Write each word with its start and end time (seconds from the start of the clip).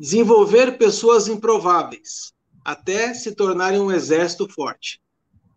desenvolver 0.00 0.78
pessoas 0.78 1.28
improváveis, 1.28 2.32
até 2.64 3.12
se 3.12 3.34
tornarem 3.34 3.78
um 3.78 3.92
exército 3.92 4.48
forte. 4.48 4.98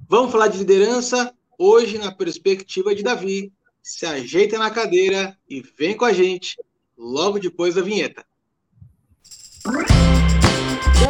Vamos 0.09 0.33
falar 0.33 0.49
de 0.49 0.57
liderança 0.57 1.33
hoje 1.57 1.97
na 1.97 2.11
perspectiva 2.11 2.93
de 2.93 3.01
Davi. 3.01 3.53
Se 3.81 4.05
ajeita 4.05 4.57
na 4.57 4.69
cadeira 4.69 5.37
e 5.49 5.61
vem 5.61 5.95
com 5.95 6.03
a 6.03 6.11
gente 6.11 6.57
logo 6.97 7.39
depois 7.39 7.75
da 7.75 7.81
vinheta. 7.81 8.25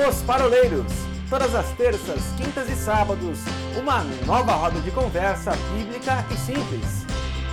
Os 0.07 0.21
Paroleiros, 0.21 0.93
todas 1.27 1.55
as 1.55 1.75
terças, 1.75 2.21
quintas 2.37 2.69
e 2.69 2.75
sábados, 2.75 3.39
uma 3.81 4.03
nova 4.27 4.53
roda 4.53 4.79
de 4.79 4.91
conversa 4.91 5.53
bíblica 5.75 6.23
e 6.31 6.37
simples. 6.37 7.03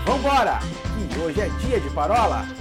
Vambora, 0.04 0.58
que 1.10 1.18
hoje 1.20 1.40
é 1.40 1.48
dia 1.48 1.80
de 1.80 1.88
parola. 1.94 2.59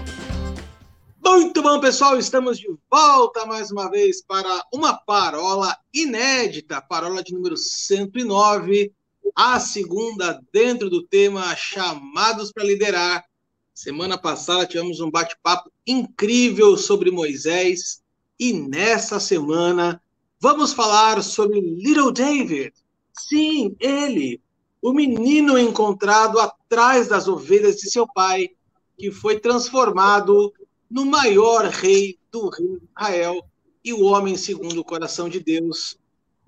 Muito 1.22 1.62
bom, 1.62 1.80
pessoal, 1.82 2.18
estamos 2.18 2.58
de 2.58 2.68
volta 2.90 3.46
mais 3.46 3.72
uma 3.72 3.90
vez 3.90 4.24
para 4.24 4.64
uma 4.74 4.94
parola 4.94 5.78
inédita, 5.94 6.82
parola 6.82 7.22
de 7.22 7.34
número 7.34 7.58
109, 7.58 8.94
a 9.36 9.60
segunda 9.60 10.42
dentro 10.52 10.90
do 10.90 11.04
tema 11.04 11.54
Chamados 11.58 12.54
para 12.54 12.64
Liderar. 12.64 13.26
Semana 13.74 14.18
passada 14.18 14.66
tivemos 14.66 15.02
um 15.02 15.12
bate-papo 15.12 15.70
incrível 15.86 16.78
sobre 16.78 17.12
Moisés 17.12 18.02
e 18.40 18.54
nessa 18.54 19.20
semana 19.20 20.02
vamos 20.40 20.72
falar 20.72 21.22
sobre 21.22 21.60
Little 21.60 22.14
David. 22.14 22.74
Sim, 23.14 23.76
ele, 23.78 24.42
o 24.82 24.94
menino 24.94 25.60
encontrado 25.60 26.40
atrás 26.40 27.10
das 27.10 27.28
ovelhas 27.28 27.76
de 27.76 27.92
seu 27.92 28.08
pai, 28.08 28.52
que 28.98 29.12
foi 29.12 29.38
transformado 29.38 30.54
no 30.90 31.06
maior 31.06 31.66
rei 31.66 32.18
do 32.32 32.50
rei 32.50 32.80
Israel 32.98 33.46
e 33.84 33.94
o 33.94 34.04
homem 34.04 34.36
segundo 34.36 34.80
o 34.80 34.84
coração 34.84 35.30
de 35.30 35.40
Deus. 35.40 35.98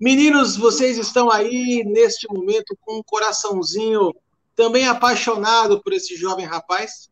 Meninos, 0.00 0.56
vocês 0.56 0.98
estão 0.98 1.30
aí 1.30 1.84
neste 1.84 2.26
momento 2.28 2.76
com 2.80 2.98
um 2.98 3.02
coraçãozinho 3.02 4.12
também 4.56 4.86
apaixonado 4.86 5.80
por 5.82 5.92
esse 5.92 6.16
jovem 6.16 6.44
rapaz? 6.44 7.10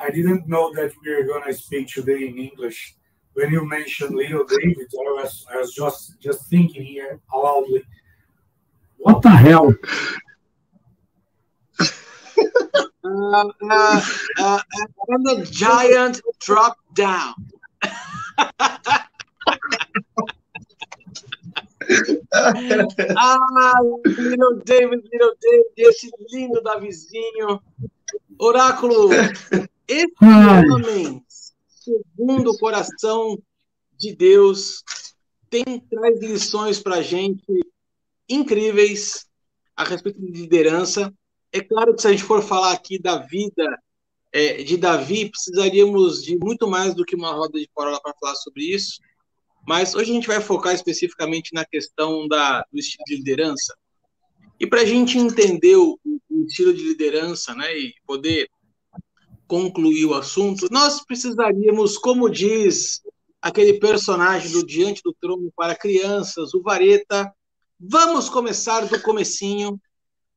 I 0.00 0.10
didn't 0.10 0.48
know 0.48 0.72
that 0.72 0.94
we 1.04 1.10
were 1.10 1.24
going 1.24 1.44
to 1.44 1.52
speak 1.52 1.92
today 1.92 2.26
in 2.26 2.38
English. 2.38 2.96
When 3.34 3.52
you 3.52 3.64
mentioned 3.66 4.14
little 4.14 4.44
David, 4.44 4.88
I 4.92 5.22
was, 5.22 5.46
I 5.50 5.58
was 5.58 5.72
just, 5.72 6.18
just 6.20 6.48
thinking 6.48 6.84
here 6.84 7.20
loudly, 7.32 7.84
what 8.98 9.22
the 9.22 9.30
hell? 9.30 9.74
uh, 13.04 13.44
uh, 13.62 14.00
uh, 14.38 14.60
and 15.08 15.26
the 15.26 15.46
giant 15.50 16.20
dropped 16.40 16.94
down. 16.94 17.34
ah, 23.16 23.80
little 24.06 24.56
David, 24.64 25.04
little 25.12 25.34
David, 25.40 25.66
esse 25.76 26.10
lindo 26.30 26.62
Davizinho. 26.62 27.60
Oráculo, 28.38 29.10
esse 29.86 30.14
homem, 30.20 31.24
segundo 31.28 32.50
o 32.50 32.58
coração 32.58 33.38
de 33.96 34.14
Deus, 34.14 34.82
tem 35.48 35.78
traz 35.78 36.20
lições 36.20 36.80
para 36.80 37.00
gente 37.00 37.44
incríveis 38.28 39.26
a 39.76 39.84
respeito 39.84 40.20
de 40.20 40.32
liderança 40.32 41.12
é 41.54 41.60
claro 41.60 41.94
que 41.94 42.02
se 42.02 42.08
a 42.08 42.10
gente 42.10 42.24
for 42.24 42.42
falar 42.42 42.72
aqui 42.72 42.98
da 42.98 43.18
vida 43.18 43.80
é, 44.32 44.64
de 44.64 44.76
Davi, 44.76 45.30
precisaríamos 45.30 46.20
de 46.24 46.36
muito 46.36 46.66
mais 46.66 46.94
do 46.94 47.04
que 47.04 47.14
uma 47.14 47.32
roda 47.32 47.60
de 47.60 47.70
parola 47.72 48.00
para 48.02 48.12
falar 48.20 48.34
sobre 48.34 48.64
isso. 48.64 49.00
Mas 49.64 49.94
hoje 49.94 50.10
a 50.10 50.14
gente 50.14 50.26
vai 50.26 50.40
focar 50.40 50.74
especificamente 50.74 51.54
na 51.54 51.64
questão 51.64 52.26
da, 52.26 52.66
do 52.72 52.78
estilo 52.80 53.04
de 53.06 53.16
liderança. 53.18 53.72
E 54.58 54.66
para 54.66 54.80
a 54.80 54.84
gente 54.84 55.16
entender 55.16 55.76
o, 55.76 55.96
o, 56.04 56.44
estilo 56.44 56.74
de 56.74 56.82
liderança 56.82 57.54
né, 57.54 57.72
e 57.78 57.94
poder 58.04 58.48
concluir 59.46 60.06
o 60.06 60.14
assunto, 60.14 60.66
nós 60.72 61.04
precisaríamos, 61.04 61.96
como 61.96 62.28
diz 62.28 63.00
aquele 63.40 63.74
personagem 63.74 64.50
do 64.50 64.66
Diante 64.66 65.02
do 65.04 65.14
Trono 65.14 65.52
para 65.54 65.76
Crianças, 65.76 66.52
o 66.52 66.62
Vareta, 66.62 67.32
vamos 67.78 68.28
começar 68.28 68.86
do 68.86 69.00
comecinho, 69.00 69.80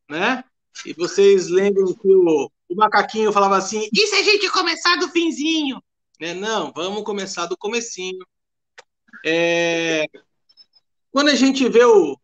né? 0.08 0.44
E 0.86 0.94
vocês 0.94 1.48
lembram 1.50 1.94
que 1.94 2.08
o, 2.08 2.52
o 2.70 2.76
macaquinho 2.76 3.32
falava 3.32 3.58
assim: 3.58 3.88
e 3.94 4.08
se 4.08 4.16
a 4.16 4.24
gente 4.24 4.50
começar 4.52 4.98
do 4.98 5.10
finzinho? 5.10 5.82
Né? 6.20 6.34
Não, 6.34 6.72
vamos 6.76 7.04
começar 7.04 7.46
do 7.46 7.58
comecinho. 7.58 8.26
É... 9.26 10.06
Quando 11.12 11.30
a 11.30 11.36
gente 11.36 11.68
vê 11.70 11.84
o, 11.84 12.18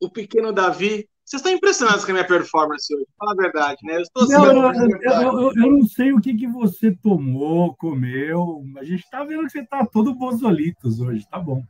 o 0.00 0.10
pequeno 0.10 0.52
Davi, 0.52 1.08
vocês 1.24 1.40
estão 1.40 1.52
impressionados 1.52 2.04
com 2.04 2.10
a 2.10 2.14
minha 2.14 2.26
performance 2.26 2.94
hoje, 2.94 3.06
fala 3.18 3.32
a 3.32 3.36
verdade, 3.36 3.78
né? 3.84 3.96
Eu, 3.96 4.02
estou 4.02 4.28
não, 4.28 4.46
eu, 4.46 4.88
eu, 5.00 5.52
eu, 5.56 5.70
não 5.70 5.86
sei 5.86 6.12
o 6.12 6.20
que, 6.20 6.34
que 6.34 6.46
você 6.46 6.92
tomou, 6.92 7.74
comeu, 7.76 8.62
a 8.76 8.84
gente 8.84 9.04
está 9.04 9.24
vendo 9.24 9.44
que 9.44 9.52
você 9.52 9.60
está 9.60 9.86
todo 9.86 10.14
bozolitos 10.14 11.00
hoje, 11.00 11.26
tá 11.30 11.38
bom. 11.38 11.62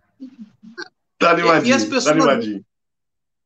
Tá 1.19 1.33
animadinho, 1.33 1.67
e, 1.67 1.71
e 1.71 1.73
as 1.73 1.85
pessoas, 1.85 2.05
tá 2.05 2.11
animadinho 2.13 2.65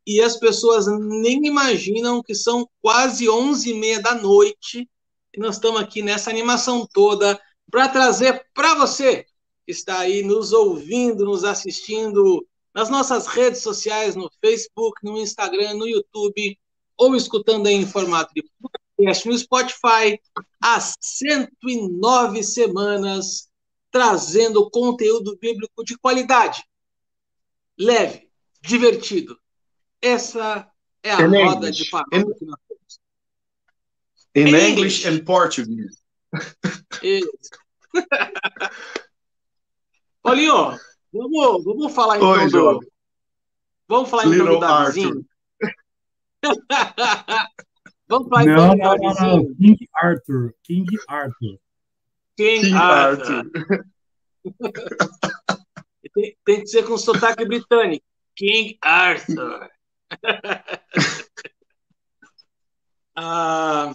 e 0.08 0.22
as 0.22 0.38
pessoas 0.38 0.86
nem 0.86 1.46
imaginam 1.46 2.22
que 2.22 2.34
são 2.34 2.66
quase 2.80 3.28
11 3.28 3.68
e 3.68 3.74
meia 3.74 4.00
da 4.00 4.14
noite 4.14 4.88
e 5.34 5.38
nós 5.38 5.56
estamos 5.56 5.78
aqui 5.78 6.00
nessa 6.00 6.30
animação 6.30 6.88
toda 6.90 7.38
para 7.70 7.90
trazer 7.90 8.42
para 8.54 8.74
você 8.74 9.26
que 9.66 9.72
está 9.72 9.98
aí 9.98 10.22
nos 10.22 10.54
ouvindo, 10.54 11.26
nos 11.26 11.44
assistindo 11.44 12.42
nas 12.74 12.88
nossas 12.88 13.26
redes 13.26 13.60
sociais, 13.60 14.16
no 14.16 14.30
Facebook, 14.40 15.04
no 15.04 15.18
Instagram, 15.18 15.74
no 15.74 15.86
YouTube, 15.86 16.58
ou 16.96 17.14
escutando 17.14 17.66
em 17.66 17.86
formato 17.86 18.32
de 18.32 18.42
podcast 18.96 19.28
no 19.28 19.36
Spotify, 19.36 20.18
há 20.58 20.80
109 20.80 22.42
semanas, 22.42 23.50
trazendo 23.90 24.70
conteúdo 24.70 25.36
bíblico 25.38 25.84
de 25.84 25.98
qualidade, 25.98 26.64
leve, 27.78 28.30
divertido, 28.62 29.38
essa 30.02 30.70
é 31.02 31.12
a 31.12 31.20
in 31.22 31.26
roda 31.26 31.68
English. 31.68 31.84
de 31.84 31.90
palavras 31.90 32.38
que 32.38 32.44
nós 32.44 32.60
temos. 32.68 33.00
In 34.34 34.46
English, 34.48 34.68
English 34.70 35.08
and 35.08 35.24
Portuguese. 35.24 35.98
Isso. 37.02 37.50
Paulinho, 40.22 40.78
vamos, 41.12 41.64
vamos 41.64 41.94
falar 41.94 42.16
então 42.16 42.30
Oi, 42.30 42.50
do... 42.50 42.80
Vamos 43.88 44.10
falar 44.10 44.26
então 44.26 44.46
do 44.46 44.58
Davizinho? 44.60 45.24
vamos 48.06 48.28
falar 48.28 48.42
então 48.42 48.70
do 48.70 48.76
Davizinho? 48.76 49.56
King 49.56 49.88
Arthur. 49.94 50.54
King 50.62 50.98
Arthur. 51.08 51.58
King, 52.36 52.60
King 52.60 52.74
Arthur. 52.74 53.36
Arthur. 53.36 53.86
tem, 56.14 56.36
tem 56.44 56.60
que 56.60 56.66
ser 56.66 56.84
com 56.86 56.98
sotaque 56.98 57.44
britânico. 57.46 58.04
King 58.36 58.78
Arthur. 58.82 59.70
ah, 63.16 63.94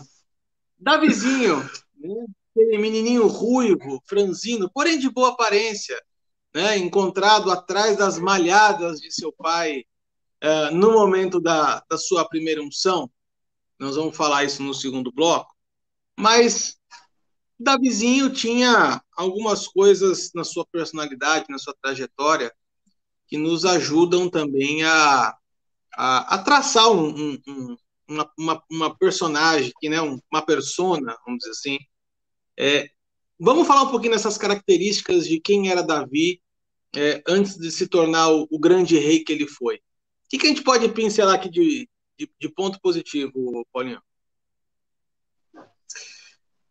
Davizinho, 0.78 1.58
né? 1.98 2.26
aquele 2.52 2.78
menininho 2.78 3.28
ruivo, 3.28 4.02
franzino, 4.06 4.70
porém 4.72 5.00
de 5.00 5.10
boa 5.10 5.30
aparência, 5.30 6.00
né? 6.54 6.78
encontrado 6.78 7.50
atrás 7.52 7.98
das 7.98 8.20
malhadas 8.20 9.00
de 9.00 9.12
seu 9.12 9.32
pai 9.34 9.86
uh, 10.44 10.76
no 10.76 10.92
momento 10.94 11.40
da, 11.40 11.84
da 11.90 11.98
sua 11.98 12.28
primeira 12.28 12.62
unção. 12.62 13.10
Nós 13.80 13.96
vamos 13.96 14.16
falar 14.16 14.44
isso 14.44 14.62
no 14.62 14.74
segundo 14.74 15.12
bloco. 15.12 15.54
Mas 16.18 16.78
Davizinho 17.60 18.32
tinha 18.32 19.02
algumas 19.16 19.68
coisas 19.68 20.32
na 20.34 20.44
sua 20.44 20.66
personalidade, 20.66 21.46
na 21.50 21.58
sua 21.58 21.74
trajetória, 21.82 22.54
que 23.28 23.38
nos 23.38 23.66
ajudam 23.66 24.30
também 24.30 24.84
a, 24.84 25.36
a, 25.96 26.36
a 26.36 26.38
traçar 26.40 26.92
um, 26.92 27.10
um, 27.10 27.42
um, 27.48 27.78
uma, 28.08 28.32
uma, 28.38 28.64
uma, 28.70 28.98
personagem, 28.98 29.72
que, 29.80 29.90
né, 29.90 30.02
uma 30.02 30.42
persona, 30.46 31.18
vamos 31.26 31.40
dizer 31.40 31.52
assim. 31.52 31.80
É, 32.58 32.90
vamos 33.40 33.68
falar 33.68 33.84
um 33.84 33.92
pouquinho 33.92 34.14
dessas 34.14 34.38
características 34.38 35.28
de 35.28 35.40
quem 35.40 35.70
era 35.70 35.82
Davi 35.82 36.42
é, 36.96 37.24
antes 37.28 37.58
de 37.58 37.72
se 37.72 37.88
tornar 37.88 38.30
o, 38.30 38.48
o, 38.50 38.60
grande 38.60 38.98
rei 38.98 39.24
que 39.24 39.32
ele 39.32 39.48
foi. 39.48 39.76
O 39.76 39.80
que, 40.30 40.38
que 40.38 40.46
a 40.46 40.50
gente 40.50 40.64
pode 40.64 40.88
pincelar 40.90 41.36
aqui 41.36 41.50
de, 41.50 41.90
de, 42.18 42.30
de 42.40 42.50
ponto 42.50 42.80
positivo, 42.82 43.66
Paulinho? 43.72 44.02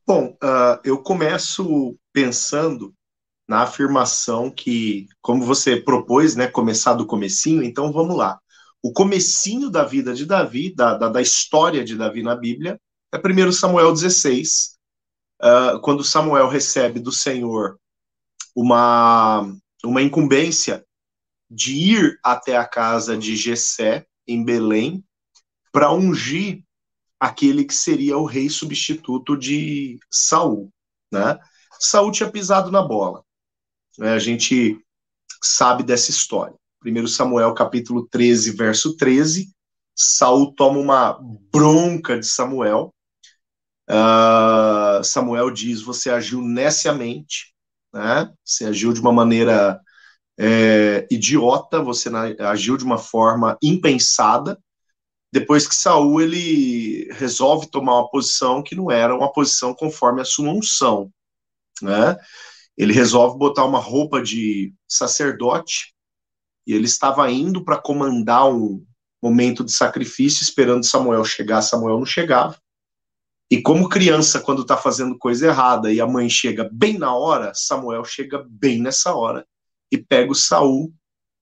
Bom, 0.06 0.36
uh, 0.42 0.80
eu 0.84 1.00
começo 1.00 1.96
pensando 2.12 2.92
na 3.48 3.62
afirmação 3.62 4.50
que, 4.50 5.06
como 5.20 5.44
você 5.44 5.76
propôs, 5.76 6.34
né, 6.34 6.48
começar 6.48 6.94
do 6.94 7.06
comecinho, 7.06 7.62
então 7.62 7.92
vamos 7.92 8.16
lá 8.16 8.41
o 8.82 8.92
comecinho 8.92 9.70
da 9.70 9.84
vida 9.84 10.12
de 10.12 10.26
Davi, 10.26 10.74
da, 10.74 10.96
da, 10.96 11.08
da 11.08 11.22
história 11.22 11.84
de 11.84 11.96
Davi 11.96 12.22
na 12.22 12.34
Bíblia, 12.34 12.80
é 13.12 13.18
1 13.18 13.52
Samuel 13.52 13.92
16, 13.92 14.78
uh, 15.40 15.80
quando 15.80 16.02
Samuel 16.02 16.48
recebe 16.48 16.98
do 16.98 17.12
Senhor 17.12 17.78
uma, 18.56 19.54
uma 19.84 20.02
incumbência 20.02 20.84
de 21.48 21.74
ir 21.74 22.18
até 22.24 22.56
a 22.56 22.66
casa 22.66 23.16
de 23.16 23.36
Jessé, 23.36 24.06
em 24.26 24.44
Belém, 24.44 25.04
para 25.70 25.92
ungir 25.92 26.64
aquele 27.20 27.64
que 27.64 27.74
seria 27.74 28.16
o 28.16 28.24
rei 28.24 28.48
substituto 28.48 29.36
de 29.36 29.98
Saul, 30.10 30.72
né? 31.12 31.38
Saul 31.78 32.10
tinha 32.10 32.30
pisado 32.30 32.70
na 32.70 32.82
bola. 32.82 33.24
Né? 33.98 34.12
A 34.12 34.18
gente 34.18 34.78
sabe 35.42 35.82
dessa 35.82 36.10
história. 36.10 36.54
1 36.84 37.06
Samuel 37.06 37.54
capítulo 37.54 38.08
13, 38.08 38.50
verso 38.52 38.96
13, 38.96 39.52
Saul 39.94 40.52
toma 40.54 40.78
uma 40.78 41.18
bronca 41.52 42.18
de 42.18 42.26
Samuel. 42.26 42.92
Uh, 43.88 45.02
Samuel 45.04 45.50
diz: 45.50 45.82
Você 45.82 46.10
agiu 46.10 46.40
neciamente, 46.40 47.54
né? 47.92 48.32
Você 48.44 48.64
agiu 48.64 48.92
de 48.92 49.00
uma 49.00 49.12
maneira 49.12 49.80
é, 50.38 51.06
idiota, 51.10 51.80
você 51.80 52.10
agiu 52.40 52.76
de 52.76 52.84
uma 52.84 52.98
forma 52.98 53.56
impensada. 53.62 54.58
Depois 55.32 55.66
que 55.66 55.74
Saul 55.74 56.20
ele 56.20 57.08
resolve 57.12 57.70
tomar 57.70 57.94
uma 57.94 58.10
posição 58.10 58.62
que 58.62 58.74
não 58.74 58.90
era 58.90 59.14
uma 59.14 59.32
posição 59.32 59.74
conforme 59.74 60.20
a 60.20 60.24
sua 60.24 60.50
unção, 60.50 61.10
né? 61.80 62.16
Ele 62.76 62.92
resolve 62.92 63.38
botar 63.38 63.64
uma 63.64 63.78
roupa 63.78 64.20
de 64.20 64.74
sacerdote 64.88 65.91
e 66.66 66.72
ele 66.72 66.86
estava 66.86 67.30
indo 67.30 67.64
para 67.64 67.78
comandar 67.78 68.48
um 68.48 68.84
momento 69.22 69.64
de 69.64 69.72
sacrifício, 69.72 70.42
esperando 70.42 70.84
Samuel 70.84 71.24
chegar. 71.24 71.62
Samuel 71.62 71.98
não 71.98 72.06
chegava. 72.06 72.56
E 73.50 73.60
como 73.60 73.88
criança, 73.88 74.40
quando 74.40 74.62
está 74.62 74.76
fazendo 74.76 75.18
coisa 75.18 75.46
errada 75.48 75.92
e 75.92 76.00
a 76.00 76.06
mãe 76.06 76.28
chega 76.28 76.68
bem 76.72 76.96
na 76.98 77.14
hora, 77.14 77.52
Samuel 77.54 78.04
chega 78.04 78.44
bem 78.48 78.80
nessa 78.80 79.14
hora 79.14 79.46
e 79.90 79.98
pega 79.98 80.32
o 80.32 80.34
Saul, 80.34 80.92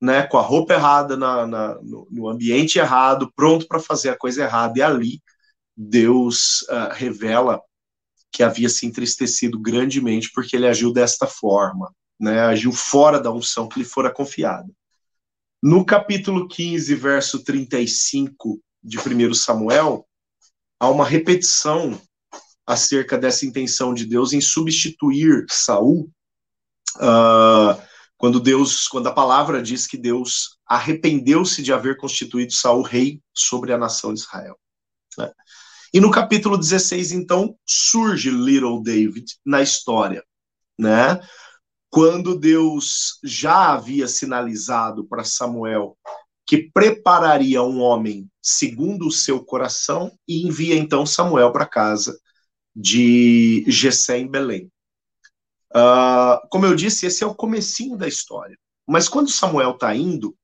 né, 0.03 0.25
com 0.25 0.37
a 0.37 0.43
roupa 0.43 0.75
errada, 0.75 1.17
na, 1.17 1.47
na 1.47 1.75
no, 1.83 2.09
no, 2.11 2.29
ambiente 2.29 2.79
errado, 2.79 3.31
pronto 3.37 3.69
para 3.69 3.79
fazer 3.79 4.09
a 4.09 4.19
coisa 4.19 4.43
errada. 4.43 4.79
E 4.79 4.83
ali 4.83 5.23
Deus 5.77 6.63
uh, 6.63 6.93
revela 6.93 7.61
que 8.33 8.43
havia 8.43 8.69
se 8.69 8.87
entristecido 8.87 9.59
grandemente 9.61 10.31
porque 10.35 10.57
ele 10.57 10.67
agiu 10.67 10.93
desta 10.93 11.27
forma, 11.27 11.95
né, 12.19 12.41
agiu 12.41 12.73
fora 12.73 13.21
da 13.21 13.31
unção 13.31 13.69
que 13.69 13.79
lhe 13.79 13.85
fora 13.85 14.11
confiada. 14.11 14.69
No 15.63 15.85
capítulo 15.85 16.49
15, 16.49 16.95
verso 16.95 17.45
35 17.45 18.63
de 18.83 18.99
1 18.99 19.35
Samuel, 19.35 20.07
há 20.79 20.89
uma 20.89 21.05
repetição 21.05 22.01
acerca 22.67 23.19
dessa 23.19 23.45
intenção 23.45 23.93
de 23.93 24.07
Deus 24.07 24.33
em 24.33 24.41
substituir 24.41 25.45
Saul, 25.51 26.11
uh, 26.97 27.81
quando 28.17 28.41
Deus, 28.41 28.89
quando 28.89 29.09
a 29.09 29.13
palavra 29.13 29.63
diz 29.63 29.87
que 29.87 29.99
Deus 29.99 30.59
arrependeu-se 30.67 31.63
de 31.63 31.73
haver 31.73 31.99
constituído 31.99 32.53
Saul 32.53 32.83
rei 32.83 33.21
sobre 33.35 33.73
a 33.73 33.79
nação 33.79 34.15
de 34.15 34.21
Israel. 34.21 34.59
Né? 35.19 35.31
E 35.93 36.01
no 36.01 36.11
capítulo 36.11 36.57
16, 36.57 37.13
então, 37.13 37.55
surge 37.67 38.31
Little 38.31 38.83
David 38.83 39.27
na 39.45 39.61
história, 39.61 40.25
né? 40.79 41.21
Quando 41.91 42.39
Deus 42.39 43.19
já 43.25 43.73
havia 43.73 44.07
sinalizado 44.07 45.05
para 45.05 45.25
Samuel 45.25 45.99
que 46.47 46.71
prepararia 46.73 47.63
um 47.63 47.81
homem 47.81 48.29
segundo 48.43 49.07
o 49.07 49.13
seu 49.13 49.45
coração 49.45 50.13
e 50.27 50.47
envia 50.47 50.75
então 50.75 51.07
Samuel 51.07 51.53
para 51.53 51.67
casa 51.67 52.19
de 52.75 53.65
Jessé 53.69 54.19
em 54.19 54.29
Belém. 54.29 54.71
Uh, 55.73 56.41
como 56.49 56.67
eu 56.67 56.75
disse, 56.75 57.07
esse 57.07 57.23
é 57.23 57.27
o 57.27 57.35
comecinho 57.35 57.97
da 57.97 58.09
história. 58.09 58.59
Mas 58.85 59.09
quando 59.09 59.31
Samuel 59.31 59.73
está 59.73 59.95
indo, 59.95 60.35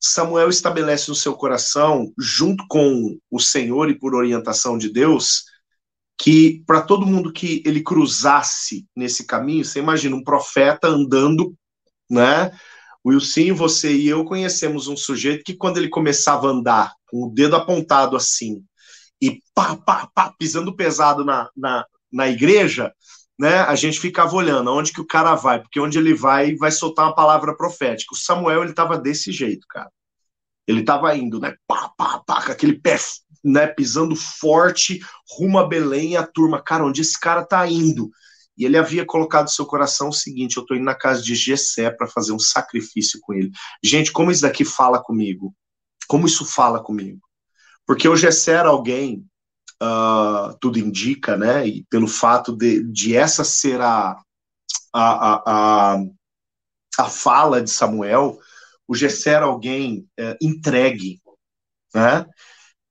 Samuel 0.00 0.48
estabelece 0.48 1.10
no 1.10 1.14
seu 1.14 1.34
coração, 1.34 2.10
junto 2.18 2.64
com 2.66 3.18
o 3.30 3.38
Senhor 3.38 3.90
e 3.90 3.98
por 3.98 4.14
orientação 4.14 4.78
de 4.78 4.90
Deus, 4.90 5.44
que 6.20 6.62
para 6.66 6.82
todo 6.82 7.06
mundo 7.06 7.32
que 7.32 7.62
ele 7.64 7.82
cruzasse 7.82 8.86
nesse 8.94 9.24
caminho, 9.24 9.64
você 9.64 9.78
imagina 9.78 10.14
um 10.14 10.22
profeta 10.22 10.86
andando, 10.86 11.54
né? 12.10 12.52
Wilson, 13.04 13.54
você 13.54 13.90
e 13.96 14.06
eu 14.06 14.22
conhecemos 14.26 14.86
um 14.86 14.96
sujeito 14.96 15.42
que 15.42 15.54
quando 15.54 15.78
ele 15.78 15.88
começava 15.88 16.46
a 16.46 16.50
andar 16.50 16.92
com 17.08 17.24
o 17.24 17.30
dedo 17.30 17.56
apontado 17.56 18.16
assim 18.16 18.62
e 19.22 19.40
pá, 19.54 19.74
pá, 19.76 20.10
pá, 20.14 20.34
pisando 20.38 20.76
pesado 20.76 21.24
na, 21.24 21.48
na, 21.56 21.86
na 22.12 22.28
igreja, 22.28 22.92
né, 23.38 23.60
a 23.60 23.74
gente 23.74 23.98
ficava 23.98 24.34
olhando 24.36 24.68
aonde 24.68 24.92
que 24.92 25.00
o 25.00 25.06
cara 25.06 25.34
vai, 25.34 25.62
porque 25.62 25.80
onde 25.80 25.98
ele 25.98 26.12
vai, 26.12 26.54
vai 26.56 26.70
soltar 26.70 27.06
uma 27.06 27.14
palavra 27.14 27.56
profética. 27.56 28.14
O 28.14 28.18
Samuel, 28.18 28.64
ele 28.64 28.74
tava 28.74 28.98
desse 28.98 29.32
jeito, 29.32 29.66
cara. 29.66 29.90
Ele 30.66 30.82
tava 30.82 31.16
indo, 31.16 31.40
né, 31.40 31.54
pá, 31.66 31.90
pá, 31.96 32.22
pá, 32.26 32.44
com 32.44 32.52
aquele 32.52 32.78
pé, 32.78 32.98
né, 33.42 33.66
pisando 33.66 34.14
forte, 34.14 35.00
rumo 35.28 35.58
a 35.58 35.66
Belém, 35.66 36.12
e 36.12 36.16
a 36.16 36.26
turma, 36.26 36.62
cara, 36.62 36.84
onde 36.84 37.00
esse 37.00 37.18
cara 37.18 37.44
tá 37.44 37.66
indo? 37.66 38.10
E 38.56 38.64
ele 38.64 38.76
havia 38.76 39.06
colocado 39.06 39.44
no 39.44 39.50
seu 39.50 39.64
coração 39.64 40.10
o 40.10 40.12
seguinte: 40.12 40.56
eu 40.56 40.66
tô 40.66 40.74
indo 40.74 40.84
na 40.84 40.94
casa 40.94 41.22
de 41.22 41.34
Gessé 41.34 41.90
para 41.90 42.06
fazer 42.06 42.32
um 42.32 42.38
sacrifício 42.38 43.18
com 43.22 43.32
ele. 43.32 43.50
Gente, 43.82 44.12
como 44.12 44.30
isso 44.30 44.42
daqui 44.42 44.64
fala 44.64 45.02
comigo? 45.02 45.54
Como 46.06 46.26
isso 46.26 46.44
fala 46.44 46.82
comigo? 46.82 47.20
Porque 47.86 48.08
o 48.08 48.16
Gessé 48.16 48.52
era 48.52 48.68
alguém 48.68 49.24
uh, 49.82 50.56
tudo 50.60 50.78
indica, 50.78 51.36
né? 51.36 51.66
E 51.66 51.84
pelo 51.84 52.06
fato 52.06 52.54
de, 52.54 52.84
de 52.84 53.16
essa 53.16 53.44
ser 53.44 53.80
a, 53.80 54.20
a, 54.92 55.42
a, 55.94 55.98
a 56.98 57.04
fala 57.08 57.62
de 57.62 57.70
Samuel, 57.70 58.38
o 58.86 58.94
Gessé 58.94 59.30
era 59.30 59.46
alguém 59.46 60.06
uh, 60.20 60.36
entregue, 60.40 61.20
né? 61.94 62.26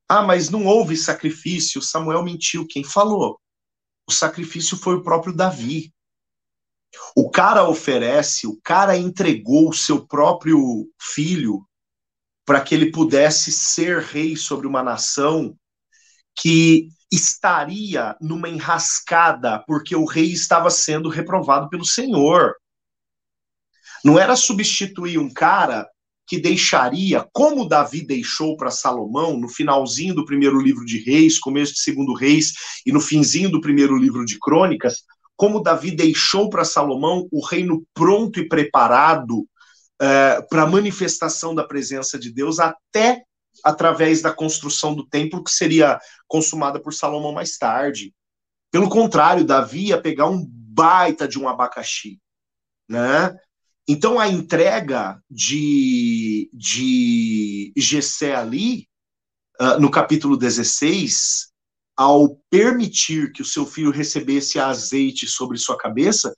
Ah, 0.09 0.23
mas 0.23 0.49
não 0.49 0.65
houve 0.65 0.97
sacrifício. 0.97 1.83
Samuel 1.83 2.23
mentiu. 2.23 2.65
Quem 2.65 2.83
falou? 2.83 3.39
O 4.07 4.11
sacrifício 4.11 4.75
foi 4.75 4.95
o 4.95 5.03
próprio 5.03 5.31
Davi. 5.31 5.93
O 7.15 7.29
cara 7.29 7.69
oferece, 7.69 8.47
o 8.47 8.59
cara 8.63 8.97
entregou 8.97 9.69
o 9.69 9.73
seu 9.73 10.07
próprio 10.07 10.89
filho 10.99 11.63
para 12.43 12.59
que 12.59 12.73
ele 12.73 12.91
pudesse 12.91 13.51
ser 13.51 14.01
rei 14.01 14.35
sobre 14.35 14.65
uma 14.65 14.81
nação 14.81 15.55
que 16.35 16.89
estaria 17.11 18.17
numa 18.19 18.49
enrascada 18.49 19.63
porque 19.67 19.95
o 19.95 20.05
rei 20.05 20.31
estava 20.31 20.71
sendo 20.71 21.09
reprovado 21.09 21.69
pelo 21.69 21.85
Senhor. 21.85 22.55
Não 24.03 24.17
era 24.17 24.35
substituir 24.35 25.19
um 25.19 25.31
cara 25.31 25.87
que 26.29 26.39
deixaria, 26.39 27.27
como 27.33 27.67
Davi 27.67 28.05
deixou 28.05 28.55
para 28.55 28.69
Salomão, 28.69 29.35
no 29.35 29.49
finalzinho 29.49 30.13
do 30.13 30.23
primeiro 30.23 30.61
livro 30.61 30.85
de 30.85 30.99
Reis, 30.99 31.39
começo 31.39 31.73
do 31.73 31.79
segundo 31.79 32.13
Reis 32.13 32.53
e 32.85 32.91
no 32.91 33.01
finzinho 33.01 33.49
do 33.49 33.59
primeiro 33.59 33.97
livro 33.97 34.23
de 34.23 34.37
Crônicas, 34.37 35.03
como 35.35 35.59
Davi 35.59 35.89
deixou 35.89 36.47
para 36.47 36.63
Salomão 36.63 37.27
o 37.31 37.43
reino 37.43 37.83
pronto 37.95 38.39
e 38.39 38.47
preparado 38.47 39.47
é, 39.99 40.39
para 40.47 40.63
a 40.63 40.67
manifestação 40.67 41.55
da 41.55 41.63
presença 41.63 42.19
de 42.19 42.31
Deus 42.31 42.59
até 42.59 43.23
através 43.65 44.21
da 44.21 44.31
construção 44.31 44.93
do 44.93 45.07
templo 45.07 45.43
que 45.43 45.49
seria 45.49 45.99
consumada 46.27 46.79
por 46.79 46.93
Salomão 46.93 47.31
mais 47.31 47.57
tarde. 47.57 48.13
Pelo 48.71 48.87
contrário, 48.87 49.43
Davi 49.43 49.87
ia 49.87 49.99
pegar 49.99 50.27
um 50.27 50.45
baita 50.47 51.27
de 51.27 51.39
um 51.39 51.49
abacaxi, 51.49 52.19
né? 52.87 53.35
Então 53.91 54.19
a 54.19 54.27
entrega 54.27 55.19
de, 55.27 56.47
de 56.53 57.73
Gessé 57.75 58.35
ali, 58.35 58.87
uh, 59.59 59.79
no 59.79 59.89
capítulo 59.89 60.37
16, 60.37 61.51
ao 61.97 62.35
permitir 62.51 63.31
que 63.31 63.41
o 63.41 63.45
seu 63.45 63.65
filho 63.65 63.89
recebesse 63.89 64.59
azeite 64.59 65.25
sobre 65.25 65.57
sua 65.57 65.75
cabeça, 65.75 66.31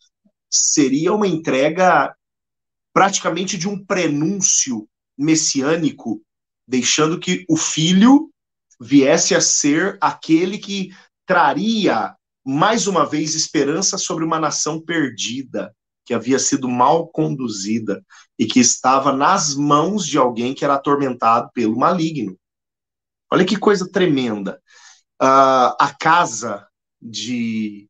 seria 0.50 1.12
uma 1.12 1.28
entrega 1.28 2.16
praticamente 2.94 3.58
de 3.58 3.68
um 3.68 3.84
prenúncio 3.84 4.88
messiânico 5.18 6.22
deixando 6.66 7.20
que 7.20 7.44
o 7.50 7.58
filho 7.58 8.32
viesse 8.80 9.36
a 9.36 9.42
ser 9.42 9.98
aquele 10.00 10.58
que 10.58 10.96
traria 11.26 12.16
mais 12.46 12.88
uma 12.88 13.06
vez 13.06 13.36
esperança 13.36 13.98
sobre 13.98 14.24
uma 14.24 14.40
nação 14.40 14.80
perdida, 14.80 15.76
que 16.06 16.14
havia 16.14 16.40
sido 16.40 16.68
mal 16.68 17.08
conduzida 17.08 18.04
e 18.38 18.46
que 18.46 18.60
estava 18.60 19.12
nas 19.12 19.56
mãos 19.56 20.06
de 20.06 20.18
alguém 20.18 20.54
que 20.54 20.66
era 20.66 20.76
atormentado 20.76 21.50
pelo 21.54 21.78
maligno. 21.78 22.38
Olha 23.32 23.46
que 23.46 23.58
coisa 23.58 23.90
tremenda. 23.90 24.62
Uh, 25.22 25.72
a 25.80 25.96
casa 26.00 26.68
de, 27.02 27.88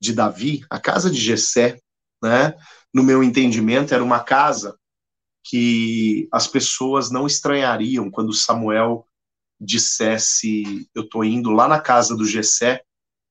de 0.00 0.12
Davi, 0.12 0.64
a 0.70 0.78
casa 0.78 1.10
de 1.10 1.20
Jessé, 1.20 1.78
né, 2.22 2.54
no 2.92 3.02
meu 3.02 3.22
entendimento, 3.22 3.92
era 3.92 4.02
uma 4.02 4.20
casa 4.20 4.78
que 5.44 6.26
as 6.32 6.46
pessoas 6.46 7.10
não 7.10 7.26
estranhariam 7.26 8.10
quando 8.10 8.32
Samuel 8.32 9.06
dissesse: 9.60 10.88
Eu 10.94 11.02
estou 11.02 11.24
indo 11.24 11.50
lá 11.50 11.68
na 11.68 11.80
casa 11.80 12.16
do 12.16 12.26
Gessé 12.26 12.82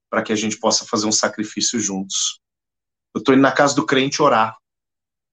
para 0.10 0.22
que 0.22 0.32
a 0.32 0.36
gente 0.36 0.60
possa 0.60 0.86
fazer 0.86 1.08
um 1.08 1.12
sacrifício 1.12 1.80
juntos. 1.80 2.43
Eu 3.14 3.20
estou 3.20 3.34
indo 3.34 3.42
na 3.42 3.52
casa 3.52 3.76
do 3.76 3.86
crente 3.86 4.22
orar. 4.22 4.58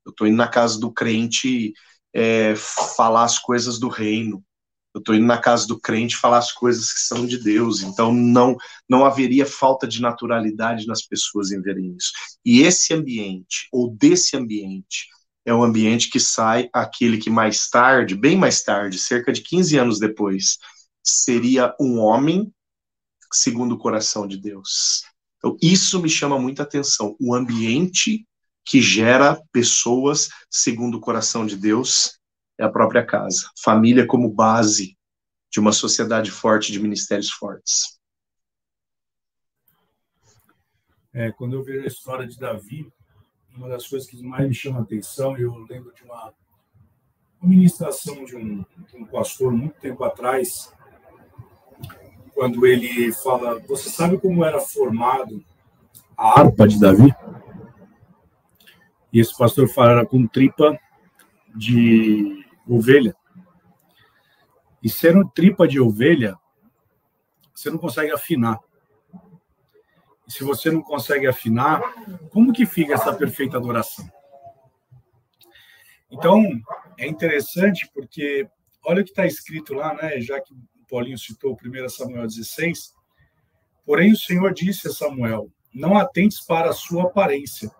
Eu 0.04 0.10
estou 0.10 0.26
indo 0.26 0.36
na 0.36 0.48
casa 0.48 0.78
do 0.78 0.92
crente 0.92 1.72
é, 2.14 2.54
falar 2.56 3.24
as 3.24 3.38
coisas 3.38 3.78
do 3.78 3.88
reino. 3.88 4.44
Eu 4.92 4.98
estou 4.98 5.14
indo 5.14 5.26
na 5.26 5.38
casa 5.38 5.66
do 5.66 5.78
crente 5.78 6.16
falar 6.16 6.38
as 6.38 6.52
coisas 6.52 6.92
que 6.92 7.00
são 7.00 7.24
de 7.24 7.38
Deus. 7.38 7.82
Então 7.82 8.12
não 8.12 8.56
não 8.88 9.04
haveria 9.04 9.46
falta 9.46 9.86
de 9.86 10.02
naturalidade 10.02 10.86
nas 10.86 11.02
pessoas 11.02 11.52
em 11.52 11.60
verem 11.60 11.94
isso. 11.96 12.12
E 12.44 12.62
esse 12.62 12.92
ambiente 12.92 13.68
ou 13.72 13.90
desse 13.90 14.36
ambiente 14.36 15.08
é 15.44 15.54
um 15.54 15.62
ambiente 15.62 16.10
que 16.10 16.20
sai 16.20 16.68
aquele 16.72 17.18
que 17.18 17.30
mais 17.30 17.68
tarde, 17.68 18.14
bem 18.14 18.36
mais 18.36 18.62
tarde, 18.62 18.98
cerca 18.98 19.32
de 19.32 19.40
15 19.42 19.78
anos 19.78 19.98
depois, 19.98 20.58
seria 21.02 21.74
um 21.80 21.98
homem 21.98 22.52
segundo 23.32 23.74
o 23.74 23.78
coração 23.78 24.26
de 24.26 24.36
Deus. 24.36 25.02
Então, 25.40 25.56
isso 25.60 26.00
me 26.00 26.08
chama 26.08 26.38
muita 26.38 26.62
atenção. 26.62 27.16
O 27.18 27.34
ambiente 27.34 28.26
que 28.64 28.80
gera 28.80 29.42
pessoas 29.50 30.28
segundo 30.50 30.98
o 30.98 31.00
coração 31.00 31.46
de 31.46 31.56
Deus 31.56 32.20
é 32.58 32.64
a 32.64 32.68
própria 32.68 33.04
casa. 33.04 33.50
Família 33.64 34.06
como 34.06 34.30
base 34.30 34.96
de 35.50 35.58
uma 35.58 35.72
sociedade 35.72 36.30
forte, 36.30 36.70
de 36.70 36.78
ministérios 36.78 37.30
fortes. 37.30 37.98
É, 41.12 41.32
quando 41.32 41.54
eu 41.54 41.64
vejo 41.64 41.84
a 41.84 41.88
história 41.88 42.26
de 42.26 42.38
Davi, 42.38 42.92
uma 43.56 43.68
das 43.68 43.88
coisas 43.88 44.08
que 44.08 44.22
mais 44.22 44.46
me 44.46 44.54
chama 44.54 44.78
a 44.78 44.82
atenção, 44.82 45.36
eu 45.36 45.52
lembro 45.68 45.92
de 45.92 46.04
uma, 46.04 46.32
ministração 47.42 48.24
de 48.24 48.36
um, 48.36 48.64
de 48.86 48.96
um 48.96 49.06
pastor 49.06 49.50
muito 49.50 49.78
tempo 49.80 50.04
atrás, 50.04 50.72
quando 52.40 52.66
ele 52.66 53.12
fala: 53.12 53.58
Você 53.68 53.90
sabe 53.90 54.16
como 54.16 54.42
era 54.42 54.58
formado 54.58 55.44
a 56.16 56.40
harpa 56.40 56.66
de 56.66 56.80
Davi? 56.80 57.14
E 59.12 59.20
esse 59.20 59.36
pastor 59.36 59.68
fala: 59.68 59.90
era 59.90 60.06
com 60.06 60.26
tripa 60.26 60.80
de 61.54 62.42
ovelha. 62.66 63.14
E 64.82 64.88
sendo 64.88 65.28
tripa 65.28 65.68
de 65.68 65.78
ovelha, 65.78 66.34
você 67.54 67.68
não 67.68 67.76
consegue 67.76 68.10
afinar. 68.10 68.58
E 70.26 70.32
se 70.32 70.42
você 70.42 70.70
não 70.70 70.80
consegue 70.80 71.26
afinar, 71.26 71.82
como 72.30 72.54
que 72.54 72.64
fica 72.64 72.94
essa 72.94 73.12
perfeita 73.12 73.58
adoração? 73.58 74.10
Então, 76.10 76.42
é 76.98 77.06
interessante 77.06 77.86
porque 77.92 78.48
olha 78.86 79.02
o 79.02 79.04
que 79.04 79.10
está 79.10 79.26
escrito 79.26 79.74
lá, 79.74 79.92
né? 79.92 80.18
Já 80.22 80.40
que 80.40 80.54
Paulinho 80.90 81.18
citou 81.18 81.56
1 81.56 81.88
Samuel 81.88 82.26
16. 82.26 82.92
Porém, 83.86 84.12
o 84.12 84.16
Senhor 84.16 84.52
disse 84.52 84.88
a 84.88 84.92
Samuel: 84.92 85.48
Não 85.72 85.96
atentes 85.96 86.44
para 86.44 86.70
a 86.70 86.74
sua 86.74 87.04
aparência, 87.04 87.70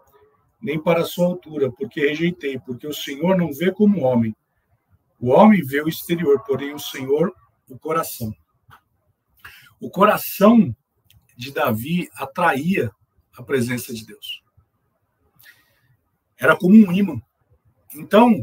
nem 0.63 0.81
para 0.81 1.01
a 1.01 1.05
sua 1.05 1.27
altura, 1.27 1.71
porque 1.73 2.01
rejeitei, 2.01 2.59
porque 2.61 2.87
o 2.87 2.95
Senhor 2.95 3.37
não 3.37 3.53
vê 3.53 3.73
como 3.73 4.03
homem. 4.03 4.35
O 5.19 5.31
homem 5.31 5.61
vê 5.63 5.83
o 5.83 5.89
exterior, 5.89 6.43
porém 6.47 6.73
o 6.73 6.79
Senhor 6.79 7.35
o 7.69 7.79
coração. 7.79 8.35
O 9.81 9.91
coração 9.91 10.75
de 11.37 11.53
Davi 11.53 12.09
atraía 12.15 12.91
a 13.37 13.43
presença 13.43 13.93
de 13.95 14.05
Deus. 14.05 14.43
Era 16.39 16.57
como 16.57 16.75
um 16.75 16.93
imã. 16.93 17.21
Então, 17.95 18.43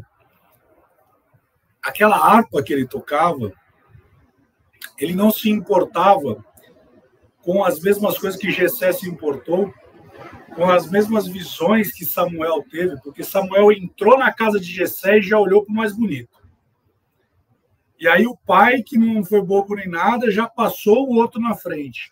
aquela 1.81 2.17
harpa 2.17 2.63
que 2.63 2.73
ele 2.73 2.87
tocava, 2.87 3.51
ele 4.99 5.15
não 5.15 5.31
se 5.31 5.49
importava 5.49 6.43
com 7.41 7.63
as 7.63 7.79
mesmas 7.79 8.17
coisas 8.17 8.39
que 8.39 8.51
Jessé 8.51 8.91
se 8.91 9.07
importou, 9.07 9.73
com 10.55 10.69
as 10.69 10.89
mesmas 10.89 11.27
visões 11.27 11.91
que 11.93 12.03
Samuel 12.03 12.63
teve, 12.69 12.99
porque 13.01 13.23
Samuel 13.23 13.71
entrou 13.71 14.17
na 14.17 14.33
casa 14.33 14.59
de 14.59 14.65
Jessé 14.65 15.19
e 15.19 15.21
já 15.21 15.39
olhou 15.39 15.63
para 15.63 15.71
o 15.71 15.75
mais 15.75 15.95
bonito. 15.95 16.37
E 17.99 18.07
aí 18.07 18.27
o 18.27 18.35
pai, 18.35 18.83
que 18.83 18.97
não 18.97 19.23
foi 19.23 19.41
bobo 19.41 19.75
nem 19.75 19.87
nada, 19.87 20.29
já 20.29 20.47
passou 20.47 21.07
o 21.07 21.15
outro 21.15 21.39
na 21.39 21.55
frente. 21.55 22.11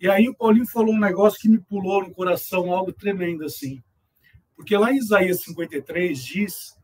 E 0.00 0.08
aí 0.08 0.28
o 0.28 0.34
Paulinho 0.34 0.66
falou 0.66 0.94
um 0.94 1.00
negócio 1.00 1.40
que 1.40 1.48
me 1.48 1.58
pulou 1.58 2.02
no 2.02 2.14
coração, 2.14 2.72
algo 2.72 2.92
tremendo 2.92 3.44
assim. 3.44 3.82
Porque 4.56 4.76
lá 4.76 4.92
em 4.92 4.96
Isaías 4.96 5.42
53 5.42 6.24
diz 6.24 6.77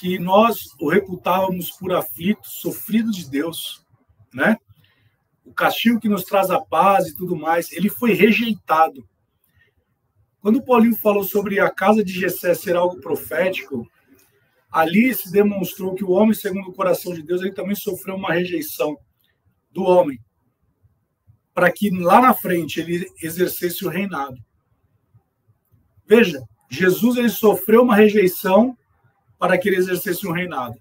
que 0.00 0.18
nós 0.18 0.74
o 0.80 0.88
reputávamos 0.88 1.70
por 1.72 1.92
aflito, 1.92 2.48
sofrido 2.48 3.10
de 3.10 3.28
Deus, 3.28 3.84
né? 4.32 4.56
O 5.44 5.52
castigo 5.52 6.00
que 6.00 6.08
nos 6.08 6.24
traz 6.24 6.50
a 6.50 6.58
paz 6.58 7.08
e 7.08 7.14
tudo 7.14 7.36
mais, 7.36 7.70
ele 7.70 7.90
foi 7.90 8.14
rejeitado. 8.14 9.06
Quando 10.40 10.62
Paulinho 10.62 10.96
falou 10.96 11.22
sobre 11.22 11.60
a 11.60 11.68
casa 11.68 12.02
de 12.02 12.14
Jessé 12.14 12.54
ser 12.54 12.76
algo 12.76 12.98
profético, 12.98 13.86
ali 14.72 15.14
se 15.14 15.30
demonstrou 15.30 15.94
que 15.94 16.02
o 16.02 16.12
homem, 16.12 16.32
segundo 16.32 16.70
o 16.70 16.74
coração 16.74 17.12
de 17.12 17.22
Deus, 17.22 17.42
ele 17.42 17.52
também 17.52 17.74
sofreu 17.74 18.14
uma 18.14 18.32
rejeição 18.32 18.96
do 19.70 19.82
homem 19.82 20.18
para 21.52 21.70
que 21.70 21.90
lá 21.90 22.22
na 22.22 22.32
frente 22.32 22.80
ele 22.80 23.06
exercesse 23.22 23.84
o 23.84 23.90
reinado. 23.90 24.42
Veja, 26.06 26.42
Jesus 26.70 27.18
ele 27.18 27.28
sofreu 27.28 27.82
uma 27.82 27.94
rejeição 27.94 28.74
para 29.40 29.56
que 29.56 29.70
ele 29.70 29.78
exercesse 29.78 30.28
um 30.28 30.32
reinado. 30.32 30.76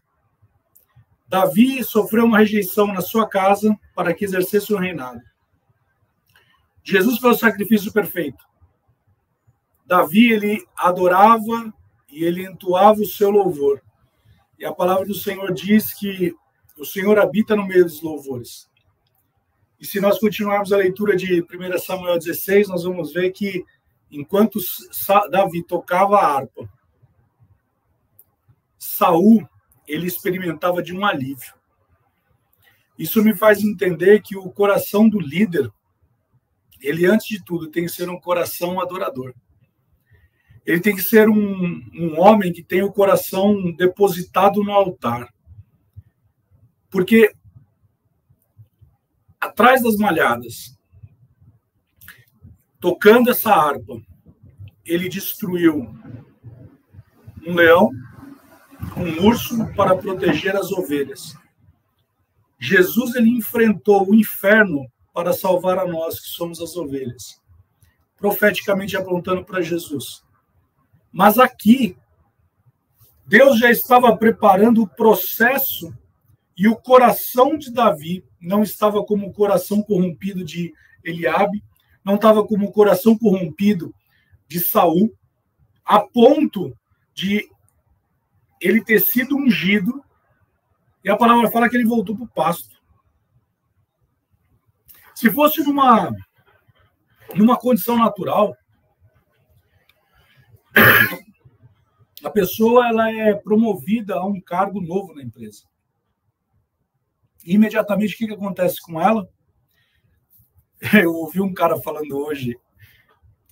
Davi 1.29 1.81
sofreu 1.81 2.25
uma 2.25 2.39
rejeição 2.39 2.87
na 2.87 2.99
sua 2.99 3.25
casa 3.25 3.73
para 3.95 4.13
que 4.13 4.25
exercesse 4.25 4.73
um 4.73 4.77
reinado. 4.77 5.21
Jesus 6.83 7.19
foi 7.19 7.31
o 7.31 7.37
sacrifício 7.37 7.93
perfeito. 7.93 8.43
Davi 9.85 10.33
ele 10.33 10.67
adorava 10.75 11.73
e 12.11 12.25
ele 12.25 12.43
entoava 12.43 12.99
o 12.99 13.05
seu 13.05 13.29
louvor. 13.29 13.81
E 14.57 14.65
a 14.65 14.73
palavra 14.73 15.05
do 15.05 15.13
Senhor 15.13 15.53
diz 15.53 15.93
que 15.93 16.35
o 16.77 16.83
Senhor 16.83 17.17
habita 17.17 17.55
no 17.55 17.65
meio 17.65 17.85
dos 17.85 18.01
louvores. 18.01 18.69
E 19.79 19.85
se 19.85 20.01
nós 20.01 20.19
continuarmos 20.19 20.73
a 20.73 20.77
leitura 20.77 21.15
de 21.15 21.41
1 21.41 21.79
Samuel 21.79 22.19
16, 22.19 22.67
nós 22.67 22.83
vamos 22.83 23.13
ver 23.13 23.31
que 23.31 23.63
enquanto 24.11 24.59
Davi 25.31 25.63
tocava 25.63 26.17
a 26.17 26.35
harpa, 26.35 26.69
Saul 28.99 29.47
ele 29.87 30.05
experimentava 30.05 30.83
de 30.83 30.93
um 30.93 31.05
alívio. 31.05 31.53
Isso 32.97 33.23
me 33.23 33.33
faz 33.33 33.63
entender 33.63 34.21
que 34.21 34.35
o 34.35 34.51
coração 34.51 35.07
do 35.07 35.19
líder, 35.19 35.71
ele 36.81 37.05
antes 37.05 37.27
de 37.27 37.43
tudo 37.43 37.71
tem 37.71 37.85
que 37.85 37.91
ser 37.91 38.09
um 38.09 38.19
coração 38.19 38.81
adorador. 38.81 39.33
Ele 40.65 40.81
tem 40.81 40.93
que 40.93 41.01
ser 41.01 41.29
um, 41.29 41.81
um 41.93 42.19
homem 42.19 42.51
que 42.51 42.61
tem 42.61 42.83
o 42.83 42.91
coração 42.91 43.71
depositado 43.71 44.61
no 44.61 44.73
altar. 44.73 45.33
Porque 46.89 47.31
atrás 49.39 49.81
das 49.81 49.95
malhadas, 49.95 50.77
tocando 52.81 53.31
essa 53.31 53.51
harpa, 53.51 53.99
ele 54.85 55.07
destruiu 55.07 55.95
um 57.47 57.55
leão, 57.55 57.89
um 58.99 59.25
urso 59.25 59.65
para 59.75 59.95
proteger 59.95 60.55
as 60.55 60.71
ovelhas. 60.71 61.35
Jesus 62.59 63.15
ele 63.15 63.29
enfrentou 63.29 64.09
o 64.09 64.13
inferno 64.13 64.85
para 65.13 65.33
salvar 65.33 65.79
a 65.79 65.87
nós 65.87 66.19
que 66.19 66.27
somos 66.27 66.61
as 66.61 66.75
ovelhas, 66.75 67.41
profeticamente 68.17 68.97
apontando 68.97 69.45
para 69.45 69.61
Jesus. 69.61 70.23
Mas 71.11 71.39
aqui 71.39 71.97
Deus 73.25 73.57
já 73.57 73.71
estava 73.71 74.15
preparando 74.17 74.81
o 74.81 74.87
processo 74.87 75.93
e 76.57 76.67
o 76.67 76.75
coração 76.75 77.57
de 77.57 77.71
Davi 77.71 78.23
não 78.41 78.63
estava 78.63 79.03
como 79.03 79.27
o 79.27 79.33
coração 79.33 79.81
corrompido 79.81 80.43
de 80.43 80.73
Eliabe, 81.03 81.63
não 82.03 82.15
estava 82.15 82.45
como 82.45 82.67
o 82.67 82.71
coração 82.71 83.17
corrompido 83.17 83.93
de 84.47 84.59
Saul, 84.59 85.13
a 85.85 85.99
ponto 85.99 86.75
de 87.13 87.49
ele 88.59 88.83
ter 88.83 88.99
sido 88.99 89.37
ungido, 89.37 90.03
e 91.03 91.09
a 91.09 91.17
palavra 91.17 91.49
fala 91.49 91.69
que 91.69 91.77
ele 91.77 91.85
voltou 91.85 92.15
para 92.15 92.25
o 92.25 92.29
pasto. 92.29 92.77
Se 95.15 95.29
fosse 95.31 95.63
numa, 95.63 96.11
numa 97.35 97.57
condição 97.57 97.97
natural, 97.97 98.55
a 102.23 102.29
pessoa 102.29 102.87
ela 102.87 103.11
é 103.11 103.33
promovida 103.33 104.15
a 104.15 104.25
um 104.25 104.39
cargo 104.41 104.81
novo 104.81 105.13
na 105.13 105.23
empresa 105.23 105.69
imediatamente 107.45 108.15
o 108.15 108.17
que, 108.17 108.27
que 108.27 108.33
acontece 108.33 108.81
com 108.81 108.99
ela? 108.99 109.27
Eu 110.93 111.13
ouvi 111.13 111.41
um 111.41 111.53
cara 111.53 111.79
falando 111.81 112.17
hoje, 112.17 112.57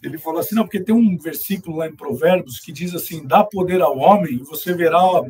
ele 0.08 0.18
falou 0.18 0.40
assim, 0.40 0.56
não, 0.56 0.64
porque 0.64 0.84
tem 0.84 0.96
um 0.96 1.18
versículo 1.18 1.78
lá 1.78 1.88
em 1.88 1.96
Provérbios 1.96 2.60
que 2.60 2.72
diz 2.72 2.96
assim, 2.96 3.26
dá 3.26 3.44
poder 3.44 3.82
ao 3.82 3.98
homem 3.98 4.36
e 4.36 4.44
você 4.44 4.74
verá 4.74 5.04
o, 5.04 5.30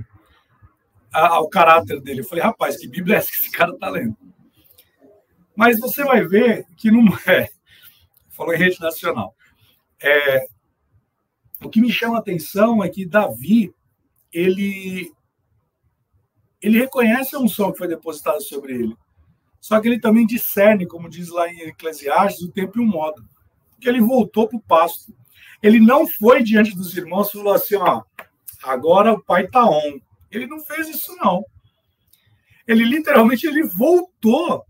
a, 1.12 1.40
o 1.42 1.50
caráter 1.50 2.00
dele. 2.02 2.22
Eu 2.22 2.26
falei, 2.26 2.44
rapaz, 2.44 2.78
que 2.78 2.88
Bíblia 2.88 3.16
é 3.16 3.18
essa 3.20 3.30
que 3.30 3.40
esse 3.40 3.52
cara 3.52 3.72
está 3.72 3.90
lendo? 3.90 4.16
Mas 5.56 5.80
você 5.80 6.04
vai 6.04 6.24
ver 6.26 6.66
que 6.78 6.92
não 6.92 7.04
é. 7.28 7.50
Falou 8.30 8.54
em 8.54 8.58
rede 8.58 8.80
nacional. 8.80 9.36
É, 10.00 10.46
o 11.64 11.70
que 11.70 11.82
me 11.82 11.92
chama 11.92 12.18
a 12.18 12.20
atenção 12.20 12.84
é 12.84 12.90
que 12.90 13.06
Davi, 13.06 13.74
ele, 14.32 15.12
ele 16.62 16.80
reconhece 16.80 17.36
a 17.36 17.40
unção 17.40 17.72
que 17.72 17.80
foi 17.80 17.88
depositada 17.88 18.40
sobre 18.40 18.74
ele. 18.74 18.96
Só 19.60 19.82
que 19.82 19.88
ele 19.88 20.00
também 20.00 20.26
discerne, 20.26 20.86
como 20.86 21.10
diz 21.10 21.30
lá 21.30 21.52
em 21.52 21.62
Eclesiastes, 21.62 22.44
o 22.44 22.52
tempo 22.52 22.78
e 22.78 22.82
o 22.82 22.86
modo. 22.86 23.28
Porque 23.78 23.88
ele 23.88 24.02
voltou 24.02 24.50
para 24.50 24.58
o 24.58 24.62
pasto. 24.62 25.16
Ele 25.62 25.80
não 25.80 26.08
foi 26.08 26.42
diante 26.42 26.76
dos 26.76 26.98
irmãos 26.98 27.30
e 27.30 27.34
falou 27.34 27.54
assim: 27.54 27.76
ó, 27.76 28.02
agora 28.64 29.14
o 29.14 29.24
pai 29.24 29.46
está 29.46 29.64
on. 29.64 30.00
Ele 30.32 30.48
não 30.48 30.60
fez 30.60 30.90
isso, 30.90 31.16
não. 31.18 31.46
Ele 32.68 32.84
literalmente 32.84 33.46
ele 33.46 33.64
voltou 33.64 34.66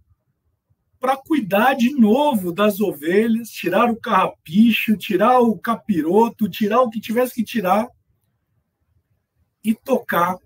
para 0.99 1.15
cuidar 1.15 1.73
de 1.73 1.93
novo 1.93 2.51
das 2.51 2.79
ovelhas, 2.81 3.49
tirar 3.49 3.89
o 3.89 3.95
carrapicho, 3.95 4.97
tirar 4.97 5.39
o 5.39 5.57
capiroto, 5.57 6.49
tirar 6.49 6.81
o 6.81 6.89
que 6.89 6.99
tivesse 6.99 7.33
que 7.33 7.43
tirar 7.43 7.87
e 9.63 9.73
tocar 9.73 10.37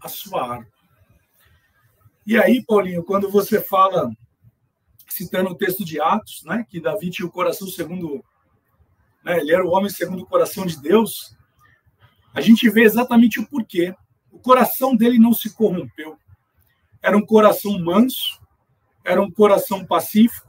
a 0.00 0.08
sua 0.08 0.54
arma. 0.54 0.68
E 2.26 2.36
aí, 2.36 2.62
Paulinho, 2.64 3.04
quando 3.04 3.30
você 3.30 3.60
fala, 3.60 4.10
citando 5.18 5.50
o 5.50 5.54
texto 5.54 5.84
de 5.84 6.00
Atos, 6.00 6.42
né, 6.44 6.64
que 6.68 6.80
Davi 6.80 7.10
tinha 7.10 7.26
o 7.26 7.30
coração 7.30 7.66
segundo. 7.68 8.24
Né, 9.24 9.38
ele 9.38 9.52
era 9.52 9.64
o 9.64 9.70
homem 9.70 9.90
segundo 9.90 10.22
o 10.22 10.26
coração 10.26 10.64
de 10.64 10.80
Deus, 10.80 11.36
a 12.34 12.40
gente 12.40 12.70
vê 12.70 12.82
exatamente 12.82 13.40
o 13.40 13.46
porquê. 13.48 13.94
O 14.30 14.38
coração 14.38 14.94
dele 14.94 15.18
não 15.18 15.32
se 15.32 15.52
corrompeu. 15.54 16.16
Era 17.02 17.16
um 17.16 17.24
coração 17.24 17.78
manso, 17.78 18.40
era 19.04 19.20
um 19.20 19.30
coração 19.30 19.84
pacífico. 19.84 20.46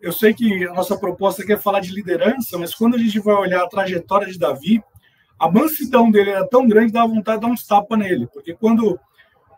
Eu 0.00 0.12
sei 0.12 0.34
que 0.34 0.66
a 0.66 0.74
nossa 0.74 0.98
proposta 0.98 1.42
aqui 1.42 1.54
é 1.54 1.56
falar 1.56 1.80
de 1.80 1.92
liderança, 1.92 2.58
mas 2.58 2.74
quando 2.74 2.94
a 2.94 2.98
gente 2.98 3.18
vai 3.20 3.34
olhar 3.34 3.62
a 3.62 3.68
trajetória 3.68 4.26
de 4.30 4.38
Davi, 4.38 4.82
a 5.38 5.50
mansidão 5.50 6.10
dele 6.10 6.30
era 6.30 6.46
tão 6.46 6.66
grande 6.68 6.88
que 6.88 6.92
dava 6.92 7.08
vontade 7.08 7.40
de 7.40 7.46
dar 7.46 7.52
uns 7.52 7.66
tapas 7.66 7.98
nele, 7.98 8.26
porque 8.26 8.54
quando 8.54 8.98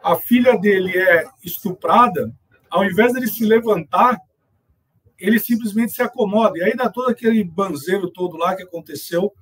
a 0.02 0.14
filha 0.14 0.56
dele 0.56 0.96
é 0.96 1.26
estuprada, 1.44 2.32
ao 2.70 2.84
invés 2.84 3.12
dele 3.12 3.26
se 3.26 3.44
levantar, 3.44 4.18
ele 5.18 5.38
simplesmente 5.38 5.92
se 5.92 6.02
acomoda. 6.02 6.58
E 6.58 6.62
aí 6.62 6.76
dá 6.76 6.90
todo 6.90 7.10
aquele 7.10 7.42
banzeiro 7.42 8.10
todo 8.10 8.36
lá 8.36 8.54
que 8.54 8.62
aconteceu 8.62 9.32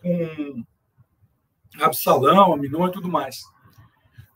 com 0.00 0.64
Absalão, 1.80 2.52
Aminon 2.52 2.88
e 2.88 2.92
tudo 2.92 3.08
mais. 3.08 3.42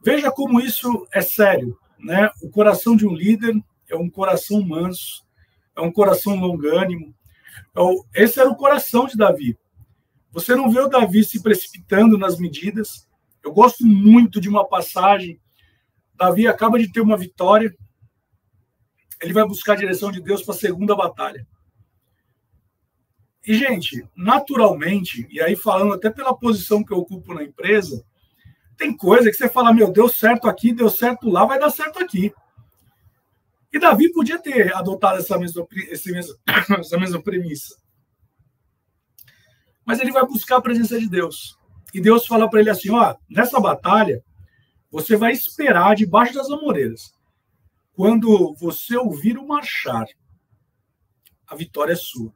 Veja 0.05 0.31
como 0.31 0.61
isso 0.61 1.07
é 1.13 1.21
sério. 1.21 1.79
Né? 1.99 2.31
O 2.43 2.51
coração 2.51 2.97
de 2.97 3.07
um 3.07 3.15
líder 3.15 3.55
é 3.89 3.97
um 3.97 4.09
coração 4.09 4.63
manso, 4.63 5.25
é 5.75 5.81
um 5.81 5.93
coração 5.93 6.37
longânimo. 6.37 7.15
É 8.15 8.23
esse 8.23 8.39
era 8.41 8.49
o 8.49 8.57
coração 8.57 9.07
de 9.07 9.17
Davi. 9.17 9.59
Você 10.31 10.55
não 10.55 10.71
vê 10.71 10.81
o 10.81 10.89
Davi 10.89 11.25
se 11.25 11.43
precipitando 11.43 12.19
nas 12.19 12.39
medidas. 12.39 13.09
Eu 13.43 13.53
gosto 13.53 13.87
muito 13.87 14.41
de 14.41 14.49
uma 14.49 14.67
passagem. 14.67 15.41
Davi 16.15 16.47
acaba 16.47 16.79
de 16.79 16.91
ter 16.91 17.01
uma 17.01 17.17
vitória. 17.17 17.75
Ele 19.21 19.33
vai 19.33 19.47
buscar 19.47 19.73
a 19.73 19.77
direção 19.77 20.11
de 20.11 20.21
Deus 20.21 20.43
para 20.43 20.55
a 20.55 20.59
segunda 20.59 20.95
batalha. 20.95 21.47
E, 23.47 23.55
gente, 23.55 24.07
naturalmente, 24.17 25.27
e 25.31 25.41
aí 25.41 25.55
falando 25.55 25.95
até 25.95 26.11
pela 26.11 26.37
posição 26.37 26.85
que 26.85 26.93
eu 26.93 26.99
ocupo 26.99 27.33
na 27.33 27.45
empresa, 27.45 28.05
tem 28.77 28.95
coisa 28.95 29.31
que 29.31 29.37
você 29.37 29.49
fala, 29.49 29.73
meu, 29.73 29.91
deu 29.93 30.09
certo 30.09 30.49
aqui, 30.49 30.73
deu 30.73 30.91
certo 30.91 31.31
lá, 31.31 31.45
vai 31.45 31.59
dar 31.59 31.71
certo 31.71 32.03
aqui. 32.03 32.33
E 33.73 33.79
Davi 33.79 34.13
podia 34.13 34.39
ter 34.39 34.75
adotado 34.75 35.19
essa 35.19 35.39
mesma, 35.39 35.67
essa 36.79 36.99
mesma 36.99 37.23
premissa. 37.23 37.77
Mas 39.85 40.01
ele 40.01 40.11
vai 40.11 40.27
buscar 40.27 40.57
a 40.57 40.63
presença 40.63 40.99
de 40.99 41.09
Deus. 41.09 41.57
E 41.95 42.01
Deus 42.01 42.27
fala 42.27 42.51
para 42.51 42.61
ele 42.61 42.71
assim: 42.71 42.91
ó, 42.91 43.15
nessa 43.31 43.61
batalha, 43.61 44.25
você 44.91 45.17
vai 45.17 45.33
esperar 45.33 45.95
debaixo 45.95 46.35
das 46.35 46.51
amoreiras. 46.51 47.16
Quando 47.97 48.55
você 48.57 48.95
ouvir 48.95 49.39
o 49.39 49.49
marchar, 49.49 50.07
a 51.47 51.57
vitória 51.57 51.95
é 51.95 51.97
sua. 51.97 52.31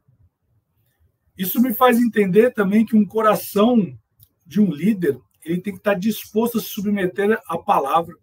Isso 1.37 1.61
me 1.61 1.71
faz 1.71 1.99
entender 1.99 2.51
também 2.51 2.83
que 2.83 2.95
um 2.95 3.05
coração 3.05 3.95
de 4.43 4.59
um 4.59 4.71
líder 4.71 5.21
ele 5.45 5.61
tem 5.61 5.73
que 5.73 5.79
estar 5.79 5.93
disposto 5.93 6.57
a 6.57 6.61
se 6.61 6.67
submeter 6.67 7.39
à 7.47 7.59
palavra, 7.59 8.15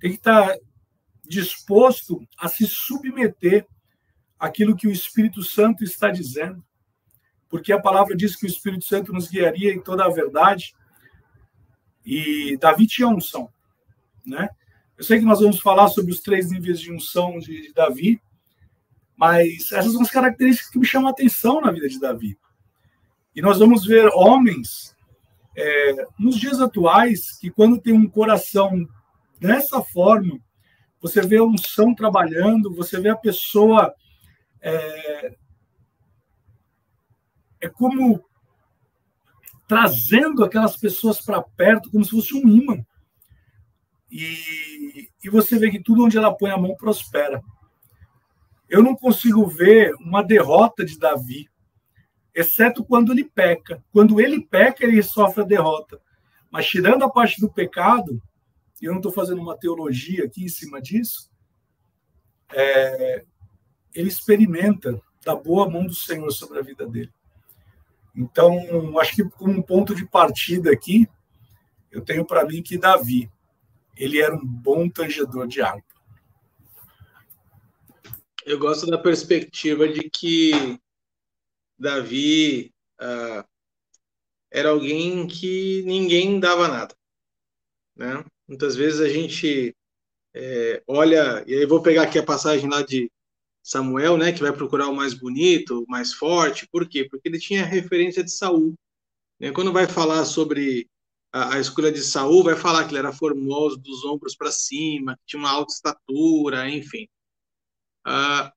tem 0.00 0.12
que 0.12 0.16
estar 0.16 0.56
disposto 1.26 2.26
a 2.38 2.48
se 2.48 2.66
submeter 2.66 3.66
àquilo 4.38 4.74
que 4.74 4.88
o 4.88 4.92
Espírito 4.92 5.42
Santo 5.42 5.84
está 5.84 6.10
dizendo, 6.10 6.64
porque 7.50 7.74
a 7.74 7.80
palavra 7.80 8.16
diz 8.16 8.34
que 8.34 8.46
o 8.46 8.48
Espírito 8.48 8.86
Santo 8.86 9.12
nos 9.12 9.28
guiaria 9.28 9.74
em 9.74 9.82
toda 9.82 10.06
a 10.06 10.10
verdade. 10.10 10.74
E 12.06 12.56
Davi 12.56 12.86
tinha 12.86 13.06
unção, 13.06 13.52
né? 14.24 14.48
Eu 14.98 15.04
sei 15.04 15.20
que 15.20 15.24
nós 15.24 15.38
vamos 15.38 15.60
falar 15.60 15.86
sobre 15.86 16.10
os 16.10 16.20
três 16.20 16.50
níveis 16.50 16.80
de 16.80 16.92
unção 16.92 17.38
de, 17.38 17.72
Davi, 17.72 18.20
mas 19.16 19.70
essas 19.70 19.92
são 19.92 20.02
as 20.02 20.10
características 20.10 20.72
que 20.72 20.78
me 20.78 20.84
chamam 20.84 21.06
a 21.06 21.12
atenção 21.12 21.60
na 21.60 21.70
vida 21.70 21.88
de 21.88 22.00
Davi. 22.00 22.36
E 23.32 23.40
nós 23.40 23.60
vamos 23.60 23.86
ver 23.86 24.10
homens 24.12 24.96
é, 25.56 26.06
nos 26.18 26.36
dias 26.36 26.60
atuais, 26.60 27.38
que 27.38 27.48
quando 27.48 27.80
tem 27.80 27.92
um 27.92 28.08
coração 28.08 28.88
dessa 29.40 29.80
forma, 29.80 30.40
você 31.00 31.20
vê 31.20 31.36
a 31.36 31.44
unção 31.44 31.94
trabalhando, 31.94 32.74
você 32.74 33.00
vê 33.00 33.10
a 33.10 33.16
pessoa. 33.16 33.94
É, 34.60 35.32
é 37.60 37.68
como 37.68 38.24
trazendo 39.68 40.42
aquelas 40.42 40.76
pessoas 40.76 41.20
para 41.20 41.40
perto, 41.40 41.88
como 41.90 42.04
se 42.04 42.10
fosse 42.10 42.34
um 42.34 42.48
imã. 42.48 42.84
E, 44.10 45.08
e 45.22 45.30
você 45.30 45.58
vê 45.58 45.70
que 45.70 45.82
tudo 45.82 46.04
onde 46.04 46.16
ela 46.16 46.34
põe 46.34 46.50
a 46.50 46.56
mão 46.56 46.74
prospera. 46.74 47.42
Eu 48.68 48.82
não 48.82 48.94
consigo 48.94 49.46
ver 49.46 49.94
uma 49.94 50.22
derrota 50.22 50.84
de 50.84 50.98
Davi 50.98 51.48
exceto 52.34 52.84
quando 52.84 53.12
ele 53.12 53.24
peca. 53.24 53.82
Quando 53.92 54.20
ele 54.20 54.40
peca, 54.40 54.84
ele 54.84 55.02
sofre 55.02 55.42
a 55.42 55.46
derrota. 55.46 56.00
Mas 56.50 56.66
tirando 56.66 57.04
a 57.04 57.10
parte 57.10 57.40
do 57.40 57.52
pecado, 57.52 58.22
e 58.80 58.86
eu 58.86 58.92
não 58.92 58.98
estou 58.98 59.12
fazendo 59.12 59.40
uma 59.40 59.58
teologia 59.58 60.24
aqui 60.24 60.44
em 60.44 60.48
cima 60.48 60.80
disso, 60.80 61.30
é, 62.54 63.24
ele 63.94 64.08
experimenta 64.08 65.00
da 65.24 65.34
boa 65.34 65.68
mão 65.68 65.84
do 65.84 65.94
Senhor 65.94 66.30
sobre 66.30 66.58
a 66.58 66.62
vida 66.62 66.86
dele. 66.86 67.12
Então, 68.14 68.98
acho 68.98 69.14
que 69.14 69.24
como 69.24 69.52
um 69.52 69.62
ponto 69.62 69.94
de 69.94 70.06
partida 70.06 70.72
aqui, 70.72 71.08
eu 71.90 72.02
tenho 72.02 72.24
para 72.24 72.44
mim 72.44 72.62
que 72.62 72.78
Davi, 72.78 73.30
ele 73.98 74.20
era 74.20 74.34
um 74.34 74.46
bom 74.46 74.88
tangedor 74.88 75.46
de 75.46 75.60
harpa. 75.60 75.86
Eu 78.46 78.58
gosto 78.58 78.86
da 78.86 78.96
perspectiva 78.96 79.86
de 79.88 80.08
que 80.08 80.80
Davi 81.78 82.72
uh, 83.00 83.46
era 84.50 84.70
alguém 84.70 85.26
que 85.26 85.82
ninguém 85.84 86.40
dava 86.40 86.68
nada. 86.68 86.94
Né? 87.94 88.24
Muitas 88.46 88.74
vezes 88.74 89.00
a 89.00 89.08
gente 89.08 89.76
é, 90.34 90.82
olha, 90.86 91.44
e 91.46 91.54
aí 91.54 91.66
vou 91.66 91.82
pegar 91.82 92.02
aqui 92.02 92.18
a 92.18 92.22
passagem 92.22 92.70
lá 92.70 92.82
de 92.82 93.10
Samuel, 93.62 94.16
né, 94.16 94.32
que 94.32 94.40
vai 94.40 94.52
procurar 94.52 94.88
o 94.88 94.94
mais 94.94 95.12
bonito, 95.12 95.82
o 95.82 95.90
mais 95.90 96.12
forte, 96.12 96.66
por 96.68 96.88
quê? 96.88 97.04
Porque 97.04 97.28
ele 97.28 97.38
tinha 97.38 97.64
referência 97.64 98.22
de 98.22 98.30
Saul. 98.30 98.74
Né? 99.38 99.50
Quando 99.52 99.72
vai 99.72 99.86
falar 99.86 100.24
sobre 100.24 100.88
a, 101.32 101.54
a, 101.54 101.60
escolha 101.60 101.92
de 101.92 102.02
Saul, 102.02 102.42
vai 102.42 102.56
falar 102.56 102.84
que 102.84 102.90
ele 102.90 102.98
era 102.98 103.12
formoso 103.12 103.76
dos 103.76 104.04
ombros 104.04 104.34
para 104.34 104.50
cima, 104.50 105.18
tinha 105.26 105.38
uma 105.38 105.50
alta 105.50 105.72
estatura, 105.72 106.68
enfim. 106.70 107.06
Uh, 108.06 108.50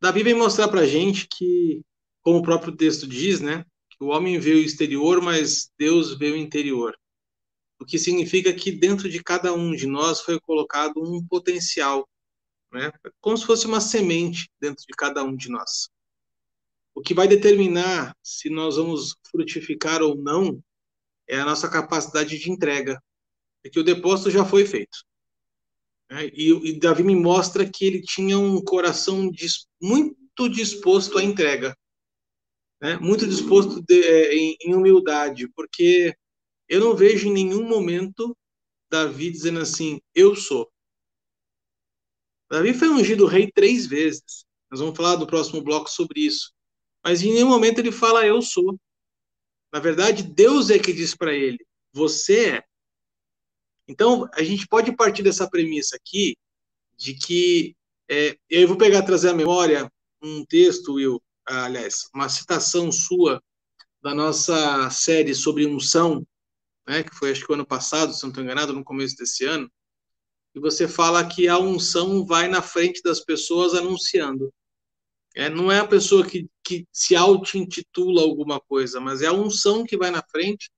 Davi 0.00 0.22
vem 0.22 0.34
mostrar 0.34 0.68
para 0.68 0.86
gente 0.86 1.26
que 1.28 1.82
como 2.22 2.38
o 2.38 2.42
próprio 2.42 2.74
texto 2.74 3.06
diz, 3.06 3.40
né, 3.40 3.64
que 3.90 4.02
o 4.02 4.08
homem 4.08 4.38
vê 4.38 4.52
o 4.54 4.62
exterior, 4.62 5.20
mas 5.20 5.70
Deus 5.76 6.16
vê 6.16 6.30
o 6.30 6.36
interior. 6.36 6.96
O 7.80 7.84
que 7.84 7.98
significa 7.98 8.52
que 8.52 8.70
dentro 8.70 9.08
de 9.08 9.22
cada 9.22 9.52
um 9.52 9.72
de 9.72 9.86
nós 9.86 10.20
foi 10.20 10.40
colocado 10.40 11.02
um 11.02 11.24
potencial, 11.26 12.08
né, 12.72 12.92
como 13.20 13.36
se 13.36 13.44
fosse 13.44 13.66
uma 13.66 13.80
semente 13.80 14.48
dentro 14.60 14.84
de 14.86 14.94
cada 14.96 15.24
um 15.24 15.34
de 15.34 15.50
nós. 15.50 15.88
O 16.94 17.00
que 17.00 17.14
vai 17.14 17.26
determinar 17.26 18.16
se 18.22 18.48
nós 18.48 18.76
vamos 18.76 19.16
frutificar 19.30 20.02
ou 20.02 20.14
não 20.14 20.62
é 21.32 21.40
a 21.40 21.44
nossa 21.44 21.68
capacidade 21.68 22.38
de 22.38 22.50
entrega, 22.50 23.02
porque 23.62 23.80
o 23.80 23.84
depósito 23.84 24.30
já 24.30 24.44
foi 24.44 24.66
feito. 24.66 24.98
Né? 26.10 26.26
E, 26.34 26.50
e 26.70 26.78
Davi 26.78 27.02
me 27.02 27.16
mostra 27.16 27.68
que 27.68 27.84
ele 27.84 28.02
tinha 28.02 28.38
um 28.38 28.62
coração 28.62 29.30
muito 29.80 30.48
disposto 30.48 31.18
à 31.18 31.22
entrega 31.22 31.76
né? 32.82 32.98
muito 32.98 33.28
disposto 33.28 33.80
de, 33.80 34.02
é, 34.02 34.34
em, 34.34 34.56
em 34.60 34.74
humildade, 34.74 35.48
porque 35.54 36.14
eu 36.68 36.80
não 36.80 36.96
vejo 36.96 37.28
em 37.28 37.32
nenhum 37.32 37.62
momento 37.66 38.36
Davi 38.90 39.30
dizendo 39.30 39.60
assim, 39.60 40.00
eu 40.12 40.34
sou. 40.34 40.68
Davi 42.50 42.74
foi 42.74 42.88
ungido 42.88 43.24
rei 43.24 43.50
três 43.50 43.86
vezes. 43.86 44.44
Nós 44.68 44.80
vamos 44.80 44.96
falar 44.96 45.16
do 45.16 45.26
próximo 45.26 45.62
bloco 45.62 45.88
sobre 45.88 46.26
isso. 46.26 46.52
Mas 47.04 47.22
em 47.22 47.32
nenhum 47.32 47.48
momento 47.48 47.78
ele 47.78 47.92
fala, 47.92 48.26
eu 48.26 48.42
sou. 48.42 48.78
Na 49.72 49.80
verdade, 49.80 50.22
Deus 50.22 50.70
é 50.70 50.78
que 50.78 50.92
diz 50.92 51.14
para 51.14 51.34
ele: 51.34 51.64
você 51.92 52.56
é. 52.56 52.64
Então, 53.88 54.28
a 54.34 54.42
gente 54.42 54.66
pode 54.66 54.94
partir 54.94 55.22
dessa 55.22 55.48
premissa 55.48 55.96
aqui, 55.96 56.36
de 56.96 57.14
que. 57.14 57.74
É, 58.10 58.36
eu 58.50 58.68
vou 58.68 58.76
pegar, 58.76 59.02
trazer 59.02 59.30
à 59.30 59.34
memória 59.34 59.90
um 60.20 60.44
texto, 60.44 60.94
Will, 60.94 61.22
aliás, 61.46 62.08
uma 62.14 62.28
citação 62.28 62.92
sua 62.92 63.42
da 64.02 64.14
nossa 64.14 64.90
série 64.90 65.34
sobre 65.34 65.66
unção, 65.66 66.26
né, 66.86 67.02
que 67.02 67.14
foi 67.14 67.30
acho 67.30 67.46
que 67.46 67.50
o 67.50 67.54
ano 67.54 67.64
passado, 67.66 68.12
se 68.12 68.22
não 68.22 68.30
estou 68.30 68.42
enganado, 68.42 68.72
no 68.72 68.84
começo 68.84 69.16
desse 69.16 69.44
ano, 69.44 69.70
e 70.54 70.60
você 70.60 70.86
fala 70.86 71.26
que 71.26 71.48
a 71.48 71.58
unção 71.58 72.26
vai 72.26 72.48
na 72.48 72.60
frente 72.60 73.00
das 73.02 73.20
pessoas 73.20 73.74
anunciando. 73.74 74.52
É, 75.34 75.48
não 75.48 75.72
é 75.72 75.78
a 75.78 75.86
pessoa 75.86 76.26
que, 76.26 76.46
que 76.62 76.86
se 76.92 77.16
auto-intitula 77.16 78.22
alguma 78.22 78.60
coisa, 78.60 79.00
mas 79.00 79.22
é 79.22 79.26
a 79.26 79.32
unção 79.32 79.84
que 79.84 79.96
vai 79.96 80.10
na 80.10 80.22
frente 80.22 80.70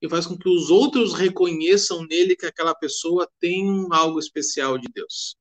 e 0.00 0.08
faz 0.08 0.26
com 0.26 0.36
que 0.36 0.48
os 0.48 0.68
outros 0.68 1.14
reconheçam 1.14 2.04
nele 2.04 2.36
que 2.36 2.44
aquela 2.44 2.74
pessoa 2.74 3.30
tem 3.40 3.86
algo 3.90 4.18
especial 4.18 4.76
de 4.76 4.88
Deus. 4.92 5.36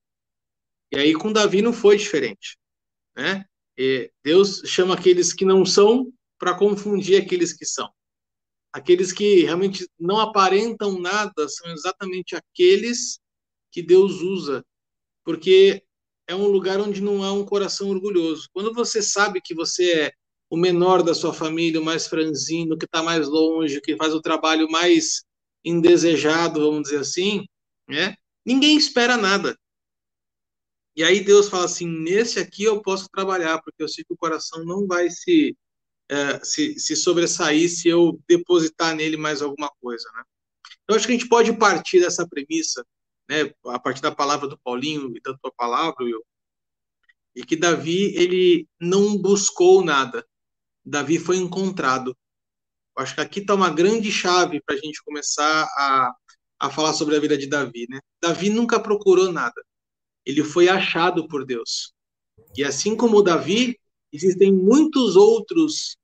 E 0.92 0.98
aí 0.98 1.14
com 1.14 1.34
Davi 1.34 1.62
não 1.62 1.74
foi 1.74 1.98
diferente. 1.98 2.58
Né? 3.16 3.46
E 3.78 4.12
Deus 4.24 4.62
chama 4.66 4.94
aqueles 4.94 5.34
que 5.34 5.44
não 5.44 5.66
são 5.66 6.14
para 6.38 6.58
confundir 6.58 7.22
aqueles 7.22 7.54
que 7.54 7.66
são. 7.66 7.90
Aqueles 8.72 9.12
que 9.12 9.44
realmente 9.44 9.88
não 10.00 10.20
aparentam 10.20 11.00
nada 11.00 11.50
são 11.50 11.72
exatamente 11.72 12.36
aqueles 12.36 13.20
que 13.70 13.82
Deus 13.82 14.22
usa, 14.22 14.66
porque 15.24 15.84
é 16.32 16.36
um 16.36 16.48
lugar 16.48 16.80
onde 16.80 17.02
não 17.02 17.24
há 17.24 17.34
um 17.34 17.46
coração 17.46 17.90
orgulhoso. 17.90 18.50
Quando 18.54 18.74
você 18.74 19.02
sabe 19.02 19.42
que 19.42 19.54
você 19.54 19.92
é 19.92 20.14
o 20.50 20.58
menor 20.58 21.04
da 21.04 21.14
sua 21.14 21.34
família, 21.34 21.80
o 21.80 21.84
mais 21.84 22.08
franzino, 22.08 22.78
que 22.78 22.86
está 22.86 23.04
mais 23.04 23.28
longe, 23.28 23.82
que 23.82 23.98
faz 23.98 24.14
o 24.14 24.22
trabalho 24.22 24.70
mais 24.70 25.24
indesejado, 25.64 26.62
vamos 26.62 26.84
dizer 26.84 27.00
assim, 27.00 27.46
né? 27.88 28.16
Ninguém 28.46 28.78
espera 28.78 29.18
nada. 29.18 29.58
E 30.96 31.04
aí 31.04 31.22
Deus 31.22 31.50
fala 31.50 31.66
assim: 31.66 31.88
nesse 31.88 32.40
aqui 32.40 32.64
eu 32.64 32.82
posso 32.82 33.10
trabalhar, 33.10 33.62
porque 33.62 33.84
eu 33.84 33.90
sei 33.90 34.04
que 34.04 34.14
o 34.14 34.18
coração 34.18 34.64
não 34.64 34.88
vai 34.88 35.10
se, 35.10 35.56
é, 36.10 36.44
se, 36.44 36.80
se 36.80 36.96
sobressair 36.96 37.70
se 37.70 37.90
eu 37.90 38.20
depositar 38.28 38.96
nele 38.96 39.18
mais 39.18 39.42
alguma 39.42 39.70
coisa, 39.82 40.10
né? 40.16 40.24
Então 40.84 40.96
acho 40.96 41.06
que 41.06 41.14
a 41.14 41.18
gente 41.18 41.30
pode 41.30 41.52
partir 41.58 42.00
dessa 42.00 42.28
premissa 42.28 42.86
né, 43.32 43.50
a 43.68 43.80
partir 43.80 44.02
da 44.02 44.14
palavra 44.14 44.46
do 44.46 44.60
Paulinho 44.60 45.16
e 45.16 45.22
da 45.22 45.34
tua 45.38 45.54
palavra, 45.56 46.06
e 47.34 47.46
que 47.46 47.56
Davi 47.56 48.14
ele 48.18 48.68
não 48.78 49.18
buscou 49.18 49.82
nada. 49.82 50.28
Davi 50.84 51.18
foi 51.18 51.38
encontrado. 51.38 52.16
Acho 52.98 53.16
que 53.16 53.22
aqui 53.22 53.40
está 53.40 53.56
uma 53.56 53.70
grande 53.70 54.12
chave 54.12 54.62
para 54.62 54.76
a 54.76 54.78
gente 54.78 55.02
começar 55.02 55.64
a, 55.64 56.14
a 56.60 56.70
falar 56.70 56.92
sobre 56.92 57.16
a 57.16 57.22
vida 57.22 57.38
de 57.38 57.48
Davi. 57.48 57.88
Né? 57.90 58.02
Davi 58.22 58.50
nunca 58.50 58.82
procurou 58.82 59.32
nada. 59.32 59.64
Ele 60.26 60.44
foi 60.44 60.68
achado 60.68 61.26
por 61.30 61.46
Deus. 61.46 61.94
E 62.58 62.66
assim 62.66 62.98
como 62.98 63.24
Davi, 63.24 63.80
existem 64.12 64.52
muitos 64.52 65.16
outros 65.16 65.96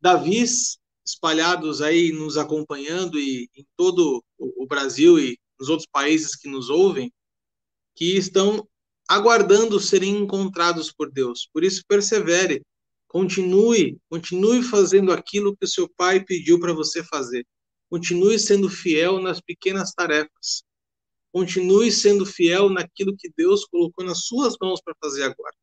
Davis 0.00 0.78
espalhados 1.04 1.82
aí 1.82 2.12
nos 2.12 2.36
acompanhando 2.36 3.18
e 3.18 3.50
em 3.56 3.66
todo 3.76 4.22
o 4.38 4.66
Brasil 4.68 5.18
e 5.18 5.36
nos 5.58 5.68
outros 5.68 5.88
países 5.90 6.36
que 6.36 6.48
nos 6.48 6.68
ouvem, 6.70 7.12
que 7.94 8.16
estão 8.16 8.68
aguardando 9.08 9.80
serem 9.80 10.16
encontrados 10.16 10.92
por 10.92 11.10
Deus. 11.10 11.48
Por 11.52 11.64
isso, 11.64 11.82
persevere, 11.86 12.62
continue, 13.06 13.98
continue 14.10 14.62
fazendo 14.62 15.12
aquilo 15.12 15.56
que 15.56 15.64
o 15.64 15.68
seu 15.68 15.88
pai 15.88 16.24
pediu 16.24 16.58
para 16.58 16.72
você 16.72 17.02
fazer. 17.04 17.46
Continue 17.88 18.38
sendo 18.38 18.68
fiel 18.68 19.20
nas 19.20 19.40
pequenas 19.40 19.92
tarefas. 19.92 20.64
Continue 21.32 21.92
sendo 21.92 22.26
fiel 22.26 22.68
naquilo 22.68 23.16
que 23.16 23.30
Deus 23.36 23.64
colocou 23.64 24.04
nas 24.04 24.24
suas 24.24 24.54
mãos 24.60 24.80
para 24.82 24.94
fazer 25.00 25.22
agora. 25.22 25.54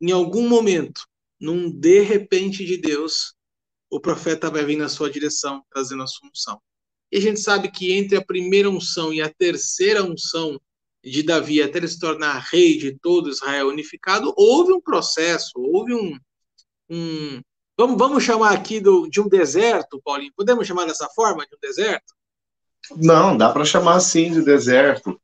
Em 0.00 0.10
algum 0.12 0.48
momento, 0.48 1.02
num 1.38 1.70
de 1.70 2.00
repente 2.00 2.64
de 2.64 2.76
Deus, 2.78 3.34
o 3.90 4.00
profeta 4.00 4.50
vai 4.50 4.64
vir 4.64 4.76
na 4.76 4.88
sua 4.88 5.10
direção, 5.10 5.62
trazendo 5.70 6.02
a 6.02 6.06
sua 6.06 6.28
unção. 6.28 6.60
E 7.14 7.18
a 7.18 7.20
gente 7.20 7.38
sabe 7.38 7.70
que 7.70 7.92
entre 7.92 8.18
a 8.18 8.24
primeira 8.24 8.68
unção 8.68 9.12
e 9.12 9.22
a 9.22 9.32
terceira 9.32 10.02
unção 10.02 10.60
de 11.00 11.22
Davi, 11.22 11.62
até 11.62 11.78
ele 11.78 11.86
se 11.86 12.00
tornar 12.00 12.44
rei 12.50 12.76
de 12.76 12.98
todo 12.98 13.30
Israel 13.30 13.68
unificado, 13.68 14.34
houve 14.36 14.72
um 14.72 14.80
processo, 14.80 15.52
houve 15.54 15.94
um. 15.94 16.18
um 16.90 17.40
vamos, 17.78 17.96
vamos 17.96 18.24
chamar 18.24 18.52
aqui 18.52 18.80
do, 18.80 19.08
de 19.08 19.20
um 19.20 19.28
deserto, 19.28 20.02
Paulinho? 20.04 20.32
Podemos 20.36 20.66
chamar 20.66 20.86
dessa 20.86 21.08
forma, 21.10 21.46
de 21.46 21.54
um 21.54 21.58
deserto? 21.62 22.12
Não, 22.96 23.36
dá 23.36 23.48
para 23.52 23.64
chamar 23.64 23.94
assim 23.94 24.32
de 24.32 24.42
deserto. 24.42 25.16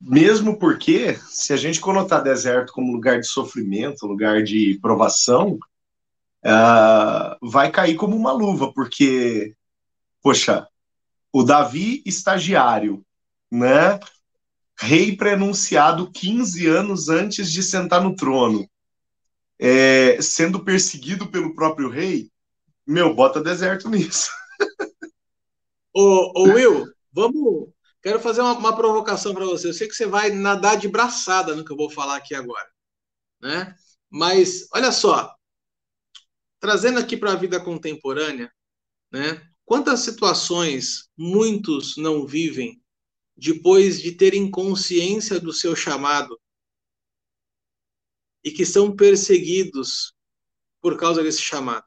Mesmo 0.00 0.58
porque, 0.58 1.18
se 1.28 1.52
a 1.52 1.58
gente 1.58 1.78
conotar 1.78 2.24
deserto 2.24 2.72
como 2.72 2.90
lugar 2.90 3.20
de 3.20 3.26
sofrimento, 3.26 4.06
lugar 4.06 4.42
de 4.42 4.78
provação, 4.80 5.58
uh, 6.42 7.36
vai 7.42 7.70
cair 7.70 7.96
como 7.96 8.16
uma 8.16 8.32
luva, 8.32 8.72
porque, 8.72 9.54
poxa, 10.22 10.66
o 11.32 11.42
Davi 11.42 12.02
estagiário, 12.04 13.04
né? 13.50 13.98
Rei 14.78 15.16
prenunciado 15.16 16.10
15 16.10 16.66
anos 16.66 17.08
antes 17.08 17.50
de 17.50 17.62
sentar 17.62 18.02
no 18.02 18.14
trono, 18.14 18.68
é, 19.58 20.20
sendo 20.20 20.64
perseguido 20.64 21.30
pelo 21.30 21.54
próprio 21.54 21.88
rei, 21.88 22.30
meu, 22.86 23.14
bota 23.14 23.40
deserto 23.40 23.88
nisso. 23.88 24.30
ô, 25.94 26.40
ô 26.40 26.42
Will, 26.52 26.84
vamos. 27.12 27.70
Quero 28.02 28.18
fazer 28.18 28.40
uma, 28.40 28.58
uma 28.58 28.76
provocação 28.76 29.32
para 29.32 29.44
você. 29.44 29.68
Eu 29.68 29.72
sei 29.72 29.86
que 29.86 29.94
você 29.94 30.06
vai 30.06 30.30
nadar 30.30 30.76
de 30.76 30.88
braçada 30.88 31.54
no 31.54 31.64
que 31.64 31.72
eu 31.72 31.76
vou 31.76 31.88
falar 31.88 32.16
aqui 32.16 32.34
agora, 32.34 32.68
né? 33.40 33.74
Mas 34.10 34.66
olha 34.74 34.90
só, 34.90 35.32
trazendo 36.58 36.98
aqui 36.98 37.16
para 37.16 37.32
a 37.32 37.36
vida 37.36 37.60
contemporânea, 37.60 38.52
né? 39.10 39.51
Quantas 39.72 40.00
situações 40.00 41.08
muitos 41.16 41.96
não 41.96 42.26
vivem 42.26 42.78
depois 43.34 44.02
de 44.02 44.12
terem 44.12 44.50
consciência 44.50 45.40
do 45.40 45.50
seu 45.50 45.74
chamado 45.74 46.38
e 48.44 48.50
que 48.50 48.66
são 48.66 48.94
perseguidos 48.94 50.12
por 50.78 50.98
causa 50.98 51.22
desse 51.22 51.40
chamado? 51.40 51.86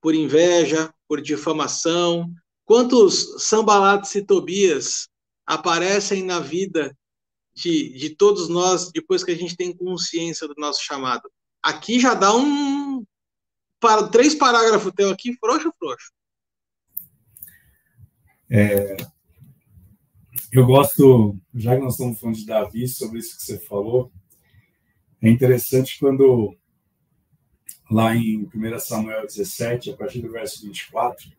Por 0.00 0.14
inveja, 0.14 0.90
por 1.06 1.20
difamação. 1.20 2.32
Quantos 2.64 3.44
sambalates 3.46 4.14
e 4.14 4.24
tobias 4.24 5.10
aparecem 5.44 6.22
na 6.24 6.40
vida 6.40 6.96
de, 7.52 7.90
de 7.90 8.16
todos 8.16 8.48
nós 8.48 8.90
depois 8.90 9.22
que 9.22 9.32
a 9.32 9.36
gente 9.36 9.54
tem 9.54 9.76
consciência 9.76 10.48
do 10.48 10.54
nosso 10.56 10.82
chamado? 10.82 11.30
Aqui 11.62 12.00
já 12.00 12.14
dá 12.14 12.34
um, 12.34 13.04
para, 13.78 14.08
três 14.08 14.34
parágrafos 14.34 14.94
teu 14.96 15.10
aqui, 15.10 15.36
frouxo, 15.38 15.70
frouxo. 15.78 16.10
É, 18.54 18.98
eu 20.52 20.66
gosto, 20.66 21.34
já 21.54 21.74
que 21.74 21.80
nós 21.80 21.94
estamos 21.94 22.20
falando 22.20 22.36
de 22.36 22.44
Davi, 22.44 22.86
sobre 22.86 23.18
isso 23.18 23.38
que 23.38 23.44
você 23.44 23.58
falou, 23.58 24.12
é 25.22 25.30
interessante 25.30 25.98
quando, 25.98 26.54
lá 27.90 28.14
em 28.14 28.46
1 28.54 28.78
Samuel 28.78 29.26
17, 29.26 29.92
a 29.92 29.96
partir 29.96 30.20
do 30.20 30.30
verso 30.30 30.66
24, 30.66 31.32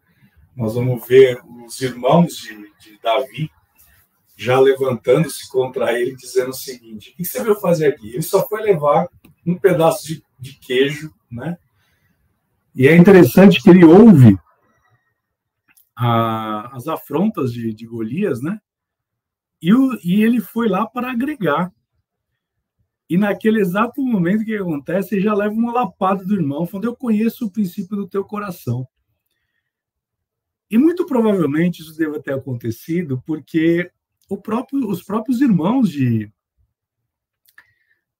nós 0.55 0.73
vamos 0.73 1.07
ver 1.07 1.39
os 1.63 1.79
irmãos 1.81 2.35
de, 2.37 2.55
de 2.79 2.99
Davi 2.99 3.47
já 4.35 4.59
levantando-se 4.59 5.47
contra 5.51 5.93
ele, 5.93 6.15
dizendo 6.15 6.49
o 6.49 6.53
seguinte: 6.53 7.11
O 7.11 7.17
que 7.17 7.25
você 7.25 7.43
veio 7.43 7.59
fazer 7.59 7.89
aqui? 7.89 8.09
Ele 8.09 8.23
só 8.23 8.47
foi 8.47 8.63
levar 8.63 9.07
um 9.45 9.55
pedaço 9.55 10.07
de, 10.07 10.23
de 10.39 10.53
queijo, 10.53 11.13
né? 11.31 11.59
E 12.73 12.87
é 12.87 12.95
interessante 12.95 13.61
que 13.61 13.69
ele 13.69 13.85
ouve 13.85 14.35
a, 15.95 16.75
as 16.75 16.87
afrontas 16.87 17.53
de, 17.53 17.73
de 17.73 17.85
Golias, 17.85 18.41
né? 18.41 18.59
E, 19.61 19.73
o, 19.73 19.97
e 20.03 20.21
ele 20.23 20.41
foi 20.41 20.67
lá 20.67 20.85
para 20.85 21.11
agregar. 21.11 21.73
E 23.09 23.17
naquele 23.17 23.59
exato 23.59 24.01
momento 24.01 24.45
que 24.45 24.55
acontece, 24.55 25.15
ele 25.15 25.21
já 25.21 25.33
leva 25.33 25.53
uma 25.53 25.71
lapada 25.71 26.25
do 26.25 26.35
irmão, 26.35 26.65
falando: 26.65 26.85
Eu 26.85 26.95
conheço 26.95 27.45
o 27.45 27.51
princípio 27.51 27.95
do 27.95 28.07
teu 28.07 28.23
coração. 28.23 28.87
E 30.69 30.77
muito 30.77 31.05
provavelmente 31.05 31.81
isso 31.81 31.95
deva 31.95 32.19
ter 32.19 32.33
acontecido 32.33 33.21
porque 33.25 33.91
próprio, 34.41 34.89
os 34.89 35.03
próprios 35.03 35.41
irmãos 35.41 35.89
de, 35.89 36.31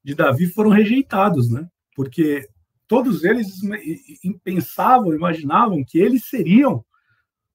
de 0.04 0.14
Davi 0.14 0.48
foram 0.48 0.70
rejeitados, 0.70 1.50
né? 1.50 1.68
Porque 1.96 2.48
todos 2.88 3.24
eles 3.24 3.62
pensavam, 4.44 5.14
imaginavam 5.14 5.84
que 5.84 5.98
eles 5.98 6.26
seriam 6.26 6.86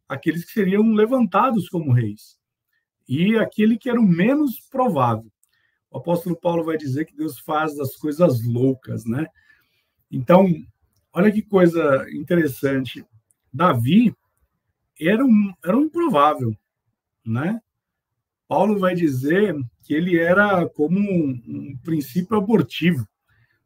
aqueles 0.08 0.44
que 0.44 0.52
seriam 0.52 0.92
levantados 0.92 1.68
como 1.68 1.92
reis 1.92 2.38
e 3.08 3.36
aquele 3.36 3.78
que 3.78 3.88
era 3.88 4.00
o 4.00 4.06
menos 4.06 4.60
provável. 4.70 5.30
O 5.90 5.98
apóstolo 5.98 6.36
Paulo 6.36 6.64
vai 6.64 6.76
dizer 6.76 7.06
que 7.06 7.16
Deus 7.16 7.38
faz 7.38 7.78
as 7.78 7.96
coisas 7.96 8.44
loucas, 8.44 9.06
né? 9.06 9.26
Então, 10.10 10.46
olha 11.12 11.32
que 11.32 11.40
coisa 11.40 12.06
interessante. 12.12 13.04
Davi 13.52 14.14
era 15.00 15.24
um, 15.24 15.54
era 15.64 15.76
um 15.76 15.82
improvável, 15.82 16.54
né? 17.24 17.60
Paulo 18.46 18.78
vai 18.78 18.94
dizer 18.94 19.54
que 19.82 19.94
ele 19.94 20.18
era 20.18 20.68
como 20.68 20.98
um, 20.98 21.42
um 21.46 21.78
princípio 21.82 22.36
abortivo. 22.36 23.06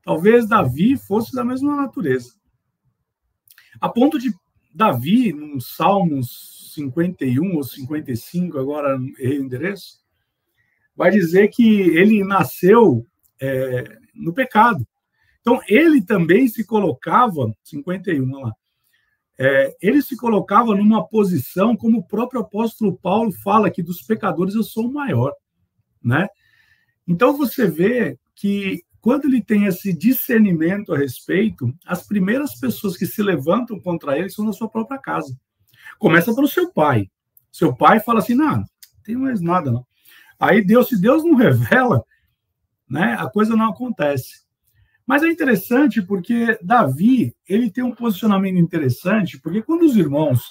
Talvez 0.05 0.49
Davi 0.49 0.97
fosse 0.97 1.33
da 1.33 1.45
mesma 1.45 1.77
natureza. 1.77 2.35
A 3.81 3.89
ponto 3.89 4.19
de 4.19 4.33
Davi, 4.75 5.33
no 5.33 5.61
Salmos 5.61 6.71
51 6.75 7.57
ou 7.57 7.63
55, 7.63 8.59
agora 8.59 8.99
errei 9.19 9.39
o 9.39 9.45
endereço, 9.45 10.01
vai 10.97 11.11
dizer 11.11 11.49
que 11.49 11.81
ele 11.81 12.25
nasceu 12.25 13.07
é, 13.41 13.99
no 14.15 14.33
pecado. 14.33 14.87
Então, 15.41 15.61
ele 15.69 16.01
também 16.01 16.49
se 16.49 16.65
colocava, 16.65 17.53
51 17.65 18.41
lá, 18.41 18.53
é, 19.39 19.77
ele 19.83 20.01
se 20.01 20.17
colocava 20.17 20.75
numa 20.75 21.07
posição, 21.07 21.77
como 21.77 21.99
o 21.99 22.07
próprio 22.07 22.41
apóstolo 22.41 22.97
Paulo 22.97 23.33
fala, 23.43 23.71
que 23.71 23.83
dos 23.83 24.03
pecadores 24.03 24.55
eu 24.55 24.63
sou 24.63 24.87
o 24.87 24.93
maior, 24.93 25.33
né? 26.03 26.29
Então, 27.07 27.37
você 27.37 27.67
vê 27.67 28.19
que 28.35 28.85
quando 29.03 29.25
ele 29.25 29.43
tem 29.43 29.65
esse 29.65 29.93
discernimento 29.93 30.95
a 30.95 30.97
respeito, 30.97 31.75
as 31.85 32.07
primeiras 32.07 32.55
pessoas 32.55 32.97
que 32.97 33.05
se 33.05 33.21
levantam 33.21 33.81
contra 33.81 34.17
ele 34.17 34.31
são 34.31 34.45
na 34.45 34.53
sua 34.53 34.69
própria 34.69 34.97
casa. 34.97 35.37
Começa 35.99 36.33
pelo 36.33 36.47
seu 36.47 36.73
pai. 36.73 37.11
Seu 37.51 37.75
pai 37.75 37.99
fala 37.99 38.21
assim: 38.21 38.37
não, 38.37 38.59
não 38.59 38.65
tem 39.03 39.17
mais 39.17 39.41
nada, 39.41 39.73
não. 39.73 39.85
Aí 40.39 40.65
Deus, 40.65 40.89
se 40.89 41.01
Deus 41.01 41.25
não 41.25 41.35
revela, 41.37 42.05
né, 42.89 43.17
a 43.19 43.29
coisa 43.29 43.57
não 43.57 43.71
acontece. 43.71 44.43
Mas 45.05 45.25
é 45.25 45.27
interessante 45.27 46.01
porque 46.01 46.57
Davi, 46.63 47.35
ele 47.49 47.73
tem 47.73 47.83
um 47.83 47.95
posicionamento 47.95 48.59
interessante, 48.59 49.37
porque 49.41 49.63
quando 49.63 49.83
os 49.83 49.97
irmãos 49.97 50.45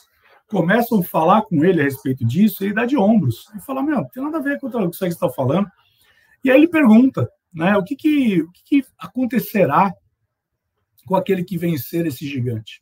começam 0.45 0.99
a 0.99 1.03
falar 1.03 1.43
com 1.43 1.63
ele 1.63 1.79
a 1.79 1.85
respeito 1.85 2.25
disso, 2.25 2.65
ele 2.65 2.73
dá 2.73 2.85
de 2.85 2.97
ombros. 2.97 3.47
Ele 3.53 3.61
fala, 3.61 3.81
meu, 3.81 3.95
não 3.95 4.09
tem 4.09 4.21
nada 4.21 4.39
a 4.39 4.41
ver 4.41 4.59
com 4.59 4.67
o 4.67 4.89
que 4.89 4.97
você 4.97 5.07
está 5.07 5.29
falando. 5.29 5.67
E 6.43 6.51
aí 6.51 6.57
ele 6.57 6.67
pergunta, 6.67 7.29
né, 7.53 7.75
o 7.77 7.83
que, 7.83 7.95
que, 7.95 8.41
o 8.41 8.51
que, 8.51 8.63
que 8.81 8.87
acontecerá 8.97 9.93
com 11.05 11.15
aquele 11.15 11.43
que 11.43 11.57
vencer 11.57 12.05
esse 12.05 12.27
gigante? 12.27 12.81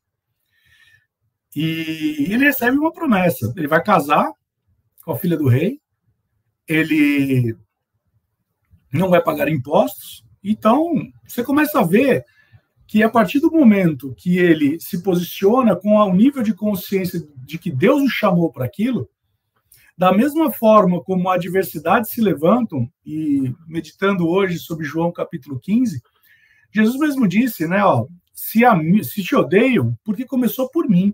E 1.55 2.27
ele 2.29 2.45
recebe 2.45 2.77
uma 2.77 2.93
promessa. 2.93 3.51
Ele 3.57 3.67
vai 3.67 3.81
casar 3.83 4.31
com 5.03 5.11
a 5.11 5.17
filha 5.17 5.35
do 5.37 5.47
rei, 5.47 5.79
ele 6.67 7.55
não 8.93 9.09
vai 9.09 9.21
pagar 9.21 9.49
impostos. 9.49 10.23
Então, 10.43 10.93
você 11.27 11.43
começa 11.43 11.79
a 11.79 11.83
ver 11.83 12.23
que 12.87 13.03
a 13.03 13.09
partir 13.09 13.39
do 13.39 13.51
momento 13.51 14.15
que 14.17 14.37
ele 14.37 14.79
se 14.79 15.01
posiciona 15.03 15.75
com 15.75 15.95
o 15.95 16.13
nível 16.13 16.41
de 16.41 16.53
consciência 16.53 17.21
de 17.45 17.57
que 17.57 17.71
Deus 17.71 18.01
o 18.01 18.09
chamou 18.09 18.51
para 18.51 18.65
aquilo, 18.65 19.09
da 19.99 20.13
mesma 20.13 20.49
forma 20.49 21.03
como 21.03 21.27
a 21.27 21.35
adversidade 21.35 22.09
se 22.09 22.21
levantam, 22.21 22.89
e 23.05 23.53
meditando 23.67 24.29
hoje 24.29 24.57
sobre 24.57 24.85
João 24.85 25.11
capítulo 25.11 25.59
15, 25.59 26.01
Jesus 26.73 26.97
mesmo 26.97 27.27
disse, 27.27 27.67
né, 27.67 27.83
ó, 27.83 28.07
se, 28.33 28.63
a, 28.63 28.73
se 29.03 29.21
te 29.21 29.35
odeiam, 29.35 29.93
porque 30.05 30.23
começou 30.23 30.69
por 30.69 30.87
mim, 30.87 31.13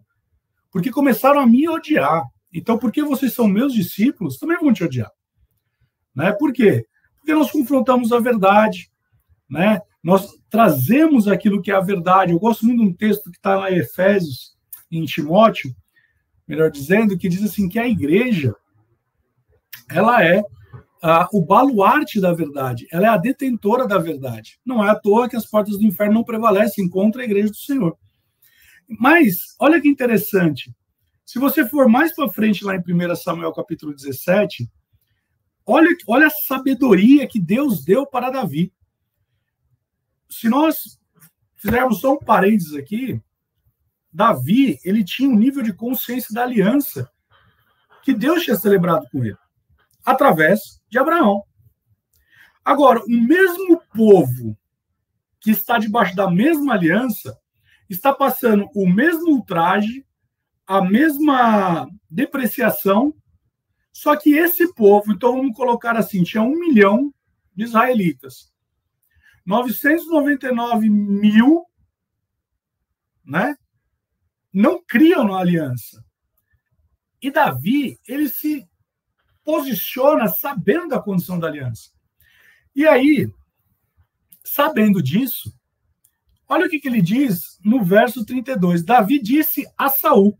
porque 0.71 0.91
começaram 0.91 1.39
a 1.39 1.48
me 1.48 1.67
odiar. 1.67 2.26
Então, 2.54 2.78
porque 2.78 3.02
vocês 3.02 3.34
são 3.34 3.48
meus 3.48 3.74
discípulos, 3.74 4.38
também 4.38 4.60
vão 4.60 4.71
te 4.71 4.84
odiar. 4.84 5.10
Né? 6.15 6.32
Por 6.34 6.54
quê? 6.54 6.86
Porque 7.17 7.34
nós 7.34 7.50
confrontamos 7.50 8.12
a 8.12 8.19
verdade, 8.19 8.91
né? 9.50 9.80
Nós 10.04 10.30
trazemos 10.48 11.28
aquilo 11.28 11.60
que 11.60 11.71
é 11.71 11.76
a 11.76 11.82
verdade. 11.82 12.34
Eu 12.34 12.39
gosto 12.39 12.63
muito 12.67 12.84
de 12.84 12.89
um 12.89 12.93
texto 12.93 13.32
que 13.32 13.38
está 13.38 13.58
lá 13.58 13.71
em 13.71 13.78
Efésios, 13.78 14.56
em 14.91 15.04
Timóteo, 15.06 15.76
melhor 16.48 16.69
dizendo, 16.69 17.17
que 17.17 17.28
diz 17.28 17.43
assim 17.43 17.67
que 17.67 17.80
a 17.80 17.88
igreja 17.88 18.56
ela 19.89 20.24
é 20.24 20.43
o 21.32 21.45
baluarte 21.45 22.19
da 22.19 22.34
verdade, 22.34 22.88
ela 22.91 23.06
é 23.06 23.10
a 23.10 23.17
detentora 23.17 23.88
da 23.88 24.00
verdade. 24.00 24.60
Não 24.65 24.84
é 24.84 24.89
à 24.89 24.95
toa 24.95 25.30
que 25.30 25.36
as 25.36 25.45
portas 25.45 25.78
do 25.78 25.86
inferno 25.86 26.15
não 26.15 26.24
prevalecem 26.24 26.89
contra 26.89 27.21
a 27.21 27.26
igreja 27.26 27.50
do 27.50 27.58
Senhor. 27.58 27.95
Mas, 29.00 29.56
olha 29.60 29.80
que 29.80 29.88
interessante, 29.88 30.74
se 31.24 31.38
você 31.38 31.67
for 31.67 31.88
mais 31.88 32.13
para 32.15 32.30
frente 32.30 32.63
lá 32.63 32.76
em 32.76 32.80
1 32.80 33.15
Samuel 33.15 33.54
capítulo 33.54 33.93
17, 33.93 34.67
olha, 35.65 35.89
olha 36.08 36.28
a 36.28 36.32
sabedoria 36.48 37.28
que 37.28 37.39
Deus 37.39 37.84
deu 37.84 38.08
para 38.08 38.32
Davi 38.32 38.71
se 40.30 40.50
nós 40.50 41.00
fizermos 41.56 42.00
só 42.00 42.13
um 42.13 42.19
parênteses 42.19 42.74
aqui, 42.74 43.21
Davi, 44.12 44.80
ele 44.84 45.04
tinha 45.04 45.30
um 45.30 45.36
nível 45.36 45.63
de 45.63 45.74
consciência 45.74 46.34
da 46.34 46.43
aliança 46.43 47.10
que 48.04 48.13
Deus 48.13 48.43
tinha 48.43 48.56
celebrado 48.56 49.08
com 49.12 49.24
ele, 49.24 49.38
através 50.06 50.82
de 50.89 51.00
Abraão. 51.00 51.44
Agora, 52.63 53.04
o 53.04 53.10
mesmo 53.10 53.82
povo 53.94 54.58
que 55.39 55.52
está 55.52 55.78
debaixo 55.78 56.15
da 56.15 56.30
mesma 56.30 56.74
aliança 56.74 57.38
está 57.89 58.13
passando 58.13 58.68
o 58.76 58.88
mesmo 58.88 59.32
ultraje, 59.32 60.06
a 60.65 60.82
mesma 60.82 61.88
depreciação, 62.10 63.13
só 63.91 64.15
que 64.15 64.34
esse 64.34 64.74
povo, 64.74 65.13
então 65.13 65.38
vamos 65.38 65.56
colocar 65.56 65.96
assim, 65.96 66.24
tinha 66.24 66.41
um 66.41 66.58
milhão 66.60 67.13
de 67.56 67.63
israelitas. 67.63 68.52
999 69.46 70.89
mil 70.89 71.63
né, 73.24 73.56
não 74.52 74.84
criam 74.84 75.24
na 75.24 75.38
aliança. 75.38 76.04
E 77.22 77.32
Davi, 77.32 78.00
ele 78.08 78.28
se 78.28 78.68
posiciona 79.45 80.27
sabendo 80.27 80.89
da 80.89 80.99
condição 80.99 81.39
da 81.39 81.47
aliança. 81.47 81.91
E 82.75 82.86
aí, 82.86 83.31
sabendo 84.43 85.01
disso, 85.01 85.53
olha 86.49 86.65
o 86.65 86.69
que, 86.69 86.79
que 86.79 86.88
ele 86.88 87.01
diz 87.01 87.60
no 87.63 87.84
verso 87.84 88.25
32. 88.25 88.84
Davi 88.84 89.21
disse 89.21 89.65
a 89.77 89.88
Saul, 89.88 90.38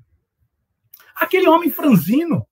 aquele 1.16 1.48
homem 1.48 1.70
franzino, 1.70 2.46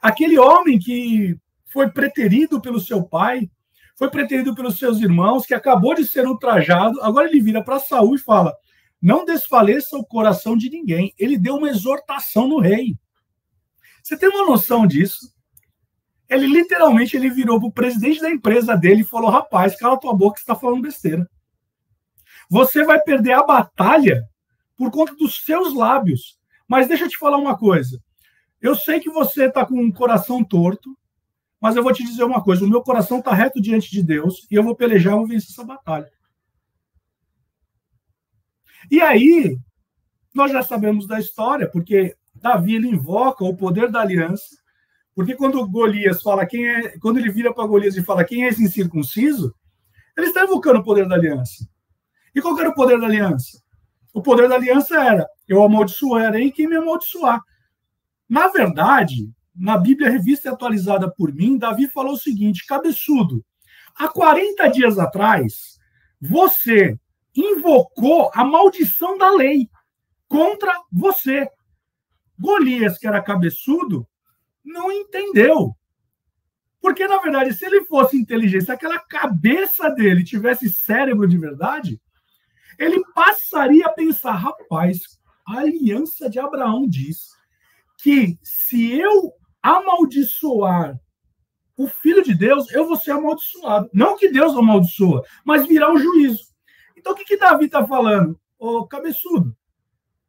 aquele 0.00 0.38
homem 0.38 0.78
que 0.78 1.36
foi 1.66 1.90
preterido 1.90 2.60
pelo 2.60 2.78
seu 2.78 3.02
pai, 3.02 3.50
foi 3.96 4.10
preterido 4.10 4.54
pelos 4.54 4.78
seus 4.78 5.00
irmãos, 5.00 5.46
que 5.46 5.54
acabou 5.54 5.94
de 5.94 6.06
ser 6.06 6.26
ultrajado. 6.26 7.00
Agora 7.00 7.28
ele 7.28 7.40
vira 7.40 7.62
para 7.62 7.78
Saul 7.78 8.14
e 8.14 8.18
fala: 8.18 8.54
Não 9.00 9.24
desfaleça 9.24 9.96
o 9.96 10.04
coração 10.04 10.56
de 10.56 10.68
ninguém. 10.68 11.14
Ele 11.18 11.38
deu 11.38 11.56
uma 11.56 11.68
exortação 11.68 12.46
no 12.46 12.58
rei. 12.58 12.96
Você 14.02 14.16
tem 14.16 14.28
uma 14.28 14.46
noção 14.46 14.86
disso? 14.86 15.32
Ele 16.32 16.46
literalmente 16.46 17.16
ele 17.16 17.28
virou 17.28 17.58
para 17.58 17.68
o 17.68 17.72
presidente 17.72 18.20
da 18.20 18.30
empresa 18.30 18.76
dele 18.76 19.02
e 19.02 19.04
falou: 19.04 19.30
Rapaz, 19.30 19.76
cala 19.76 20.00
tua 20.00 20.14
boca, 20.14 20.36
você 20.36 20.42
está 20.42 20.54
falando 20.54 20.82
besteira. 20.82 21.28
Você 22.48 22.84
vai 22.84 23.00
perder 23.00 23.32
a 23.32 23.42
batalha 23.42 24.24
por 24.76 24.90
conta 24.90 25.14
dos 25.14 25.44
seus 25.44 25.74
lábios. 25.74 26.38
Mas 26.66 26.88
deixa 26.88 27.04
eu 27.04 27.08
te 27.08 27.18
falar 27.18 27.36
uma 27.36 27.56
coisa. 27.56 28.02
Eu 28.60 28.74
sei 28.74 29.00
que 29.00 29.10
você 29.10 29.46
está 29.46 29.66
com 29.66 29.74
um 29.74 29.92
coração 29.92 30.42
torto, 30.42 30.96
mas 31.60 31.76
eu 31.76 31.82
vou 31.82 31.92
te 31.92 32.02
dizer 32.02 32.24
uma 32.24 32.42
coisa: 32.42 32.64
o 32.64 32.68
meu 32.68 32.82
coração 32.82 33.18
está 33.18 33.34
reto 33.34 33.60
diante 33.60 33.90
de 33.90 34.02
Deus 34.02 34.46
e 34.50 34.54
eu 34.54 34.62
vou 34.62 34.74
pelejar, 34.74 35.12
eu 35.12 35.18
vou 35.18 35.26
vencer 35.26 35.50
essa 35.50 35.64
batalha. 35.64 36.10
E 38.90 39.00
aí, 39.00 39.58
nós 40.34 40.50
já 40.50 40.62
sabemos 40.62 41.06
da 41.06 41.20
história, 41.20 41.70
porque 41.70 42.16
Davi 42.34 42.76
invoca 42.76 43.44
o 43.44 43.56
poder 43.56 43.90
da 43.90 44.00
aliança, 44.00 44.56
porque 45.14 45.34
quando 45.34 45.66
Golias 45.68 46.22
fala 46.22 46.46
quem 46.46 46.66
é, 46.66 46.98
quando 46.98 47.18
ele 47.18 47.30
vira 47.30 47.52
para 47.52 47.66
Golias 47.66 47.96
e 47.96 48.02
fala 48.02 48.24
quem 48.24 48.44
é 48.44 48.48
esse 48.48 48.62
incircunciso, 48.62 49.54
ele 50.16 50.28
está 50.28 50.44
invocando 50.44 50.80
o 50.80 50.84
poder 50.84 51.06
da 51.06 51.14
aliança. 51.14 51.68
E 52.34 52.40
qual 52.40 52.58
era 52.58 52.70
o 52.70 52.74
poder 52.74 52.98
da 52.98 53.06
aliança? 53.06 53.62
O 54.12 54.22
poder 54.22 54.48
da 54.48 54.54
aliança 54.54 54.94
era: 54.96 55.26
eu 55.46 55.62
amaldiçoarei 55.62 56.50
quem 56.50 56.66
me 56.66 56.76
amaldiçoar. 56.76 57.40
Na 58.28 58.48
verdade, 58.48 59.30
na 59.54 59.76
Bíblia 59.76 60.10
Revista 60.10 60.50
Atualizada 60.50 61.10
por 61.10 61.32
mim, 61.32 61.58
Davi 61.58 61.88
falou 61.88 62.14
o 62.14 62.18
seguinte: 62.18 62.66
cabeçudo, 62.66 63.44
há 63.94 64.08
40 64.08 64.68
dias 64.68 64.98
atrás, 64.98 65.78
você 66.20 66.98
invocou 67.34 68.30
a 68.34 68.44
maldição 68.44 69.18
da 69.18 69.30
lei 69.30 69.68
contra 70.28 70.72
você. 70.90 71.48
Golias, 72.38 72.98
que 72.98 73.06
era 73.06 73.22
cabeçudo, 73.22 74.06
não 74.64 74.90
entendeu. 74.90 75.74
Porque, 76.80 77.06
na 77.06 77.18
verdade, 77.18 77.54
se 77.54 77.64
ele 77.64 77.84
fosse 77.84 78.16
inteligente, 78.16 78.64
se 78.64 78.72
aquela 78.72 78.98
cabeça 78.98 79.88
dele 79.90 80.24
tivesse 80.24 80.68
cérebro 80.68 81.28
de 81.28 81.38
verdade, 81.38 82.00
ele 82.78 83.00
passaria 83.14 83.86
a 83.86 83.92
pensar: 83.92 84.32
rapaz, 84.32 85.00
a 85.46 85.58
aliança 85.58 86.28
de 86.28 86.38
Abraão 86.38 86.88
diz 86.88 87.30
que 88.02 88.36
se 88.42 88.98
eu 88.98 89.32
amaldiçoar 89.62 90.98
o 91.76 91.86
filho 91.86 92.22
de 92.22 92.34
Deus, 92.34 92.70
eu 92.72 92.86
vou 92.86 92.96
ser 92.96 93.12
amaldiçoado. 93.12 93.88
Não 93.92 94.16
que 94.16 94.28
Deus 94.28 94.56
amaldiçoa, 94.56 95.24
mas 95.44 95.66
virá 95.66 95.92
o 95.92 95.98
juízo. 95.98 96.52
Então, 96.96 97.12
o 97.12 97.16
que, 97.16 97.24
que 97.24 97.36
Davi 97.36 97.66
está 97.66 97.86
falando? 97.86 98.38
Ô, 98.58 98.86
cabeçudo, 98.86 99.56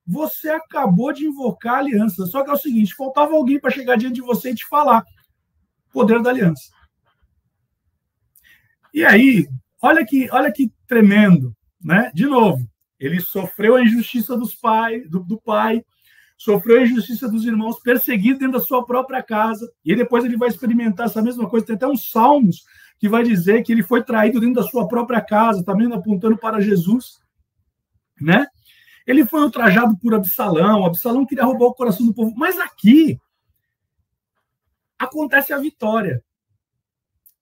você 0.06 0.50
acabou 0.50 1.14
de 1.14 1.26
invocar 1.26 1.76
a 1.76 1.78
aliança. 1.80 2.26
Só 2.26 2.44
que 2.44 2.50
é 2.50 2.54
o 2.54 2.58
seguinte: 2.58 2.96
faltava 2.96 3.34
alguém 3.34 3.60
para 3.60 3.72
chegar 3.72 3.98
diante 3.98 4.16
de 4.16 4.22
você 4.22 4.52
e 4.52 4.56
te 4.56 4.68
falar. 4.68 5.04
Poder 5.92 6.22
da 6.22 6.30
aliança. 6.30 6.72
E 8.94 9.04
aí, 9.04 9.48
olha 9.82 10.06
que, 10.06 10.30
olha 10.32 10.52
que 10.52 10.72
tremendo, 10.88 11.56
né? 11.84 12.12
De 12.14 12.26
novo, 12.26 12.68
ele 13.00 13.20
sofreu 13.20 13.76
a 13.76 13.82
injustiça 13.82 14.38
dos 14.38 14.54
pai, 14.54 15.02
do, 15.02 15.24
do 15.24 15.42
pai, 15.42 15.84
sofreu 16.38 16.80
a 16.80 16.84
injustiça 16.84 17.28
dos 17.28 17.46
irmãos, 17.46 17.80
perseguido 17.80 18.40
dentro 18.40 18.60
da 18.60 18.66
sua 18.66 18.86
própria 18.86 19.24
casa. 19.24 19.72
E 19.84 19.96
depois 19.96 20.24
ele 20.26 20.38
vai 20.38 20.50
experimentar 20.50 21.08
essa 21.08 21.22
mesma 21.22 21.50
coisa. 21.50 21.66
Tem 21.66 21.76
até 21.76 21.88
uns 21.88 22.12
salmos 22.12 22.64
que 23.00 23.10
vai 23.10 23.24
dizer 23.24 23.64
que 23.64 23.72
ele 23.72 23.84
foi 23.84 24.04
traído 24.04 24.40
dentro 24.40 24.56
da 24.56 24.64
sua 24.64 24.88
própria 24.88 25.22
casa, 25.22 25.64
também 25.64 25.92
apontando 25.92 26.38
para 26.38 26.62
Jesus, 26.62 27.20
né? 28.22 28.46
Ele 29.06 29.26
foi 29.26 29.42
ultrajado 29.42 29.98
por 29.98 30.14
Absalão, 30.14 30.86
Absalão 30.86 31.26
queria 31.26 31.44
roubar 31.44 31.66
o 31.66 31.76
coração 31.76 32.06
do 32.06 32.14
povo, 32.14 32.34
mas 32.36 32.58
aqui 32.60 33.20
acontece 34.98 35.52
a 35.52 35.58
vitória. 35.58 36.24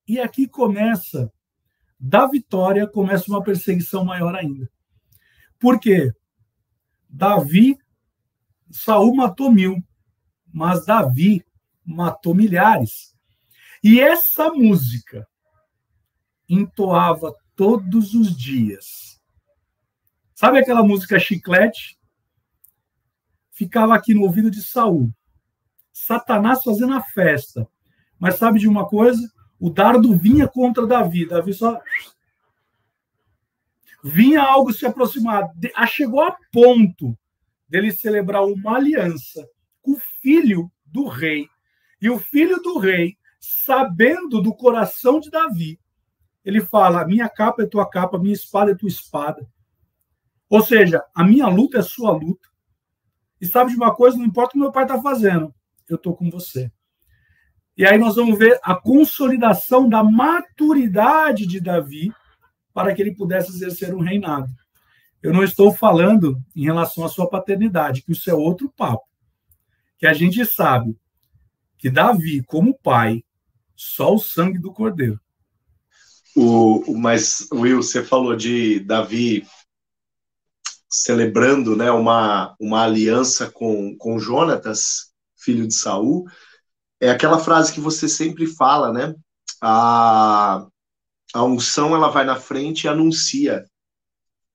E 0.07 0.19
aqui 0.19 0.47
começa, 0.47 1.31
da 1.99 2.25
vitória, 2.25 2.87
começa 2.87 3.29
uma 3.29 3.43
perseguição 3.43 4.03
maior 4.03 4.35
ainda. 4.35 4.69
Por 5.59 5.79
quê? 5.79 6.11
Davi, 7.07 7.77
Saul 8.71 9.15
matou 9.15 9.51
mil, 9.51 9.77
mas 10.51 10.85
Davi 10.85 11.45
matou 11.85 12.33
milhares. 12.33 13.15
E 13.83 13.99
essa 13.99 14.51
música 14.51 15.27
entoava 16.49 17.35
todos 17.55 18.15
os 18.15 18.35
dias 18.35 19.10
Sabe 20.41 20.57
aquela 20.57 20.81
música 20.81 21.19
Chiclete? 21.19 21.99
Ficava 23.51 23.93
aqui 23.93 24.11
no 24.15 24.23
ouvido 24.23 24.49
de 24.49 24.59
Saul. 24.59 25.13
Satanás 25.93 26.63
fazendo 26.63 26.95
a 26.95 27.03
festa. 27.03 27.67
Mas 28.17 28.37
sabe 28.37 28.57
de 28.57 28.67
uma 28.67 28.89
coisa? 28.89 29.21
O 29.59 29.69
dardo 29.69 30.17
vinha 30.17 30.47
contra 30.47 30.87
Davi. 30.87 31.27
Davi 31.27 31.53
só. 31.53 31.79
Vinha 34.03 34.41
algo 34.41 34.73
se 34.73 34.83
aproximar. 34.83 35.47
Ah, 35.75 35.85
chegou 35.85 36.23
a 36.23 36.35
ponto 36.51 37.15
dele 37.69 37.91
celebrar 37.91 38.43
uma 38.43 38.77
aliança 38.77 39.47
com 39.79 39.91
o 39.91 40.01
filho 40.23 40.71
do 40.83 41.07
rei. 41.07 41.47
E 42.01 42.09
o 42.09 42.17
filho 42.17 42.59
do 42.63 42.79
rei, 42.79 43.15
sabendo 43.39 44.41
do 44.41 44.55
coração 44.55 45.19
de 45.19 45.29
Davi, 45.29 45.79
ele 46.43 46.61
fala: 46.61 47.05
Minha 47.05 47.29
capa 47.29 47.61
é 47.61 47.67
tua 47.67 47.87
capa, 47.87 48.17
minha 48.17 48.33
espada 48.33 48.71
é 48.71 48.75
tua 48.75 48.89
espada. 48.89 49.47
Ou 50.51 50.61
seja, 50.61 51.01
a 51.15 51.23
minha 51.23 51.47
luta 51.47 51.79
é 51.79 51.81
sua 51.81 52.11
luta. 52.11 52.49
E 53.39 53.47
sabe 53.47 53.71
de 53.71 53.77
uma 53.77 53.95
coisa? 53.95 54.17
Não 54.17 54.25
importa 54.25 54.49
o 54.49 54.51
que 54.51 54.59
meu 54.59 54.71
pai 54.71 54.83
está 54.83 55.01
fazendo, 55.01 55.55
eu 55.87 55.95
estou 55.95 56.13
com 56.13 56.29
você. 56.29 56.69
E 57.77 57.85
aí 57.85 57.97
nós 57.97 58.17
vamos 58.17 58.37
ver 58.37 58.59
a 58.61 58.75
consolidação 58.75 59.87
da 59.87 60.03
maturidade 60.03 61.47
de 61.47 61.61
Davi 61.61 62.11
para 62.73 62.93
que 62.93 63.01
ele 63.01 63.15
pudesse 63.15 63.49
exercer 63.49 63.95
um 63.95 64.01
reinado. 64.01 64.53
Eu 65.23 65.31
não 65.31 65.41
estou 65.41 65.73
falando 65.73 66.37
em 66.53 66.65
relação 66.65 67.05
à 67.05 67.07
sua 67.07 67.29
paternidade, 67.29 68.01
que 68.01 68.11
isso 68.11 68.29
é 68.29 68.33
outro 68.33 68.69
papo. 68.75 69.07
Que 69.97 70.05
a 70.05 70.11
gente 70.11 70.45
sabe 70.45 70.97
que 71.77 71.89
Davi, 71.89 72.43
como 72.43 72.77
pai, 72.77 73.23
só 73.73 74.13
o 74.13 74.19
sangue 74.19 74.59
do 74.59 74.73
cordeiro. 74.73 75.19
O, 76.35 76.93
mas, 76.97 77.47
Will, 77.53 77.81
você 77.81 78.03
falou 78.03 78.35
de 78.35 78.81
Davi 78.81 79.47
celebrando 80.91 81.75
né, 81.75 81.89
uma, 81.89 82.53
uma 82.59 82.83
aliança 82.83 83.49
com, 83.49 83.95
com 83.97 84.19
Jonatas, 84.19 85.13
filho 85.37 85.65
de 85.65 85.73
Saul, 85.73 86.25
é 86.99 87.09
aquela 87.09 87.39
frase 87.39 87.71
que 87.71 87.79
você 87.79 88.09
sempre 88.09 88.45
fala, 88.45 88.91
né? 88.91 89.15
A, 89.61 90.67
a 91.33 91.43
unção 91.43 91.95
ela 91.95 92.09
vai 92.09 92.25
na 92.25 92.35
frente 92.35 92.83
e 92.83 92.87
anuncia 92.87 93.65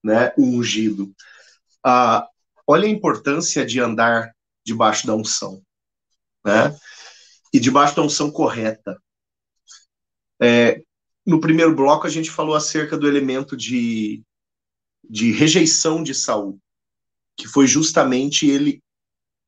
né, 0.03 0.31
o 0.37 0.43
ungido. 0.43 1.11
Ah, 1.83 2.27
olha 2.65 2.85
a 2.85 2.91
importância 2.91 3.65
de 3.65 3.79
andar 3.79 4.31
debaixo 4.63 5.07
da 5.07 5.15
unção, 5.15 5.61
né? 6.45 6.77
E 7.51 7.59
debaixo 7.59 7.95
da 7.95 8.03
unção 8.03 8.29
correta. 8.29 8.95
É, 10.39 10.81
no 11.25 11.41
primeiro 11.41 11.75
bloco 11.75 12.05
a 12.05 12.09
gente 12.09 12.29
falou 12.29 12.55
acerca 12.55 12.95
do 12.97 13.07
elemento 13.07 13.57
de 13.57 14.23
de 15.09 15.31
rejeição 15.31 16.03
de 16.03 16.13
Saul, 16.13 16.59
que 17.35 17.47
foi 17.47 17.67
justamente 17.67 18.47
ele 18.47 18.81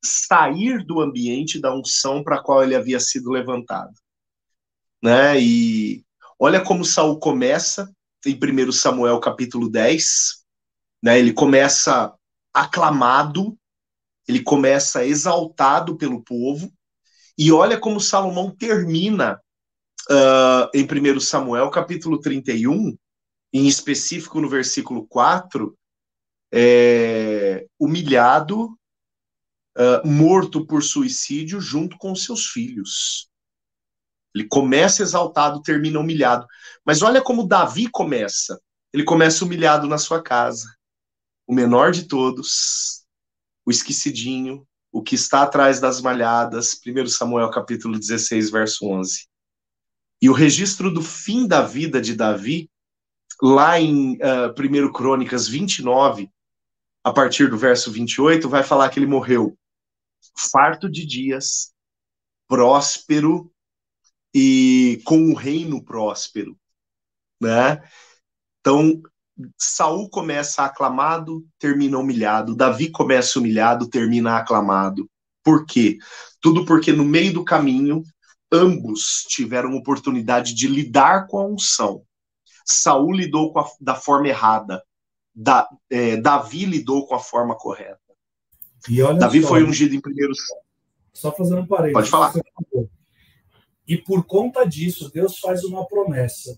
sair 0.04 0.86
do 0.86 1.02
ambiente 1.02 1.60
da 1.60 1.74
unção 1.76 2.24
para 2.24 2.38
a 2.38 2.44
qual 2.44 2.64
ele 2.64 2.76
havia 2.76 3.00
sido 3.00 3.30
levantado. 3.32 3.94
Né? 5.04 5.42
E 5.42 6.04
olha 6.40 6.62
como 6.62 6.86
Saul 6.86 7.20
começa 7.20 7.92
em 8.26 8.38
1 8.38 8.72
Samuel 8.72 9.20
capítulo 9.20 9.70
10, 9.70 10.40
né? 11.02 11.18
Ele 11.18 11.34
começa 11.34 12.14
aclamado, 12.54 13.58
ele 14.28 14.44
começa 14.44 15.06
exaltado 15.06 15.98
pelo 15.98 16.22
povo, 16.22 16.72
e 17.38 17.52
olha 17.52 17.80
como 17.80 18.02
Salomão 18.02 18.54
termina 18.54 19.40
uh, 20.10 20.70
em 20.74 20.86
1 20.86 21.20
Samuel 21.22 21.70
capítulo 21.70 22.20
31, 22.20 22.98
em 23.54 23.68
específico 23.68 24.40
no 24.40 24.50
versículo 24.50 25.08
4, 25.08 25.78
é, 26.52 27.68
humilhado, 27.80 28.78
uh, 29.78 30.08
morto 30.08 30.66
por 30.66 30.84
suicídio 30.84 31.60
junto 31.60 31.98
com 31.98 32.16
seus 32.16 32.48
filhos. 32.48 33.30
Ele 34.34 34.48
começa 34.48 35.02
exaltado, 35.02 35.62
termina 35.62 36.00
humilhado. 36.00 36.46
Mas 36.86 37.02
olha 37.02 37.22
como 37.22 37.48
Davi 37.48 37.90
começa. 37.90 38.60
Ele 38.94 39.04
começa 39.04 39.44
humilhado 39.44 39.88
na 39.88 39.98
sua 39.98 40.22
casa. 40.22 40.68
O 41.48 41.54
menor 41.54 41.92
de 41.92 42.08
todos, 42.08 43.06
o 43.66 43.72
esquecidinho, 43.72 44.68
o 44.92 45.02
que 45.02 45.16
está 45.16 45.44
atrás 45.44 45.80
das 45.80 46.02
malhadas, 46.02 46.80
1 46.86 47.08
Samuel 47.08 47.50
capítulo 47.50 47.98
16, 47.98 48.52
verso 48.52 48.86
11. 48.88 49.28
E 50.22 50.30
o 50.30 50.34
registro 50.34 50.92
do 50.94 51.02
fim 51.02 51.48
da 51.48 51.62
vida 51.62 52.02
de 52.02 52.16
Davi 52.16 52.70
lá 53.42 53.80
em 53.80 54.16
uh, 54.18 54.48
ah, 54.48 54.56
1 54.58 54.92
Crônicas 54.92 55.48
29, 55.48 56.30
a 57.04 57.14
partir 57.14 57.50
do 57.50 57.58
verso 57.58 57.92
28, 57.92 58.50
vai 58.50 58.64
falar 58.64 58.90
que 58.90 59.00
ele 59.00 59.08
morreu 59.08 59.58
farto 60.52 60.90
de 60.90 61.06
dias, 61.06 61.74
próspero 62.48 63.52
e 64.34 65.02
com 65.06 65.18
um 65.18 65.34
reino 65.34 65.84
próspero, 65.84 66.58
né? 67.42 67.82
Então, 68.60 69.02
Saul 69.58 70.10
começa 70.10 70.64
aclamado, 70.64 71.48
termina 71.58 71.98
humilhado. 71.98 72.56
Davi 72.56 72.90
começa 72.90 73.40
humilhado, 73.40 73.90
termina 73.90 74.38
aclamado. 74.38 75.10
Por 75.44 75.66
quê? 75.66 75.98
Tudo 76.42 76.66
porque 76.66 76.92
no 76.92 77.06
meio 77.06 77.34
do 77.34 77.46
caminho 77.46 78.04
ambos 78.52 79.24
tiveram 79.30 79.76
oportunidade 79.76 80.54
de 80.54 80.68
lidar 80.68 81.28
com 81.28 81.38
a 81.40 81.46
unção 81.46 82.04
Saul 82.72 83.14
lidou 83.14 83.58
a, 83.58 83.66
da 83.82 83.96
forma 83.96 84.28
errada, 84.28 84.84
da, 85.34 85.68
é, 85.90 86.18
Davi 86.18 86.66
lidou 86.66 87.08
com 87.08 87.16
a 87.16 87.20
forma 87.20 87.56
correta. 87.56 88.00
Davi 89.18 89.42
só, 89.42 89.48
foi 89.50 89.64
ungido 89.64 89.96
em 89.96 90.00
primeiro. 90.00 90.32
Só 91.14 91.32
fazendo 91.32 91.62
um 91.62 91.68
parênteses. 91.68 91.94
Pode 91.94 92.10
falar. 92.10 92.34
E 93.88 93.98
por 93.98 94.24
conta 94.24 94.66
disso, 94.66 95.12
Deus 95.12 95.40
faz 95.40 95.64
uma 95.64 95.86
promessa 95.88 96.58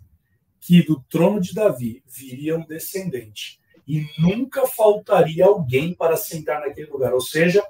que 0.60 0.84
do 0.84 1.02
trono 1.10 1.40
de 1.40 1.54
Davi 1.54 2.04
viria 2.06 2.58
um 2.58 2.66
descendente 2.66 3.60
e 3.88 4.06
nunca 4.20 4.68
faltaria 4.68 5.46
alguém 5.46 5.94
para 5.94 6.18
sentar 6.18 6.60
naquele 6.62 6.92
lugar. 6.92 7.14
Ou 7.14 7.22
seja, 7.22 7.64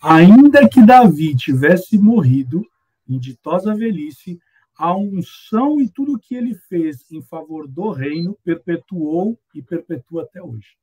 ainda 0.00 0.68
que 0.68 0.84
Davi 0.84 1.36
tivesse 1.36 1.98
morrido 1.98 2.64
em 3.08 3.18
ditosa 3.18 3.74
velhice, 3.74 4.40
a 4.78 4.96
unção 4.96 5.80
e 5.80 5.88
tudo 5.88 6.18
que 6.18 6.36
ele 6.36 6.54
fez 6.54 7.10
em 7.10 7.20
favor 7.20 7.66
do 7.66 7.90
reino 7.90 8.38
perpetuou 8.44 9.36
e 9.52 9.60
perpetua 9.60 10.22
até 10.22 10.40
hoje. 10.40 10.76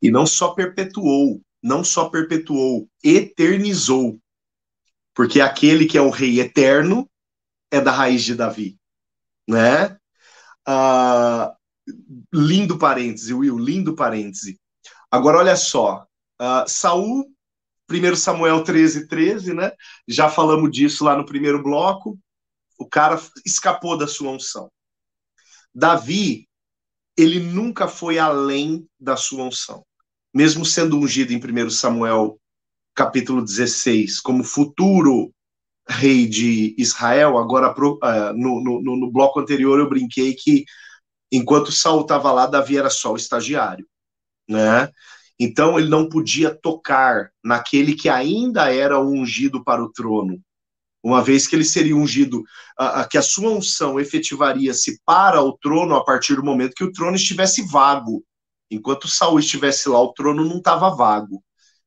E 0.00 0.10
não 0.10 0.24
só 0.24 0.52
perpetuou, 0.54 1.42
não 1.60 1.82
só 1.82 2.08
perpetuou, 2.08 2.88
eternizou. 3.02 4.16
Porque 5.12 5.40
aquele 5.40 5.86
que 5.86 5.98
é 5.98 6.00
o 6.00 6.08
rei 6.08 6.40
eterno 6.40 7.10
é 7.70 7.80
da 7.80 7.90
raiz 7.90 8.22
de 8.22 8.34
Davi, 8.34 8.78
né? 9.48 9.98
Ah, 10.64 11.54
lindo 12.32 12.78
parêntese, 12.78 13.34
Will, 13.34 13.58
lindo 13.58 13.94
parêntese. 13.94 14.60
Agora 15.10 15.38
olha 15.38 15.56
só, 15.56 16.06
uh, 16.40 16.64
Saul, 16.66 17.26
1 17.90 18.16
Samuel 18.16 18.62
13, 18.62 19.08
13, 19.08 19.52
né? 19.52 19.72
Já 20.06 20.30
falamos 20.30 20.70
disso 20.70 21.04
lá 21.04 21.16
no 21.16 21.26
primeiro 21.26 21.62
bloco. 21.62 22.18
O 22.82 22.88
cara 22.88 23.22
escapou 23.46 23.96
da 23.96 24.08
sua 24.08 24.32
unção. 24.32 24.68
Davi, 25.72 26.48
ele 27.16 27.38
nunca 27.38 27.86
foi 27.86 28.18
além 28.18 28.86
da 28.98 29.16
sua 29.16 29.44
unção. 29.44 29.84
mesmo 30.34 30.64
sendo 30.64 30.98
ungido 30.98 31.32
em 31.32 31.36
1 31.36 31.70
Samuel 31.70 32.40
capítulo 32.94 33.42
16 33.42 34.18
como 34.20 34.42
futuro 34.42 35.32
rei 35.88 36.26
de 36.26 36.74
Israel, 36.78 37.38
agora 37.38 37.72
uh, 37.72 38.32
no, 38.34 38.62
no, 38.62 38.96
no, 38.96 39.12
bloco 39.12 39.38
anterior 39.40 39.78
eu 39.78 39.88
brinquei 39.88 40.34
que 40.34 40.64
enquanto 41.30 41.70
Saul 41.70 42.02
estava 42.02 42.32
lá, 42.32 42.46
Davi 42.46 42.78
era 42.78 42.90
só 42.90 43.12
o 43.12 43.16
estagiário, 43.16 43.86
né? 44.48 44.90
Então 45.38 45.78
ele 45.78 45.88
não 45.88 46.08
podia 46.08 46.54
tocar 46.54 47.30
naquele 47.44 47.94
que 47.94 48.08
ainda 48.08 48.72
era 48.72 49.00
ungido 49.00 49.62
para 49.62 49.82
o 49.82 49.92
trono, 49.92 50.40
uma 51.02 51.22
vez 51.22 51.46
que 51.46 51.56
ele 51.56 51.64
seria 51.64 51.96
ungido, 51.96 52.40
uh, 52.80 53.08
que 53.10 53.18
a 53.18 53.22
sua 53.22 53.50
unção 53.50 53.98
efetivaria-se 53.98 55.00
para 55.04 55.42
o 55.42 55.56
trono 55.58 55.96
a 55.96 56.04
partir 56.04 56.36
do 56.36 56.44
momento 56.44 56.74
que 56.74 56.84
o 56.84 56.92
trono 56.92 57.16
estivesse 57.16 57.62
vago. 57.66 58.24
Enquanto 58.70 59.08
Saul 59.08 59.40
estivesse 59.40 59.88
lá, 59.88 60.00
o 60.00 60.12
trono 60.12 60.44
não 60.44 60.58
estava 60.58 60.94
vago. 60.94 61.42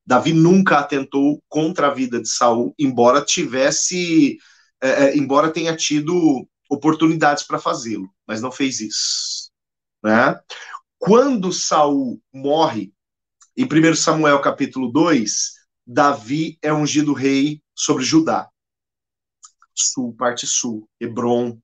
Davi 0.06 0.34
nunca 0.34 0.80
atentou 0.80 1.42
contra 1.48 1.88
a 1.88 1.94
vida 1.94 2.22
de 2.22 2.30
Saul, 2.30 2.76
embora 2.78 3.24
tivesse, 3.24 4.38
é, 4.82 4.90
é 4.90 5.18
embora 5.18 5.52
tenha 5.52 5.76
tido 5.76 6.48
oportunidades 6.70 7.44
para 7.44 7.58
fazê-lo, 7.58 8.10
mas 8.28 8.42
não 8.42 8.52
fez 8.52 8.82
isso. 8.82 9.50
Né? 10.04 10.40
Quando 11.00 11.52
Saul 11.52 12.22
morre, 12.32 12.94
em 13.58 13.66
1 13.66 13.96
Samuel 13.96 14.40
capítulo 14.42 14.92
2, 14.92 15.54
Davi 15.88 16.58
é 16.62 16.74
ungido 16.74 17.14
rei 17.14 17.62
sobre 17.74 18.04
Judá. 18.04 18.50
Sul, 19.76 20.16
parte 20.16 20.48
sul, 20.48 20.88
Hebron. 21.00 21.58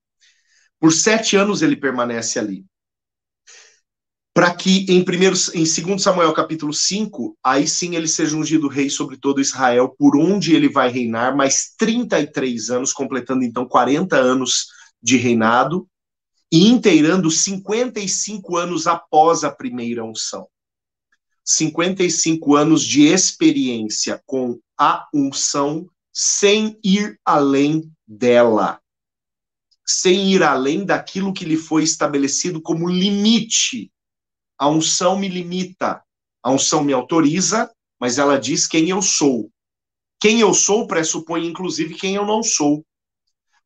Por 0.78 0.92
sete 0.92 1.36
anos 1.36 1.62
ele 1.62 1.76
permanece 1.76 2.38
ali 2.38 2.66
para 4.34 4.54
que 4.54 4.86
em 4.88 5.04
primeiro 5.04 5.36
em 5.54 5.64
2 5.64 6.02
Samuel 6.02 6.32
capítulo 6.32 6.72
5, 6.72 7.36
aí 7.44 7.68
sim 7.68 7.94
ele 7.96 8.08
seja 8.08 8.36
ungido 8.36 8.66
rei 8.66 8.88
sobre 8.88 9.18
todo 9.18 9.40
Israel, 9.40 9.94
por 9.98 10.16
onde 10.16 10.54
ele 10.54 10.68
vai 10.68 10.90
reinar 10.90 11.36
mais 11.36 11.74
33 11.76 12.70
anos, 12.70 12.92
completando 12.92 13.44
então 13.44 13.66
40 13.66 14.16
anos 14.16 14.68
de 15.02 15.16
reinado 15.18 15.86
e 16.50 16.68
inteirando 16.68 17.30
55 17.30 18.56
anos 18.56 18.86
após 18.86 19.44
a 19.44 19.50
primeira 19.50 20.02
unção. 20.04 20.46
55 21.44 22.54
anos 22.54 22.82
de 22.82 23.02
experiência 23.02 24.22
com 24.24 24.58
a 24.78 25.06
unção 25.12 25.86
sem 26.12 26.78
ir 26.84 27.18
além 27.24 27.90
dela. 28.16 28.80
Sem 29.86 30.32
ir 30.32 30.42
além 30.42 30.84
daquilo 30.84 31.32
que 31.32 31.44
lhe 31.44 31.56
foi 31.56 31.82
estabelecido 31.82 32.60
como 32.60 32.88
limite 32.88 33.92
a 34.62 34.68
unção 34.68 35.18
me 35.18 35.26
limita, 35.26 36.00
a 36.40 36.52
unção 36.52 36.84
me 36.84 36.92
autoriza, 36.92 37.68
mas 37.98 38.16
ela 38.16 38.38
diz 38.38 38.64
quem 38.64 38.90
eu 38.90 39.02
sou. 39.02 39.50
Quem 40.20 40.38
eu 40.38 40.54
sou 40.54 40.86
pressupõe, 40.86 41.48
inclusive, 41.48 41.96
quem 41.96 42.14
eu 42.14 42.24
não 42.24 42.44
sou. 42.44 42.86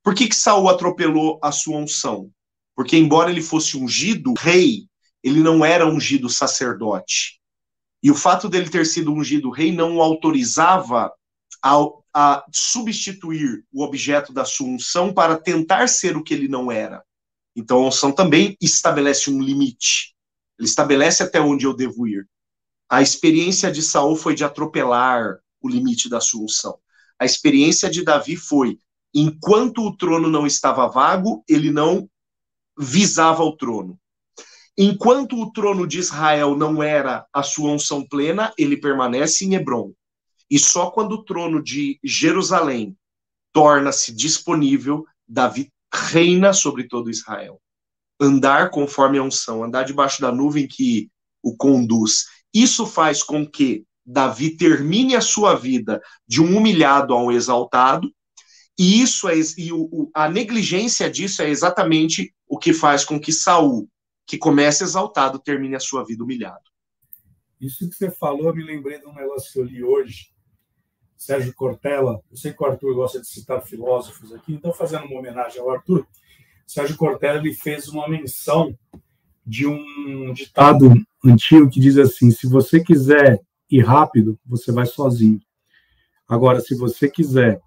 Por 0.03 0.15
que, 0.15 0.27
que 0.27 0.35
Saul 0.35 0.71
atropelou 0.71 1.39
a 1.43 1.53
sua 1.53 1.77
unção? 1.77 2.31
Porque, 2.75 2.97
embora 2.97 3.31
ele 3.31 3.43
fosse 3.43 3.77
ungido 3.77 4.33
rei, 4.39 4.87
ele 5.23 5.41
não 5.41 5.63
era 5.63 5.87
ungido 5.87 6.31
sacerdote. 6.31 7.43
E 8.03 8.11
o 8.11 8.15
fato 8.15 8.49
dele 8.49 8.71
ter 8.71 8.87
sido 8.87 9.13
ungido 9.13 9.51
rei 9.51 9.73
não 9.73 9.99
o 9.99 10.03
autorizava 10.03 11.13
a, 11.63 11.75
a 12.19 12.43
substituir 12.51 13.63
o 13.71 13.85
objeto 13.85 14.33
da 14.33 14.43
sua 14.43 14.67
unção 14.67 15.13
para 15.13 15.37
tentar 15.37 15.87
ser 15.87 16.17
o 16.17 16.23
que 16.23 16.33
ele 16.33 16.49
não 16.49 16.73
era. 16.73 17.05
Então, 17.55 17.85
a 17.85 17.89
unção 17.89 18.11
também 18.11 18.57
estabelece 18.59 19.31
um 19.31 19.39
limite. 19.39 20.15
Ele 20.59 20.67
estabelece 20.67 21.23
até 21.23 21.43
onde 21.43 21.67
eu 21.67 21.75
devo 21.75 22.09
ir. 22.09 22.27
A 22.89 23.03
experiência 23.03 23.71
de 23.71 23.83
Saul 23.83 24.17
foi 24.17 24.35
de 24.35 24.45
atropelar 24.45 25.39
o 25.61 25.69
limite 25.69 26.09
da 26.09 26.19
sua 26.19 26.45
unção. 26.45 26.79
A 27.19 27.27
experiência 27.27 27.91
de 27.91 28.03
Davi 28.03 28.35
foi, 28.35 28.79
enquanto 29.13 29.83
o 29.83 29.95
trono 29.95 30.31
não 30.31 30.47
estava 30.47 30.89
vago, 30.89 31.45
ele 31.47 31.71
não 31.71 32.09
visava 32.79 33.43
o 33.43 33.55
trono. 33.55 34.01
Enquanto 34.79 35.39
o 35.39 35.53
trono 35.53 35.87
de 35.87 35.99
Israel 35.99 36.57
não 36.57 36.83
era 36.83 37.27
a 37.31 37.43
sua 37.43 37.73
unção 37.73 38.03
plena, 38.09 38.55
ele 38.57 38.79
permanece 38.79 39.45
em 39.45 39.55
Hebron. 39.55 39.93
E 40.51 40.59
só 40.59 40.91
quando 40.91 41.13
o 41.13 41.25
trono 41.25 41.63
de 41.63 41.99
Jerusalém 42.03 42.97
torna-se 43.53 44.15
disponível, 44.15 45.05
Davi 45.27 45.73
reina 45.93 46.53
sobre 46.53 46.87
todo 46.87 47.11
Israel 47.11 47.61
andar 48.21 48.71
conforme 48.71 49.19
a 49.19 49.23
unção, 49.23 49.63
andar 49.63 49.85
debaixo 49.85 50.21
da 50.21 50.33
nuvem 50.33 50.67
que 50.67 51.11
o 51.43 51.57
conduz. 51.57 52.25
Isso 52.53 52.87
faz 52.87 53.23
com 53.23 53.47
que 53.47 53.85
Davi 54.05 54.57
termine 54.57 55.15
a 55.15 55.21
sua 55.21 55.55
vida 55.55 56.01
de 56.27 56.41
um 56.41 56.57
humilhado 56.57 57.13
a 57.13 57.23
um 57.23 57.31
exaltado, 57.31 58.11
e 58.79 59.01
isso 59.01 59.29
é 59.29 59.35
e 59.57 59.73
o, 59.73 60.11
a 60.15 60.29
negligência 60.29 61.11
disso 61.11 61.43
é 61.43 61.49
exatamente 61.49 62.35
o 62.47 62.59
que 62.59 62.73
faz 62.73 63.05
com 63.05 63.19
que 63.19 63.33
Saul, 63.33 63.89
que 64.27 64.39
começa 64.39 64.85
exaltado, 64.85 65.39
termine 65.39 65.75
a 65.75 65.81
sua 65.81 66.05
vida 66.05 66.23
humilhado. 66.23 66.65
Isso 67.61 67.89
que 67.89 67.97
você 67.97 68.11
falou, 68.11 68.49
eu 68.49 68.55
me 68.55 68.63
lembrei 68.63 68.99
de 68.99 69.07
um 69.07 69.15
negócio 69.15 69.51
que 69.51 69.59
eu 69.59 69.65
li 69.65 69.83
hoje. 69.83 70.31
Sérgio 71.17 71.55
Cortella, 71.55 72.21
eu 72.31 72.37
sei 72.37 72.53
que 72.53 72.63
o 72.63 72.67
Arthur 72.67 72.95
gosta 72.95 73.21
de 73.21 73.27
citar 73.27 73.63
filósofos 73.63 74.33
aqui, 74.33 74.53
então 74.53 74.73
fazendo 74.73 75.07
uma 75.07 75.19
homenagem 75.19 75.61
ao 75.61 75.71
Arthur, 75.71 76.07
Sérgio 76.67 76.97
Cortella 76.97 77.39
ele 77.39 77.55
fez 77.55 77.89
uma 77.89 78.09
menção 78.09 78.77
de 79.47 79.67
um 79.67 80.33
ditado 80.33 80.93
antigo 81.25 81.71
que 81.71 81.81
diz 81.81 81.97
assim: 81.97 82.31
se 82.31 82.47
você 82.47 82.83
quiser 82.83 83.41
ir 83.71 83.85
rápido, 83.85 84.39
você 84.45 84.73
vai 84.73 84.87
sozinho. 84.87 85.41
Agora, 86.29 86.61
se 86.61 86.75
você 86.75 87.09
quiser 87.09 87.61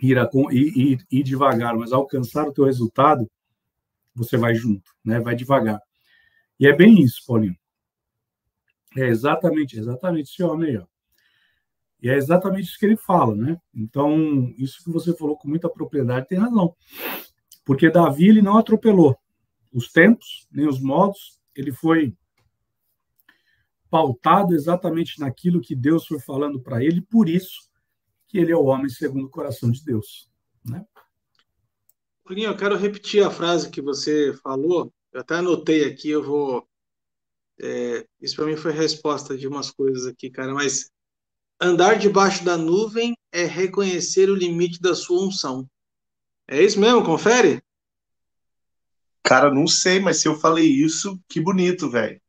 ir, 0.00 0.18
a, 0.18 0.28
ir, 0.52 0.78
ir, 0.78 1.06
ir 1.10 1.22
devagar, 1.24 1.76
mas 1.76 1.92
alcançar 1.92 2.46
o 2.46 2.52
teu 2.52 2.64
resultado, 2.64 3.28
você 4.14 4.36
vai 4.36 4.54
junto, 4.54 4.92
né? 5.04 5.18
Vai 5.20 5.34
devagar. 5.34 5.80
E 6.58 6.66
é 6.66 6.74
bem 6.74 7.00
isso, 7.02 7.22
Paulinho. 7.26 7.56
É 8.96 9.08
exatamente, 9.08 9.78
exatamente 9.78 10.30
esse 10.30 10.42
homem 10.42 10.70
aí, 10.70 10.76
ó. 10.78 10.86
E 12.06 12.08
é 12.08 12.14
exatamente 12.14 12.68
isso 12.68 12.78
que 12.78 12.86
ele 12.86 12.96
fala, 12.96 13.34
né? 13.34 13.60
Então, 13.74 14.54
isso 14.56 14.84
que 14.84 14.92
você 14.92 15.12
falou 15.12 15.36
com 15.36 15.48
muita 15.48 15.68
propriedade 15.68 16.28
tem 16.28 16.38
razão. 16.38 16.72
Porque 17.64 17.90
Davi 17.90 18.28
ele 18.28 18.40
não 18.40 18.56
atropelou 18.56 19.18
os 19.72 19.90
tempos, 19.90 20.46
nem 20.52 20.68
os 20.68 20.80
modos, 20.80 21.40
ele 21.52 21.72
foi 21.72 22.16
pautado 23.90 24.54
exatamente 24.54 25.18
naquilo 25.18 25.60
que 25.60 25.74
Deus 25.74 26.06
foi 26.06 26.20
falando 26.20 26.60
para 26.60 26.80
ele, 26.80 27.02
por 27.02 27.28
isso 27.28 27.68
que 28.28 28.38
ele 28.38 28.52
é 28.52 28.56
o 28.56 28.66
homem 28.66 28.88
segundo 28.88 29.26
o 29.26 29.30
coração 29.30 29.68
de 29.68 29.84
Deus. 29.84 30.30
Né? 30.64 30.86
Bruninho, 32.24 32.50
eu 32.50 32.56
quero 32.56 32.76
repetir 32.76 33.24
a 33.24 33.32
frase 33.32 33.68
que 33.68 33.82
você 33.82 34.32
falou, 34.44 34.94
eu 35.12 35.22
até 35.22 35.34
anotei 35.34 35.84
aqui, 35.86 36.10
eu 36.10 36.22
vou. 36.22 36.68
É, 37.60 38.06
isso 38.20 38.36
para 38.36 38.46
mim 38.46 38.56
foi 38.56 38.70
resposta 38.70 39.36
de 39.36 39.48
umas 39.48 39.72
coisas 39.72 40.06
aqui, 40.06 40.30
cara, 40.30 40.54
mas 40.54 40.94
andar 41.60 41.98
debaixo 41.98 42.44
da 42.44 42.56
nuvem 42.56 43.16
é 43.32 43.44
reconhecer 43.44 44.30
o 44.30 44.34
limite 44.34 44.80
da 44.80 44.94
sua 44.94 45.26
unção. 45.26 45.68
É 46.48 46.62
isso 46.62 46.78
mesmo? 46.78 47.04
Confere? 47.04 47.62
Cara, 49.22 49.52
não 49.52 49.66
sei, 49.66 49.98
mas 49.98 50.20
se 50.20 50.28
eu 50.28 50.36
falei 50.36 50.66
isso, 50.66 51.20
que 51.28 51.40
bonito, 51.40 51.90
velho. 51.90 52.20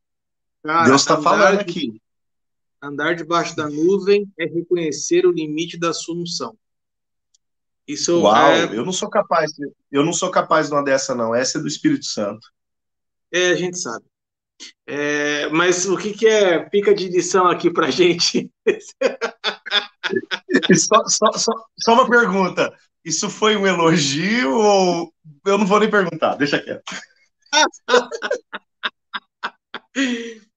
Deus 0.86 1.02
está 1.02 1.22
falando 1.22 1.58
de, 1.58 1.62
aqui. 1.62 2.02
Andar 2.82 3.16
debaixo 3.16 3.56
da 3.56 3.70
nuvem 3.70 4.32
é 4.38 4.46
reconhecer 4.46 5.26
o 5.26 5.32
limite 5.32 5.78
da 5.78 5.94
sua 5.94 6.16
unção. 6.16 6.58
Isso 7.88 8.20
Uau, 8.22 8.52
é... 8.52 8.66
eu 8.76 8.84
não 8.84 8.92
sou 8.92 9.10
capaz, 9.10 9.52
eu 9.92 10.04
não 10.04 10.12
sou 10.12 10.30
capaz 10.30 10.68
de 10.68 10.74
uma 10.74 10.84
dessa, 10.84 11.16
não. 11.16 11.34
Essa 11.34 11.58
é 11.58 11.62
do 11.62 11.68
Espírito 11.68 12.06
Santo. 12.06 12.48
É, 13.32 13.52
a 13.52 13.56
gente 13.56 13.78
sabe. 13.78 14.06
É, 14.86 15.50
mas 15.50 15.86
o 15.86 15.98
que, 15.98 16.14
que 16.14 16.28
é 16.28 16.60
pica 16.70 16.94
de 16.94 17.08
lição 17.10 17.48
aqui 17.48 17.70
pra 17.70 17.92
gente? 17.92 18.50
só, 20.76 21.06
só, 21.08 21.32
só, 21.34 21.52
só 21.80 21.94
uma 21.94 22.10
pergunta. 22.10 22.74
Isso 23.04 23.30
foi 23.30 23.56
um 23.56 23.66
elogio 23.66 24.54
ou 24.54 25.14
eu 25.46 25.58
não 25.58 25.66
vou 25.66 25.80
nem 25.80 25.90
perguntar, 25.90 26.36
deixa 26.36 26.60
quieto. 26.60 26.84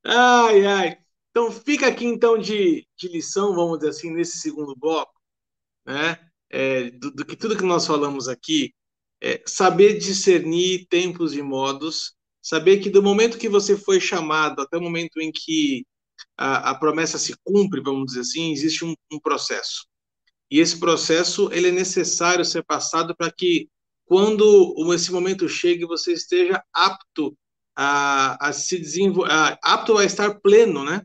ai, 0.05 0.66
ai. 0.66 0.98
Então 1.30 1.51
fica 1.53 1.86
aqui 1.86 2.05
então 2.05 2.36
de, 2.36 2.86
de 2.96 3.09
lição, 3.09 3.55
vamos 3.55 3.78
dizer 3.78 3.90
assim, 3.90 4.11
nesse 4.12 4.38
segundo 4.38 4.74
bloco, 4.76 5.12
né? 5.86 6.18
É, 6.51 6.90
do, 6.90 7.12
do, 7.12 7.24
que 7.24 7.36
tudo 7.36 7.57
que 7.57 7.62
nós 7.62 7.86
falamos 7.86 8.26
aqui, 8.28 8.74
é 9.22 9.40
saber 9.46 9.98
discernir 9.98 10.86
tempos 10.88 11.34
e 11.34 11.42
modos, 11.42 12.16
saber 12.51 12.78
que 12.78 12.90
do 12.90 13.01
momento 13.01 13.38
que 13.38 13.48
você 13.48 13.76
foi 13.76 14.01
chamado 14.01 14.61
até 14.61 14.76
o 14.76 14.82
momento 14.82 15.20
em 15.20 15.30
que 15.30 15.86
a, 16.36 16.70
a 16.70 16.74
promessa 16.74 17.16
se 17.16 17.32
cumpre, 17.44 17.80
vamos 17.80 18.07
dizer 18.07 18.22
assim, 18.22 18.51
existe 18.51 18.84
um, 18.84 18.92
um 19.12 19.20
processo. 19.20 19.86
E 20.51 20.59
esse 20.59 20.80
processo 20.80 21.48
ele 21.53 21.68
é 21.68 21.70
necessário 21.70 22.44
ser 22.44 22.64
passado 22.64 23.14
para 23.16 23.30
que 23.30 23.68
quando 24.05 24.74
esse 24.92 25.12
momento 25.12 25.48
chegue 25.48 25.86
você 25.86 26.12
esteja 26.12 26.61
apto 26.74 27.38
a, 27.76 28.48
a 28.48 28.53
se 28.53 28.80
desenvolver, 28.80 29.30
apto 29.62 29.96
a 29.96 30.05
estar 30.05 30.40
pleno, 30.40 30.82
né? 30.84 31.03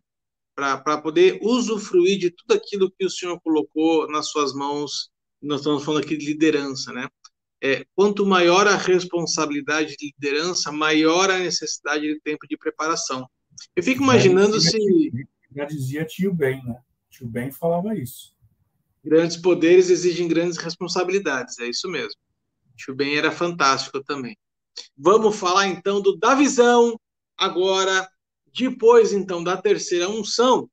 para 0.55 0.99
poder 0.99 1.37
usufruir 1.43 2.17
de 2.17 2.31
tudo 2.31 2.53
aquilo 2.53 2.89
que 2.89 3.05
o 3.05 3.09
Senhor 3.09 3.39
colocou 3.41 4.09
nas 4.09 4.29
suas 4.29 4.51
mãos. 4.51 5.11
Nós 5.39 5.59
estamos 5.59 5.83
falando 5.83 6.03
aqui 6.03 6.17
de 6.17 6.25
liderança, 6.25 6.91
né? 6.91 7.07
É, 7.65 7.83
quanto 7.95 8.27
maior 8.27 8.67
a 8.67 8.77
responsabilidade 8.77 9.97
de 9.97 10.13
liderança, 10.13 10.71
maior 10.71 11.31
a 11.31 11.39
necessidade 11.39 12.03
de 12.03 12.19
tempo 12.19 12.45
de 12.47 12.55
preparação. 12.55 13.27
Eu 13.75 13.81
fico 13.81 14.03
imaginando 14.03 14.59
já 14.59 14.69
se. 14.69 15.11
Já 15.55 15.65
dizia 15.65 16.05
tio 16.05 16.31
Ben, 16.31 16.63
né? 16.63 16.77
Tio 17.09 17.27
Ben 17.27 17.51
falava 17.51 17.95
isso. 17.95 18.35
Grandes 19.03 19.37
poderes 19.37 19.89
exigem 19.89 20.27
grandes 20.27 20.57
responsabilidades, 20.57 21.57
é 21.57 21.67
isso 21.67 21.89
mesmo. 21.89 22.19
Tio 22.75 22.93
Ben 22.93 23.17
era 23.17 23.31
fantástico 23.31 24.03
também. 24.03 24.37
Vamos 24.95 25.35
falar 25.35 25.65
então 25.65 25.99
do 25.99 26.15
Davizão 26.17 26.99
agora, 27.35 28.07
depois 28.53 29.11
então 29.11 29.43
da 29.43 29.57
terceira 29.59 30.07
unção. 30.07 30.69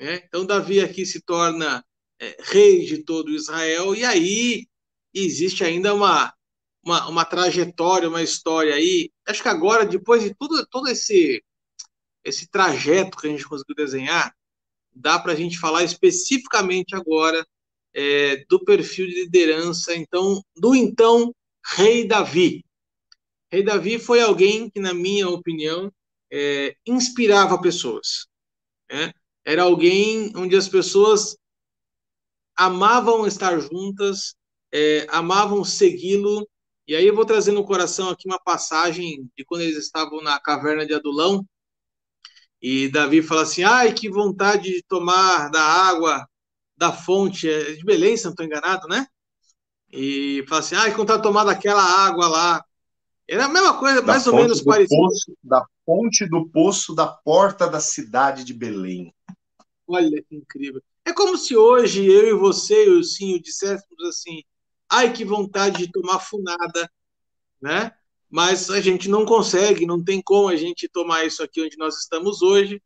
Né? 0.00 0.22
Então 0.26 0.44
Davi 0.44 0.80
aqui 0.80 1.06
se 1.06 1.20
torna 1.20 1.84
é, 2.18 2.36
rei 2.40 2.84
de 2.86 3.04
todo 3.04 3.30
Israel 3.30 3.94
e 3.94 4.04
aí 4.04 4.66
existe 5.14 5.62
ainda 5.64 5.94
uma, 5.94 6.32
uma, 6.84 7.08
uma 7.08 7.24
trajetória, 7.24 8.08
uma 8.08 8.22
história 8.22 8.74
aí. 8.74 9.10
Acho 9.26 9.42
que 9.42 9.48
agora, 9.48 9.86
depois 9.86 10.22
de 10.22 10.34
tudo, 10.34 10.66
todo 10.66 10.88
esse, 10.88 11.42
esse 12.24 12.48
trajeto 12.48 13.16
que 13.16 13.26
a 13.26 13.30
gente 13.30 13.44
conseguiu 13.44 13.74
desenhar, 13.74 14.34
dá 14.94 15.18
para 15.18 15.32
a 15.32 15.36
gente 15.36 15.58
falar 15.58 15.84
especificamente 15.84 16.94
agora 16.94 17.46
é, 17.94 18.44
do 18.48 18.64
perfil 18.64 19.06
de 19.06 19.24
liderança, 19.24 19.94
então, 19.94 20.42
do 20.56 20.74
então 20.74 21.34
rei 21.76 22.06
Davi. 22.06 22.64
Rei 23.50 23.62
Davi 23.62 23.98
foi 23.98 24.20
alguém 24.20 24.68
que, 24.68 24.80
na 24.80 24.92
minha 24.92 25.28
opinião, 25.28 25.92
é, 26.30 26.76
inspirava 26.86 27.60
pessoas. 27.60 28.26
Né? 28.90 29.12
Era 29.44 29.62
alguém 29.62 30.32
onde 30.36 30.56
as 30.56 30.68
pessoas 30.68 31.36
amavam 32.56 33.26
estar 33.26 33.58
juntas, 33.60 34.34
é, 34.74 35.06
amavam 35.08 35.64
segui-lo. 35.64 36.48
E 36.86 36.96
aí 36.96 37.06
eu 37.06 37.14
vou 37.14 37.24
trazer 37.24 37.52
no 37.52 37.64
coração 37.64 38.10
aqui 38.10 38.28
uma 38.28 38.40
passagem 38.40 39.30
de 39.38 39.44
quando 39.44 39.60
eles 39.62 39.76
estavam 39.76 40.20
na 40.20 40.38
caverna 40.40 40.84
de 40.84 40.92
Adulão. 40.92 41.46
E 42.60 42.88
Davi 42.88 43.22
fala 43.22 43.42
assim: 43.42 43.62
ai, 43.62 43.92
que 43.92 44.10
vontade 44.10 44.70
de 44.70 44.82
tomar 44.82 45.48
da 45.48 45.62
água 45.62 46.28
da 46.76 46.92
fonte 46.92 47.48
é 47.48 47.74
de 47.74 47.84
Belém, 47.84 48.16
se 48.16 48.24
não 48.24 48.32
estou 48.32 48.44
enganado, 48.44 48.88
né? 48.88 49.06
E 49.92 50.44
fala 50.48 50.60
assim: 50.60 50.74
ai, 50.74 50.90
que 50.90 50.96
vontade 50.96 51.18
de 51.18 51.28
tomar 51.28 51.44
daquela 51.44 51.82
água 51.82 52.26
lá. 52.26 52.64
Era 53.26 53.46
a 53.46 53.48
mesma 53.48 53.78
coisa, 53.78 54.02
da 54.02 54.06
mais 54.06 54.26
ou 54.26 54.34
menos 54.34 54.60
parecida. 54.60 54.98
da 55.42 55.64
fonte 55.86 56.28
do 56.28 56.46
poço 56.50 56.94
da 56.94 57.06
porta 57.06 57.66
da 57.68 57.80
cidade 57.80 58.44
de 58.44 58.52
Belém. 58.52 59.14
Olha 59.86 60.22
que 60.28 60.34
incrível. 60.34 60.82
É 61.06 61.12
como 61.12 61.38
se 61.38 61.56
hoje 61.56 62.04
eu 62.04 62.28
e 62.28 62.34
você, 62.34 62.88
o 62.88 63.02
Sinho, 63.02 63.40
disséssemos 63.40 64.04
assim: 64.06 64.42
ai 64.94 65.12
que 65.12 65.24
vontade 65.24 65.78
de 65.78 65.92
tomar 65.92 66.18
funada, 66.20 66.90
né? 67.60 67.92
Mas 68.30 68.70
a 68.70 68.80
gente 68.80 69.08
não 69.08 69.24
consegue, 69.24 69.86
não 69.86 70.02
tem 70.02 70.20
como 70.20 70.48
a 70.48 70.56
gente 70.56 70.88
tomar 70.88 71.24
isso 71.24 71.42
aqui 71.42 71.62
onde 71.62 71.76
nós 71.76 71.98
estamos 71.98 72.42
hoje. 72.42 72.82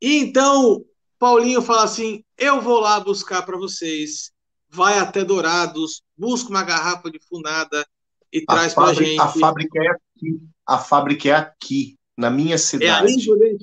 E 0.00 0.16
então 0.16 0.84
Paulinho 1.18 1.62
fala 1.62 1.84
assim: 1.84 2.24
eu 2.36 2.60
vou 2.60 2.80
lá 2.80 2.98
buscar 2.98 3.42
para 3.42 3.56
vocês. 3.56 4.32
Vai 4.68 4.98
até 4.98 5.22
Dourados, 5.22 6.02
busca 6.16 6.48
uma 6.48 6.62
garrafa 6.62 7.10
de 7.10 7.20
funada 7.20 7.86
e 8.32 8.42
a 8.48 8.52
traz 8.54 8.74
para 8.74 8.94
gente. 8.94 9.20
A 9.20 9.28
fábrica 9.28 9.78
é 9.82 9.88
aqui. 9.88 10.40
A 10.66 10.78
fábrica 10.78 11.28
é 11.28 11.32
aqui, 11.32 11.98
na 12.16 12.30
minha 12.30 12.56
cidade. 12.56 13.12
É 13.12 13.14
aí, 13.14 13.58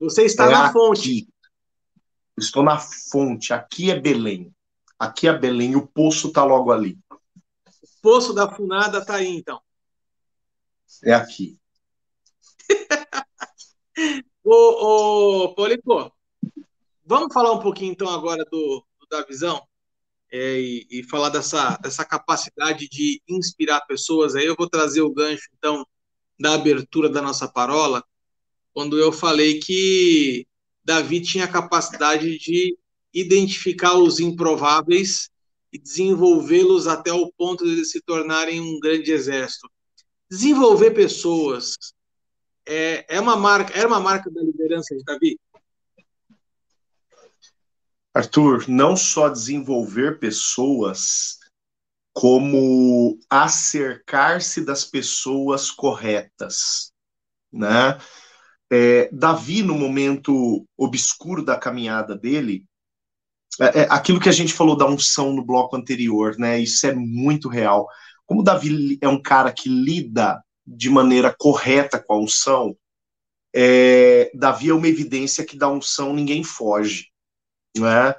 Você 0.00 0.24
está 0.24 0.46
é 0.46 0.50
na 0.50 0.64
aqui. 0.64 0.72
fonte. 0.72 1.28
Estou 2.38 2.62
na 2.62 2.78
fonte. 2.78 3.52
Aqui 3.52 3.90
é 3.90 4.00
Belém. 4.00 4.55
Aqui 4.98 5.28
é 5.28 5.36
Belém. 5.36 5.76
O 5.76 5.86
poço 5.86 6.28
está 6.28 6.44
logo 6.44 6.72
ali 6.72 6.98
poço 8.06 8.32
da 8.32 8.48
Funada 8.48 9.04
tá 9.04 9.16
aí, 9.16 9.26
então. 9.26 9.60
É 11.02 11.12
aqui. 11.12 11.58
ô, 14.44 14.54
ô, 15.42 15.54
Polico, 15.56 16.12
vamos 17.04 17.34
falar 17.34 17.50
um 17.50 17.58
pouquinho, 17.58 17.90
então, 17.90 18.08
agora 18.08 18.44
do, 18.44 18.86
do 19.00 19.06
da 19.10 19.24
visão 19.24 19.60
é, 20.30 20.60
e, 20.60 20.86
e, 20.88 21.02
falar 21.02 21.30
dessa, 21.30 21.76
dessa 21.78 22.04
capacidade 22.04 22.88
de 22.88 23.20
inspirar 23.28 23.80
pessoas. 23.88 24.36
Aí 24.36 24.46
eu 24.46 24.54
vou 24.56 24.70
trazer 24.70 25.00
o 25.00 25.12
gancho, 25.12 25.48
então, 25.58 25.84
da 26.38 26.54
abertura 26.54 27.08
da 27.08 27.20
nossa 27.20 27.48
parola, 27.48 28.04
quando 28.72 28.96
eu 29.00 29.10
falei 29.10 29.58
que 29.58 30.46
Davi 30.84 31.20
tinha 31.20 31.44
a 31.44 31.50
capacidade 31.50 32.38
de 32.38 32.78
identificar 33.20 33.94
os 33.94 34.20
improváveis 34.20 35.30
e 35.72 35.78
desenvolvê-los 35.78 36.86
até 36.86 37.12
o 37.12 37.32
ponto 37.32 37.64
de 37.64 37.70
eles 37.70 37.90
se 37.90 38.00
tornarem 38.02 38.60
um 38.60 38.78
grande 38.78 39.10
exército. 39.10 39.70
Desenvolver 40.30 40.90
pessoas 40.90 41.76
é, 42.66 43.06
é 43.16 43.18
uma 43.18 43.36
marca, 43.36 43.72
era 43.78 43.88
uma 43.88 44.00
marca 44.00 44.30
da 44.30 44.42
liderança 44.42 44.94
de 44.94 45.02
Davi. 45.02 45.40
Arthur, 48.12 48.68
não 48.68 48.96
só 48.96 49.28
desenvolver 49.28 50.18
pessoas, 50.18 51.38
como 52.12 53.18
acercar-se 53.30 54.64
das 54.64 54.84
pessoas 54.84 55.70
corretas, 55.70 56.90
né? 57.52 57.98
É, 58.70 59.08
Davi, 59.12 59.62
no 59.62 59.74
momento 59.74 60.66
obscuro 60.76 61.44
da 61.44 61.58
caminhada 61.58 62.16
dele, 62.16 62.66
é, 63.60 63.80
é, 63.80 63.86
aquilo 63.90 64.20
que 64.20 64.28
a 64.28 64.32
gente 64.32 64.52
falou 64.52 64.76
da 64.76 64.86
unção 64.86 65.32
no 65.32 65.44
bloco 65.44 65.76
anterior, 65.76 66.36
né? 66.38 66.58
Isso 66.58 66.86
é 66.86 66.94
muito 66.94 67.48
real. 67.48 67.88
Como 68.26 68.42
Davi 68.42 68.98
é 69.00 69.08
um 69.08 69.20
cara 69.20 69.52
que 69.52 69.68
lida 69.68 70.42
de 70.66 70.90
maneira 70.90 71.34
correta 71.36 71.98
com 71.98 72.14
a 72.14 72.18
unção, 72.18 72.76
é, 73.54 74.30
Davi 74.34 74.70
é 74.70 74.74
uma 74.74 74.88
evidência 74.88 75.44
que 75.44 75.56
da 75.56 75.68
unção 75.68 76.12
ninguém 76.12 76.44
foge, 76.44 77.06
né? 77.76 78.14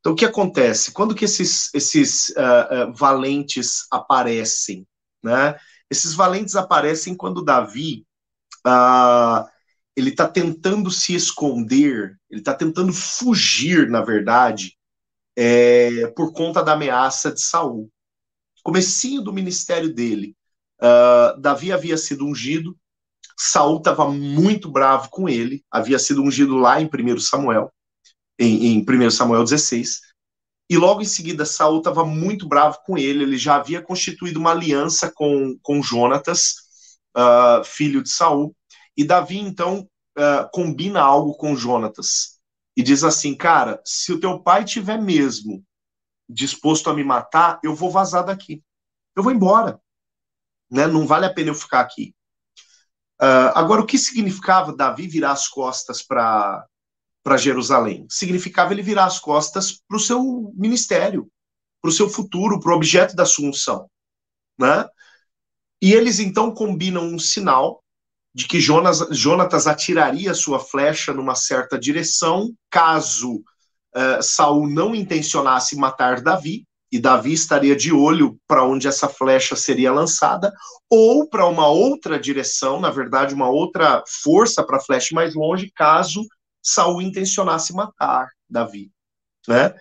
Então, 0.00 0.12
o 0.12 0.16
que 0.16 0.24
acontece? 0.24 0.92
Quando 0.92 1.14
que 1.14 1.26
esses, 1.26 1.72
esses 1.74 2.30
uh, 2.30 2.88
uh, 2.88 2.94
valentes 2.94 3.86
aparecem, 3.90 4.86
né? 5.22 5.56
Esses 5.90 6.14
valentes 6.14 6.56
aparecem 6.56 7.14
quando 7.14 7.44
Davi 7.44 8.06
uh, 8.66 9.46
ele 9.94 10.10
está 10.10 10.26
tentando 10.26 10.90
se 10.90 11.14
esconder, 11.14 12.18
ele 12.30 12.40
está 12.40 12.54
tentando 12.54 12.92
fugir, 12.92 13.90
na 13.90 14.00
verdade, 14.00 14.76
é, 15.42 16.06
por 16.08 16.34
conta 16.34 16.62
da 16.62 16.74
ameaça 16.74 17.32
de 17.32 17.40
Saul. 17.40 17.90
Comecinho 18.62 19.22
do 19.22 19.32
ministério 19.32 19.90
dele, 19.94 20.36
uh, 20.82 21.40
Davi 21.40 21.72
havia 21.72 21.96
sido 21.96 22.26
ungido, 22.26 22.76
Saul 23.38 23.78
estava 23.78 24.06
muito 24.10 24.70
bravo 24.70 25.08
com 25.08 25.30
ele, 25.30 25.64
havia 25.70 25.98
sido 25.98 26.22
ungido 26.22 26.56
lá 26.56 26.78
em 26.78 26.84
1 26.84 27.18
Samuel, 27.20 27.72
em, 28.38 28.66
em 28.66 28.84
1 28.86 29.10
Samuel 29.10 29.42
16, 29.42 30.00
e 30.68 30.76
logo 30.76 31.00
em 31.00 31.06
seguida 31.06 31.46
Saul 31.46 31.78
estava 31.78 32.04
muito 32.04 32.46
bravo 32.46 32.76
com 32.84 32.98
ele, 32.98 33.22
ele 33.22 33.38
já 33.38 33.56
havia 33.56 33.80
constituído 33.80 34.38
uma 34.38 34.50
aliança 34.50 35.10
com, 35.10 35.56
com 35.62 35.82
Jonatas, 35.82 36.56
uh, 37.16 37.64
filho 37.64 38.02
de 38.02 38.10
Saul, 38.10 38.54
e 38.94 39.04
Davi 39.04 39.38
então 39.38 39.88
uh, 40.18 40.50
combina 40.52 41.00
algo 41.00 41.34
com 41.34 41.56
Jonatas 41.56 42.39
e 42.80 42.82
diz 42.82 43.04
assim, 43.04 43.34
cara, 43.34 43.78
se 43.84 44.10
o 44.10 44.18
teu 44.18 44.42
pai 44.42 44.64
tiver 44.64 44.98
mesmo 44.98 45.62
disposto 46.26 46.88
a 46.88 46.94
me 46.94 47.04
matar, 47.04 47.60
eu 47.62 47.74
vou 47.74 47.90
vazar 47.90 48.24
daqui. 48.24 48.64
Eu 49.14 49.22
vou 49.22 49.30
embora. 49.30 49.78
Né? 50.70 50.86
Não 50.86 51.06
vale 51.06 51.26
a 51.26 51.34
pena 51.34 51.50
eu 51.50 51.54
ficar 51.54 51.80
aqui. 51.80 52.14
Uh, 53.20 53.52
agora, 53.54 53.82
o 53.82 53.86
que 53.86 53.98
significava 53.98 54.74
Davi 54.74 55.06
virar 55.06 55.32
as 55.32 55.46
costas 55.46 56.02
para 56.02 56.66
Jerusalém? 57.36 58.06
Significava 58.08 58.72
ele 58.72 58.80
virar 58.80 59.04
as 59.04 59.18
costas 59.18 59.82
para 59.86 59.98
o 59.98 60.00
seu 60.00 60.50
ministério, 60.56 61.30
para 61.82 61.90
o 61.90 61.92
seu 61.92 62.08
futuro, 62.08 62.58
para 62.60 62.72
o 62.72 62.76
objeto 62.76 63.14
da 63.14 63.26
sua 63.26 63.50
unção. 63.50 63.90
Né? 64.58 64.88
E 65.82 65.92
eles 65.92 66.18
então 66.18 66.54
combinam 66.54 67.04
um 67.04 67.18
sinal 67.18 67.79
de 68.34 68.46
que 68.46 68.60
Jonas, 68.60 69.06
Jonatas 69.10 69.66
atiraria 69.66 70.34
sua 70.34 70.60
flecha 70.60 71.12
numa 71.12 71.34
certa 71.34 71.78
direção, 71.78 72.52
caso 72.70 73.36
uh, 73.36 74.22
Saul 74.22 74.68
não 74.68 74.94
intencionasse 74.94 75.76
matar 75.76 76.20
Davi, 76.20 76.64
e 76.92 76.98
Davi 76.98 77.32
estaria 77.32 77.76
de 77.76 77.92
olho 77.92 78.36
para 78.48 78.64
onde 78.64 78.88
essa 78.88 79.08
flecha 79.08 79.54
seria 79.54 79.92
lançada, 79.92 80.52
ou 80.88 81.28
para 81.28 81.46
uma 81.46 81.68
outra 81.68 82.18
direção, 82.18 82.80
na 82.80 82.90
verdade, 82.90 83.34
uma 83.34 83.48
outra 83.48 84.02
força 84.22 84.64
para 84.64 84.78
a 84.78 84.82
flecha 84.82 85.14
mais 85.14 85.34
longe, 85.34 85.70
caso 85.74 86.26
Saul 86.62 87.00
intencionasse 87.00 87.72
matar 87.72 88.28
Davi, 88.48 88.90
né? 89.46 89.74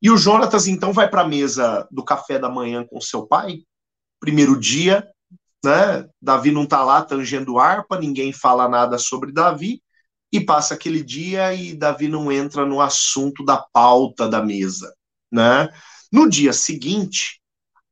E 0.00 0.10
o 0.10 0.16
Jonatas 0.16 0.66
então 0.66 0.92
vai 0.92 1.08
para 1.08 1.22
a 1.22 1.28
mesa 1.28 1.88
do 1.90 2.04
café 2.04 2.38
da 2.38 2.48
manhã 2.48 2.84
com 2.84 3.00
seu 3.00 3.26
pai. 3.26 3.60
Primeiro 4.20 4.58
dia, 4.58 5.08
né? 5.64 6.08
Davi 6.20 6.52
não 6.52 6.64
está 6.64 6.84
lá 6.84 7.02
tangendo 7.02 7.58
harpa, 7.58 7.98
ninguém 7.98 8.32
fala 8.32 8.68
nada 8.68 8.98
sobre 8.98 9.32
Davi. 9.32 9.82
e 10.32 10.40
passa 10.40 10.74
aquele 10.74 11.02
dia 11.02 11.54
e 11.54 11.74
Davi 11.74 12.08
não 12.08 12.30
entra 12.32 12.66
no 12.66 12.80
assunto 12.80 13.44
da 13.44 13.56
pauta 13.56 14.28
da 14.28 14.42
mesa, 14.42 14.92
né? 15.32 15.68
No 16.12 16.28
dia 16.28 16.52
seguinte, 16.52 17.40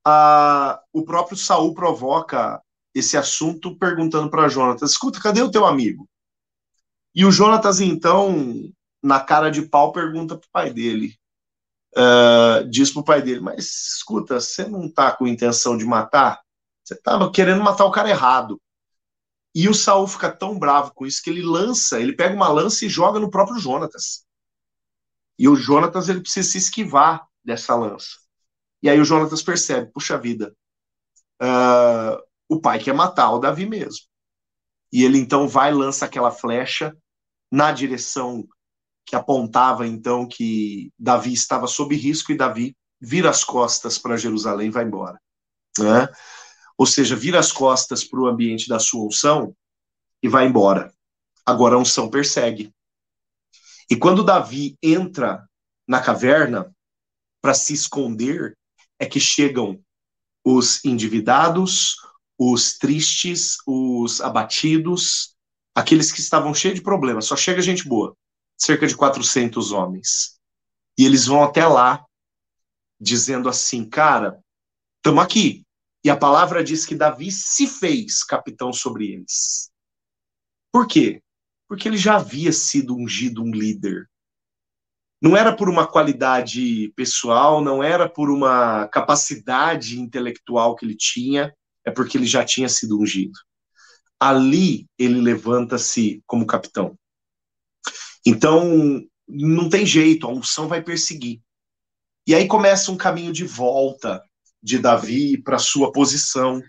a, 0.04 0.80
o 0.92 1.04
próprio 1.04 1.36
Saul 1.36 1.74
provoca 1.74 2.60
esse 2.94 3.16
assunto 3.16 3.76
perguntando 3.78 4.30
para 4.30 4.48
Jonatas: 4.48 4.92
escuta, 4.92 5.20
cadê 5.20 5.42
o 5.42 5.50
teu 5.50 5.64
amigo? 5.64 6.08
E 7.14 7.24
o 7.24 7.30
Jonatas, 7.30 7.80
então, 7.80 8.70
na 9.02 9.20
cara 9.20 9.50
de 9.50 9.62
pau, 9.62 9.92
pergunta 9.92 10.36
para 10.36 10.46
o 10.46 10.50
pai 10.52 10.72
dele. 10.72 11.14
Uh, 11.94 12.68
diz 12.70 12.90
para 12.90 13.00
o 13.00 13.04
pai 13.04 13.22
dele: 13.22 13.40
Mas 13.40 13.96
escuta, 13.96 14.40
você 14.40 14.66
não 14.66 14.86
está 14.86 15.12
com 15.12 15.26
intenção 15.26 15.76
de 15.76 15.84
matar? 15.84 16.41
Você 16.92 16.98
estava 16.98 17.30
querendo 17.32 17.62
matar 17.62 17.84
o 17.84 17.90
cara 17.90 18.10
errado. 18.10 18.60
E 19.54 19.68
o 19.68 19.74
Saul 19.74 20.06
fica 20.06 20.30
tão 20.30 20.58
bravo 20.58 20.92
com 20.94 21.06
isso 21.06 21.22
que 21.22 21.30
ele 21.30 21.42
lança, 21.42 22.00
ele 22.00 22.14
pega 22.14 22.34
uma 22.34 22.48
lança 22.48 22.84
e 22.84 22.88
joga 22.88 23.18
no 23.18 23.30
próprio 23.30 23.58
Jonatas. 23.58 24.24
E 25.38 25.48
o 25.48 25.56
Jonatas 25.56 26.08
ele 26.08 26.20
precisa 26.20 26.50
se 26.50 26.58
esquivar 26.58 27.26
dessa 27.44 27.74
lança. 27.74 28.18
E 28.82 28.88
aí 28.88 28.98
o 28.98 29.04
Jonatas 29.04 29.42
percebe, 29.42 29.90
puxa 29.92 30.18
vida, 30.18 30.54
uh, 31.42 32.22
o 32.48 32.60
pai 32.60 32.78
quer 32.78 32.94
matar 32.94 33.30
o 33.32 33.38
Davi 33.38 33.66
mesmo. 33.66 34.06
E 34.92 35.04
ele 35.04 35.18
então 35.18 35.48
vai 35.48 35.72
lança 35.72 36.04
aquela 36.04 36.30
flecha 36.30 36.96
na 37.50 37.72
direção 37.72 38.46
que 39.04 39.16
apontava 39.16 39.86
então 39.86 40.26
que 40.26 40.90
Davi 40.98 41.32
estava 41.32 41.66
sob 41.66 41.94
risco 41.94 42.32
e 42.32 42.36
Davi 42.36 42.76
vira 43.00 43.28
as 43.28 43.44
costas 43.44 43.98
para 43.98 44.16
Jerusalém 44.16 44.68
e 44.68 44.70
vai 44.70 44.84
embora. 44.84 45.20
Né? 45.78 46.08
Ou 46.76 46.86
seja, 46.86 47.14
vira 47.16 47.38
as 47.38 47.52
costas 47.52 48.04
para 48.04 48.20
o 48.20 48.26
ambiente 48.26 48.68
da 48.68 48.78
sua 48.78 49.06
unção 49.06 49.54
e 50.22 50.28
vai 50.28 50.46
embora. 50.46 50.92
Agora 51.44 51.74
a 51.74 51.78
unção 51.78 52.08
persegue. 52.08 52.72
E 53.90 53.96
quando 53.96 54.24
Davi 54.24 54.76
entra 54.82 55.46
na 55.86 56.00
caverna 56.00 56.74
para 57.40 57.54
se 57.54 57.74
esconder, 57.74 58.56
é 58.98 59.06
que 59.06 59.18
chegam 59.18 59.82
os 60.44 60.84
endividados, 60.84 61.96
os 62.38 62.78
tristes, 62.78 63.58
os 63.66 64.20
abatidos, 64.20 65.36
aqueles 65.74 66.12
que 66.12 66.20
estavam 66.20 66.54
cheios 66.54 66.76
de 66.76 66.82
problemas. 66.82 67.26
Só 67.26 67.36
chega 67.36 67.60
gente 67.60 67.86
boa, 67.86 68.16
cerca 68.56 68.86
de 68.86 68.96
400 68.96 69.72
homens. 69.72 70.38
E 70.96 71.04
eles 71.04 71.26
vão 71.26 71.42
até 71.42 71.66
lá, 71.66 72.04
dizendo 73.00 73.48
assim: 73.48 73.88
cara, 73.88 74.40
estamos 74.96 75.22
aqui, 75.22 75.64
e 76.04 76.10
a 76.10 76.16
palavra 76.16 76.64
diz 76.64 76.84
que 76.84 76.96
Davi 76.96 77.30
se 77.30 77.66
fez 77.66 78.24
capitão 78.24 78.72
sobre 78.72 79.12
eles. 79.12 79.70
Por 80.72 80.86
quê? 80.86 81.22
Porque 81.68 81.88
ele 81.88 81.96
já 81.96 82.16
havia 82.16 82.52
sido 82.52 82.96
ungido 82.96 83.42
um 83.42 83.50
líder. 83.50 84.10
Não 85.20 85.36
era 85.36 85.54
por 85.54 85.68
uma 85.68 85.86
qualidade 85.86 86.92
pessoal, 86.96 87.62
não 87.62 87.82
era 87.82 88.08
por 88.08 88.30
uma 88.30 88.88
capacidade 88.88 90.00
intelectual 90.00 90.74
que 90.74 90.84
ele 90.84 90.96
tinha, 90.96 91.54
é 91.84 91.90
porque 91.90 92.18
ele 92.18 92.26
já 92.26 92.44
tinha 92.44 92.68
sido 92.68 93.00
ungido. 93.00 93.38
Ali 94.18 94.88
ele 94.98 95.20
levanta-se 95.20 96.20
como 96.26 96.46
capitão. 96.46 96.98
Então, 98.26 99.00
não 99.28 99.68
tem 99.68 99.86
jeito, 99.86 100.26
a 100.26 100.30
unção 100.30 100.66
vai 100.66 100.82
perseguir. 100.82 101.40
E 102.26 102.34
aí 102.34 102.48
começa 102.48 102.90
um 102.90 102.96
caminho 102.96 103.32
de 103.32 103.44
volta 103.44 104.22
de 104.62 104.78
Davi 104.78 105.36
para 105.36 105.58
sua 105.58 105.90
posição, 105.90 106.62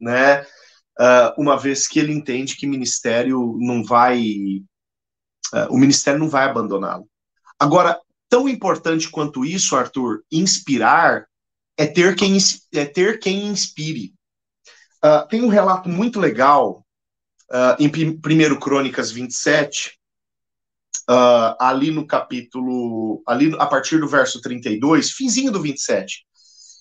né? 0.00 0.42
Uh, 1.00 1.30
uma 1.38 1.56
vez 1.56 1.86
que 1.86 2.00
ele 2.00 2.12
entende 2.12 2.56
que 2.56 2.66
ministério 2.66 3.56
não 3.60 3.84
vai, 3.84 4.20
uh, 5.54 5.70
o 5.70 5.78
ministério 5.78 6.18
não 6.18 6.28
vai 6.28 6.44
abandoná-lo. 6.44 7.08
Agora, 7.56 8.00
tão 8.28 8.48
importante 8.48 9.08
quanto 9.08 9.44
isso, 9.44 9.76
Arthur, 9.76 10.24
inspirar 10.30 11.26
é 11.76 11.86
ter 11.86 12.16
quem 12.16 12.36
é 12.74 12.84
ter 12.84 13.20
quem 13.20 13.46
inspire. 13.46 14.12
Uh, 15.04 15.28
tem 15.28 15.42
um 15.42 15.48
relato 15.48 15.88
muito 15.88 16.18
legal 16.18 16.84
em 17.78 17.88
1 17.88 18.60
Crônicas 18.60 19.10
27, 19.10 19.98
ali 21.58 21.90
no 21.90 22.06
capítulo, 22.06 23.22
ali 23.26 23.56
a 23.58 23.64
partir 23.64 23.98
do 23.98 24.06
verso 24.06 24.38
32, 24.42 25.12
finzinho 25.12 25.50
do 25.50 25.62
27 25.62 26.27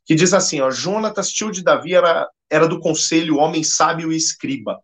que 0.07 0.15
diz 0.15 0.33
assim, 0.33 0.61
ó, 0.61 0.71
Jonatas, 0.71 1.29
tio 1.29 1.51
de 1.51 1.61
Davi, 1.61 1.93
era, 1.93 2.29
era 2.49 2.65
do 2.65 2.79
conselho 2.79 3.37
homem 3.37 3.61
sábio 3.61 4.11
e 4.11 4.15
escriba, 4.15 4.79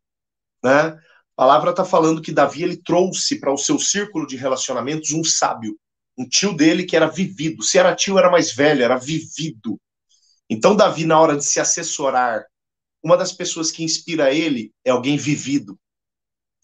né? 0.62 1.00
A 1.36 1.36
palavra 1.36 1.72
está 1.72 1.86
falando 1.86 2.22
que 2.22 2.32
Davi 2.32 2.62
ele 2.62 2.76
trouxe 2.76 3.40
para 3.40 3.52
o 3.52 3.58
seu 3.58 3.80
círculo 3.80 4.28
de 4.28 4.36
relacionamentos 4.36 5.12
um 5.12 5.24
sábio, 5.24 5.80
um 6.18 6.28
tio 6.28 6.54
dele 6.54 6.84
que 6.84 6.96
era 6.96 7.08
vivido. 7.08 7.64
Se 7.64 7.80
era 7.80 7.96
tio, 7.96 8.20
era 8.20 8.30
mais 8.30 8.54
velho, 8.54 8.84
era 8.84 8.98
vivido. 8.98 9.80
Então, 10.50 10.76
Davi, 10.76 11.06
na 11.06 11.20
hora 11.20 11.38
de 11.38 11.46
se 11.46 11.60
assessorar, 11.60 12.46
uma 13.02 13.16
das 13.16 13.32
pessoas 13.32 13.72
que 13.72 13.84
inspira 13.84 14.32
ele 14.32 14.72
é 14.86 14.92
alguém 14.92 15.16
vivido, 15.16 15.80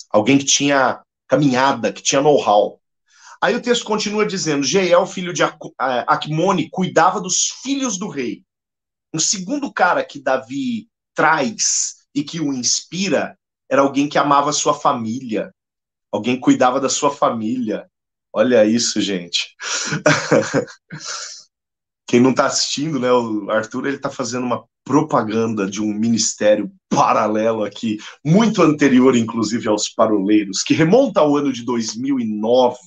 alguém 0.10 0.38
que 0.38 0.46
tinha 0.46 1.02
caminhada, 1.28 1.94
que 1.94 2.04
tinha 2.04 2.22
know-how. 2.22 2.80
Aí 3.42 3.56
o 3.56 3.62
texto 3.62 3.86
continua 3.86 4.26
dizendo: 4.26 4.66
Jeiel, 4.66 5.06
filho 5.06 5.34
de 5.34 5.44
Acmone, 6.06 6.70
cuidava 6.70 7.22
dos 7.22 7.48
filhos 7.64 7.98
do 7.98 8.10
rei. 8.10 8.44
Um 9.14 9.20
segundo 9.20 9.72
cara 9.72 10.04
que 10.04 10.22
Davi 10.22 10.88
traz 11.16 11.96
e 12.14 12.24
que 12.24 12.40
o 12.40 12.54
inspira 12.54 13.38
era 13.70 13.82
alguém 13.82 14.10
que 14.10 14.18
amava 14.18 14.52
sua 14.52 14.74
família, 14.74 15.54
alguém 16.12 16.40
cuidava 16.40 16.80
da 16.80 16.90
sua 16.90 17.12
família. 17.12 17.90
Olha 18.34 18.66
isso, 18.66 19.02
gente. 19.02 19.56
Quem 22.08 22.20
não 22.20 22.32
está 22.32 22.48
assistindo, 22.48 23.00
né? 23.00 23.12
O 23.12 23.52
Arthur 23.52 23.86
ele 23.86 23.98
está 23.98 24.10
fazendo 24.10 24.44
uma 24.44 24.66
propaganda 24.84 25.70
de 25.70 25.80
um 25.80 25.94
ministério 25.94 26.72
paralelo 26.90 27.64
aqui, 27.64 28.00
muito 28.26 28.64
anterior, 28.64 29.16
inclusive, 29.16 29.68
aos 29.68 29.88
paroleiros, 29.88 30.64
que 30.64 30.74
remonta 30.74 31.20
ao 31.20 31.38
ano 31.38 31.54
de 31.54 31.64
2009. 31.64 32.78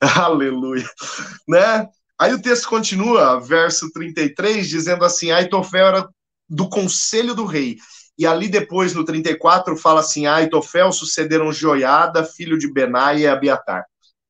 Aleluia, 0.00 0.90
né? 1.48 1.88
Aí 2.22 2.32
o 2.32 2.40
texto 2.40 2.68
continua, 2.68 3.40
verso 3.40 3.90
33, 3.90 4.68
dizendo 4.68 5.04
assim: 5.04 5.32
Aitofel 5.32 5.86
era 5.88 6.08
do 6.48 6.68
conselho 6.68 7.34
do 7.34 7.44
rei. 7.44 7.78
E 8.16 8.24
ali 8.24 8.46
depois, 8.48 8.94
no 8.94 9.04
34, 9.04 9.76
fala 9.76 9.98
assim: 9.98 10.28
Aitofel 10.28 10.92
sucederam 10.92 11.52
Joiada, 11.52 12.22
filho 12.22 12.56
de 12.56 12.72
Benai 12.72 13.22
e 13.22 13.26
Abiatar. 13.26 13.84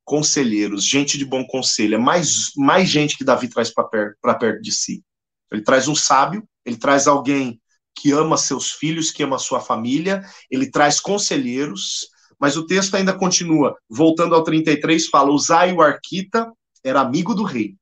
Conselheiros, 0.04 0.82
gente 0.86 1.18
de 1.18 1.26
bom 1.26 1.46
conselho. 1.46 1.96
É 1.96 1.98
mais, 1.98 2.52
mais 2.56 2.88
gente 2.88 3.14
que 3.14 3.24
Davi 3.24 3.46
traz 3.46 3.68
para 3.68 3.84
perto, 3.84 4.16
perto 4.40 4.62
de 4.62 4.72
si. 4.72 5.04
Ele 5.52 5.60
traz 5.60 5.86
um 5.86 5.94
sábio, 5.94 6.48
ele 6.64 6.78
traz 6.78 7.06
alguém 7.06 7.60
que 7.94 8.10
ama 8.10 8.38
seus 8.38 8.70
filhos, 8.70 9.10
que 9.10 9.22
ama 9.22 9.38
sua 9.38 9.60
família, 9.60 10.24
ele 10.50 10.70
traz 10.70 10.98
conselheiros, 10.98 12.08
mas 12.40 12.56
o 12.56 12.64
texto 12.64 12.94
ainda 12.94 13.12
continua. 13.12 13.76
Voltando 13.86 14.34
ao 14.34 14.42
33, 14.42 15.08
fala: 15.08 15.30
Uzai 15.30 15.74
o 15.74 15.82
Arquita 15.82 16.50
era 16.82 17.02
amigo 17.02 17.34
do 17.34 17.42
rei 17.42 17.76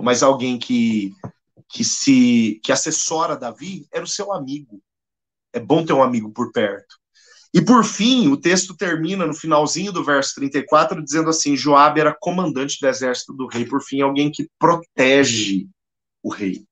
mas 0.00 0.22
alguém 0.22 0.58
que 0.58 1.12
que 1.68 1.82
se 1.82 2.60
que 2.62 2.70
assessora 2.70 3.36
Davi 3.36 3.86
era 3.92 4.04
o 4.04 4.08
seu 4.08 4.32
amigo. 4.32 4.80
É 5.52 5.60
bom 5.60 5.84
ter 5.84 5.92
um 5.92 6.02
amigo 6.02 6.30
por 6.30 6.52
perto. 6.52 6.96
E 7.52 7.62
por 7.62 7.84
fim, 7.84 8.26
o 8.28 8.36
texto 8.36 8.76
termina 8.76 9.24
no 9.24 9.32
finalzinho 9.32 9.92
do 9.92 10.04
verso 10.04 10.34
34 10.34 11.02
dizendo 11.02 11.30
assim: 11.30 11.56
Joabe 11.56 12.00
era 12.00 12.12
comandante 12.12 12.78
do 12.80 12.88
exército 12.88 13.32
do 13.32 13.46
rei, 13.46 13.64
por 13.64 13.80
fim, 13.80 14.00
alguém 14.00 14.30
que 14.30 14.48
protege 14.58 15.68
o 16.22 16.28
rei. 16.28 16.64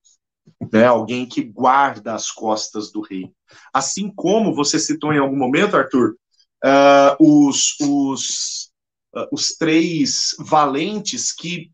Né, 0.73 0.85
alguém 0.85 1.25
que 1.25 1.41
guarda 1.41 2.13
as 2.13 2.29
costas 2.29 2.91
do 2.91 2.99
rei. 3.01 3.31
Assim 3.73 4.11
como 4.13 4.53
você 4.53 4.77
citou 4.77 5.13
em 5.13 5.19
algum 5.19 5.37
momento, 5.37 5.77
Arthur, 5.77 6.17
uh, 6.65 7.15
os, 7.19 7.79
os, 7.79 8.71
uh, 9.15 9.27
os 9.31 9.55
três 9.55 10.35
valentes 10.39 11.31
que 11.31 11.71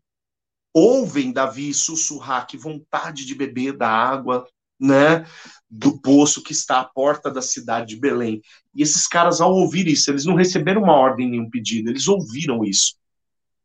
ouvem 0.72 1.32
Davi 1.32 1.72
sussurrar 1.74 2.46
que 2.46 2.56
vontade 2.56 3.26
de 3.26 3.34
beber 3.34 3.76
da 3.76 3.88
água, 3.88 4.46
né, 4.78 5.26
do 5.68 6.00
poço 6.00 6.42
que 6.42 6.52
está 6.52 6.80
à 6.80 6.84
porta 6.84 7.30
da 7.30 7.42
cidade 7.42 7.94
de 7.94 8.00
Belém. 8.00 8.40
E 8.74 8.82
esses 8.82 9.06
caras, 9.06 9.40
ao 9.40 9.52
ouvir 9.52 9.86
isso, 9.86 10.10
eles 10.10 10.24
não 10.24 10.34
receberam 10.34 10.82
uma 10.82 10.94
ordem 10.94 11.28
nem 11.28 11.40
um 11.40 11.50
pedido, 11.50 11.90
eles 11.90 12.08
ouviram 12.08 12.64
isso. 12.64 12.96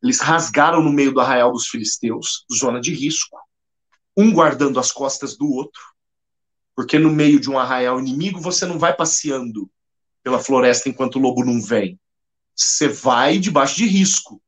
Eles 0.03 0.19
rasgaram 0.19 0.83
no 0.83 0.91
meio 0.91 1.13
do 1.13 1.21
arraial 1.21 1.51
dos 1.51 1.67
filisteus, 1.67 2.45
zona 2.53 2.81
de 2.81 2.93
risco, 2.93 3.37
um 4.15 4.31
guardando 4.31 4.79
as 4.79 4.91
costas 4.91 5.37
do 5.37 5.49
outro, 5.49 5.81
porque 6.75 6.99
no 6.99 7.09
meio 7.09 7.39
de 7.39 7.49
um 7.49 7.57
arraial 7.57 7.99
inimigo 7.99 8.41
você 8.41 8.65
não 8.65 8.77
vai 8.77 8.95
passeando 8.95 9.69
pela 10.21 10.39
floresta 10.39 10.89
enquanto 10.89 11.15
o 11.15 11.19
lobo 11.19 11.45
não 11.45 11.61
vem. 11.61 11.99
Você 12.55 12.87
vai 12.87 13.37
debaixo 13.37 13.77
de 13.77 13.85
risco. 13.85 14.41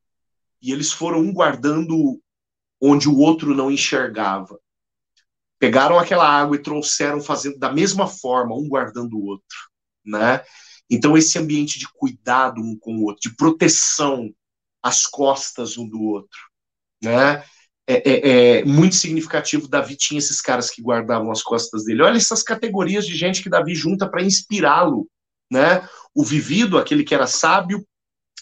E 0.62 0.72
eles 0.72 0.92
foram 0.92 1.20
um 1.20 1.32
guardando 1.32 2.20
onde 2.82 3.10
o 3.10 3.18
outro 3.18 3.56
não 3.56 3.72
enxergava. 3.72 4.60
Pegaram 5.60 5.98
aquela 5.98 6.28
água 6.28 6.56
e 6.56 6.62
trouxeram 6.62 7.20
fazendo 7.22 7.58
da 7.58 7.72
mesma 7.72 8.08
forma, 8.08 8.56
um 8.56 8.68
guardando 8.68 9.18
o 9.18 9.26
outro, 9.26 9.58
né? 10.06 10.44
Então, 10.90 11.18
esse 11.18 11.38
ambiente 11.38 11.80
de 11.80 11.88
cuidado 11.94 12.62
um 12.62 12.78
com 12.78 12.98
o 12.98 13.04
outro, 13.04 13.30
de 13.30 13.36
proteção 13.36 14.34
às 14.82 15.06
costas 15.06 15.78
um 15.78 15.88
do 15.88 16.02
outro, 16.02 16.40
né? 17.04 17.44
É, 17.90 17.96
é, 17.96 18.58
é, 18.60 18.66
muito 18.66 18.96
significativo. 18.96 19.68
Davi 19.68 19.96
tinha 19.96 20.20
esses 20.20 20.42
caras 20.42 20.70
que 20.70 20.82
guardavam 20.82 21.32
as 21.32 21.42
costas 21.42 21.86
dele. 21.86 22.02
Olha 22.04 22.18
essas 22.18 22.44
categorias 22.44 23.08
de 23.08 23.16
gente 23.16 23.42
que 23.42 23.50
Davi 23.50 23.74
junta 23.74 24.10
para 24.10 24.22
inspirá-lo, 24.22 25.10
né? 25.50 25.88
O 26.14 26.24
vivido, 26.24 26.78
aquele 26.78 27.04
que 27.04 27.16
era 27.16 27.28
sábio. 27.28 27.86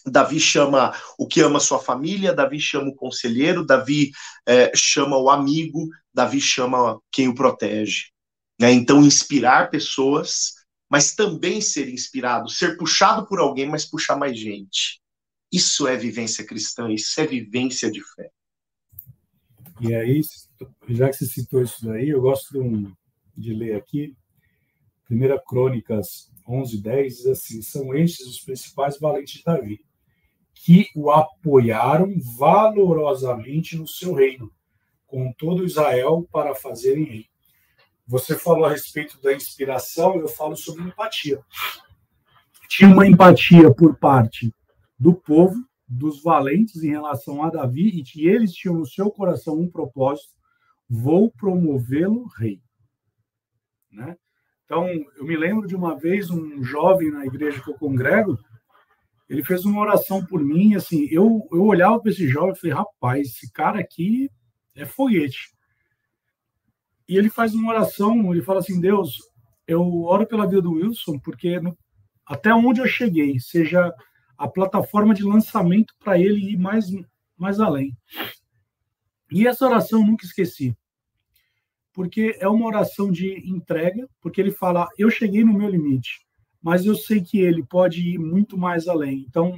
Davi 0.05 0.39
chama 0.39 0.93
o 1.17 1.27
que 1.27 1.41
ama 1.41 1.59
sua 1.59 1.79
família, 1.79 2.33
Davi 2.33 2.59
chama 2.59 2.89
o 2.89 2.95
conselheiro, 2.95 3.65
Davi 3.65 4.11
é, 4.47 4.71
chama 4.75 5.17
o 5.17 5.29
amigo, 5.29 5.87
Davi 6.13 6.39
chama 6.39 6.99
quem 7.11 7.27
o 7.27 7.35
protege. 7.35 8.11
Né? 8.59 8.71
Então, 8.71 9.03
inspirar 9.03 9.69
pessoas 9.69 10.65
mas 10.89 11.15
também 11.15 11.61
ser 11.61 11.89
inspirado, 11.89 12.49
ser 12.49 12.77
puxado 12.77 13.27
por 13.27 13.39
alguém, 13.39 13.67
mas 13.67 13.85
puxar 13.85 14.15
mais 14.15 14.37
gente. 14.37 15.01
Isso 15.51 15.87
é 15.87 15.95
vivência 15.95 16.45
cristã, 16.45 16.91
isso 16.91 17.19
é 17.19 17.25
vivência 17.25 17.91
de 17.91 18.01
fé. 18.15 18.29
E 19.81 19.93
aí, 19.93 20.21
já 20.87 21.09
que 21.09 21.17
você 21.17 21.25
citou 21.25 21.61
isso 21.61 21.85
daí, 21.85 22.09
eu 22.09 22.21
gosto 22.21 22.53
de 23.35 23.53
ler 23.53 23.75
aqui, 23.75 24.15
1 25.09 25.17
Crônicas 25.45 26.31
11, 26.47 26.81
10, 26.81 27.17
diz 27.17 27.25
assim, 27.25 27.61
são 27.61 27.93
estes 27.93 28.25
os 28.27 28.39
principais 28.39 28.97
valentes 28.99 29.39
de 29.39 29.43
Davi, 29.43 29.83
que 30.65 30.89
o 30.95 31.11
apoiaram 31.11 32.11
valorosamente 32.39 33.77
no 33.77 33.87
seu 33.87 34.15
reino, 34.15 34.51
com 35.05 35.31
todo 35.33 35.63
Israel 35.63 36.27
para 36.31 36.55
fazerem 36.55 37.03
rei. 37.03 37.25
Você 38.07 38.35
falou 38.35 38.65
a 38.65 38.71
respeito 38.71 39.21
da 39.21 39.31
inspiração, 39.31 40.15
eu 40.15 40.27
falo 40.27 40.55
sobre 40.55 40.81
empatia. 40.81 41.39
Tinha 42.67 42.89
uma 42.89 43.05
empatia 43.05 43.71
por 43.71 43.95
parte 43.99 44.51
do 44.97 45.13
povo, 45.13 45.55
dos 45.87 46.23
valentes 46.23 46.81
em 46.81 46.89
relação 46.89 47.43
a 47.43 47.51
Davi, 47.51 47.89
e 47.89 48.03
que 48.03 48.27
eles 48.27 48.51
tinham 48.51 48.75
no 48.75 48.87
seu 48.87 49.11
coração 49.11 49.59
um 49.59 49.69
propósito: 49.69 50.33
vou 50.89 51.29
promovê-lo 51.29 52.25
rei. 52.39 52.59
Né? 53.91 54.17
Então, 54.65 54.87
eu 54.87 55.25
me 55.25 55.37
lembro 55.37 55.67
de 55.67 55.75
uma 55.75 55.95
vez 55.95 56.31
um 56.31 56.63
jovem 56.63 57.11
na 57.11 57.23
igreja 57.23 57.61
que 57.61 57.69
eu 57.69 57.77
congrego, 57.77 58.39
ele 59.27 59.43
fez 59.43 59.65
uma 59.65 59.81
oração 59.81 60.25
por 60.25 60.43
mim, 60.43 60.75
assim, 60.75 61.07
eu, 61.09 61.47
eu 61.51 61.63
olhava 61.63 61.99
para 61.99 62.11
esse 62.11 62.27
jovem 62.27 62.53
e 62.53 62.59
falei, 62.59 62.75
rapaz, 62.75 63.27
esse 63.27 63.51
cara 63.51 63.79
aqui 63.79 64.29
é 64.75 64.85
foguete. 64.85 65.55
E 67.07 67.17
ele 67.17 67.29
faz 67.29 67.53
uma 67.53 67.71
oração, 67.71 68.33
ele 68.33 68.41
fala 68.41 68.59
assim: 68.59 68.79
Deus, 68.79 69.19
eu 69.67 70.03
oro 70.03 70.25
pela 70.25 70.47
vida 70.47 70.61
do 70.61 70.73
Wilson, 70.73 71.19
porque 71.19 71.59
no, 71.59 71.77
até 72.25 72.53
onde 72.53 72.81
eu 72.81 72.87
cheguei, 72.87 73.39
seja 73.39 73.93
a 74.37 74.47
plataforma 74.47 75.13
de 75.13 75.23
lançamento 75.23 75.93
para 75.99 76.19
ele 76.19 76.53
ir 76.53 76.57
mais, 76.57 76.85
mais 77.37 77.59
além. 77.59 77.95
E 79.31 79.47
essa 79.47 79.65
oração 79.65 79.99
eu 79.99 80.07
nunca 80.07 80.25
esqueci, 80.25 80.75
porque 81.93 82.35
é 82.39 82.47
uma 82.47 82.65
oração 82.65 83.11
de 83.11 83.47
entrega, 83.49 84.07
porque 84.19 84.41
ele 84.41 84.51
fala: 84.51 84.87
Eu 84.97 85.09
cheguei 85.09 85.43
no 85.43 85.53
meu 85.53 85.69
limite, 85.69 86.24
mas 86.65 86.83
eu 86.83 86.95
sei 86.95 87.21
que 87.21 87.37
ele 87.37 87.63
pode 87.63 88.01
ir 88.01 88.17
muito 88.17 88.57
mais 88.57 88.87
além. 88.87 89.23
Então, 89.29 89.53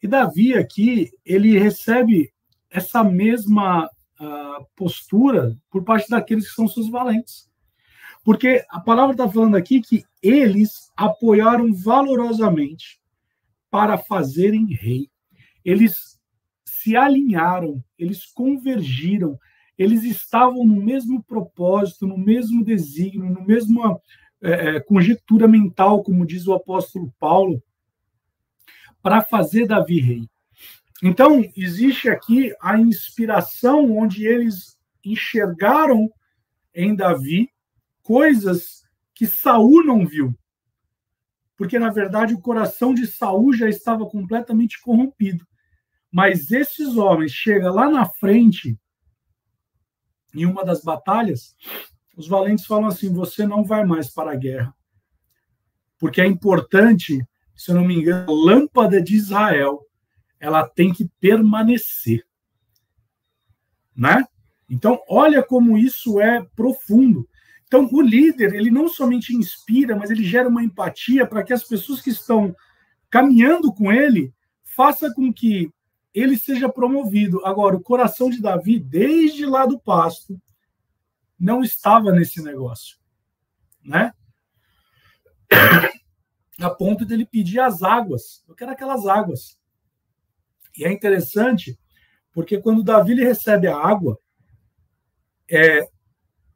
e 0.00 0.06
Davi 0.06 0.54
aqui, 0.54 1.10
ele 1.24 1.58
recebe 1.58 2.32
essa 2.70 3.02
mesma 3.02 3.86
uh, 3.86 4.64
postura 4.76 5.58
por 5.68 5.82
parte 5.82 6.08
daqueles 6.08 6.48
que 6.48 6.54
são 6.54 6.68
seus 6.68 6.88
valentes. 6.88 7.50
Porque 8.22 8.64
a 8.70 8.78
palavra 8.78 9.14
está 9.14 9.28
falando 9.28 9.56
aqui 9.56 9.80
que 9.80 10.04
eles 10.22 10.92
apoiaram 10.96 11.74
valorosamente 11.74 13.00
para 13.68 13.98
fazerem 13.98 14.64
rei. 14.66 15.10
Eles 15.64 16.20
se 16.64 16.96
alinharam, 16.96 17.82
eles 17.98 18.26
convergiram, 18.26 19.36
eles 19.76 20.04
estavam 20.04 20.64
no 20.64 20.80
mesmo 20.80 21.20
propósito, 21.20 22.06
no 22.06 22.16
mesmo 22.16 22.64
desígnio, 22.64 23.28
no 23.28 23.44
mesmo 23.44 24.00
é, 24.42 24.80
conjectura 24.80 25.48
mental, 25.48 26.02
como 26.02 26.26
diz 26.26 26.46
o 26.46 26.54
apóstolo 26.54 27.12
Paulo, 27.18 27.62
para 29.02 29.22
fazer 29.22 29.66
Davi 29.66 30.00
rei. 30.00 30.28
Então, 31.02 31.44
existe 31.56 32.08
aqui 32.08 32.52
a 32.60 32.78
inspiração 32.78 33.96
onde 33.96 34.26
eles 34.26 34.76
enxergaram 35.04 36.10
em 36.74 36.94
Davi 36.94 37.50
coisas 38.02 38.82
que 39.14 39.26
Saul 39.26 39.84
não 39.84 40.06
viu. 40.06 40.34
Porque 41.56 41.78
na 41.78 41.90
verdade 41.90 42.34
o 42.34 42.40
coração 42.40 42.94
de 42.94 43.06
Saul 43.06 43.52
já 43.52 43.68
estava 43.68 44.06
completamente 44.06 44.80
corrompido. 44.80 45.46
Mas 46.10 46.50
esses 46.50 46.96
homens 46.96 47.32
chegam 47.32 47.74
lá 47.74 47.90
na 47.90 48.06
frente 48.06 48.78
em 50.34 50.46
uma 50.46 50.64
das 50.64 50.82
batalhas, 50.82 51.56
os 52.18 52.28
valentes 52.28 52.66
falam 52.66 52.88
assim: 52.88 53.12
"Você 53.12 53.46
não 53.46 53.64
vai 53.64 53.84
mais 53.84 54.12
para 54.12 54.32
a 54.32 54.36
guerra". 54.36 54.74
Porque 55.98 56.20
é 56.20 56.26
importante, 56.26 57.24
se 57.56 57.70
eu 57.70 57.76
não 57.76 57.84
me 57.84 57.94
engano, 57.94 58.30
a 58.30 58.34
lâmpada 58.34 59.00
de 59.00 59.16
Israel 59.16 59.80
ela 60.40 60.68
tem 60.68 60.92
que 60.92 61.08
permanecer. 61.20 62.24
Né? 63.96 64.24
Então, 64.70 65.00
olha 65.08 65.42
como 65.42 65.76
isso 65.76 66.20
é 66.20 66.44
profundo. 66.54 67.28
Então, 67.66 67.88
o 67.92 68.00
líder, 68.00 68.54
ele 68.54 68.70
não 68.70 68.88
somente 68.88 69.34
inspira, 69.34 69.96
mas 69.96 70.10
ele 70.10 70.24
gera 70.24 70.48
uma 70.48 70.62
empatia 70.62 71.26
para 71.26 71.42
que 71.42 71.52
as 71.52 71.64
pessoas 71.64 72.00
que 72.00 72.10
estão 72.10 72.54
caminhando 73.10 73.72
com 73.72 73.92
ele 73.92 74.32
faça 74.62 75.12
com 75.12 75.32
que 75.32 75.70
ele 76.14 76.36
seja 76.36 76.68
promovido. 76.68 77.44
Agora, 77.44 77.76
o 77.76 77.82
coração 77.82 78.30
de 78.30 78.40
Davi, 78.40 78.78
desde 78.78 79.44
lá 79.44 79.66
do 79.66 79.78
pasto, 79.78 80.40
não 81.38 81.62
estava 81.62 82.12
nesse 82.12 82.42
negócio, 82.42 82.98
né? 83.84 84.12
A 86.60 86.70
ponto 86.70 87.04
dele 87.04 87.24
pedir 87.24 87.60
as 87.60 87.82
águas. 87.82 88.42
Eu 88.48 88.54
quero 88.54 88.72
aquelas 88.72 89.06
águas. 89.06 89.56
E 90.76 90.84
é 90.84 90.92
interessante, 90.92 91.78
porque 92.32 92.60
quando 92.60 92.82
Davi 92.82 93.14
recebe 93.14 93.68
a 93.68 93.76
água, 93.76 94.18
é, 95.48 95.88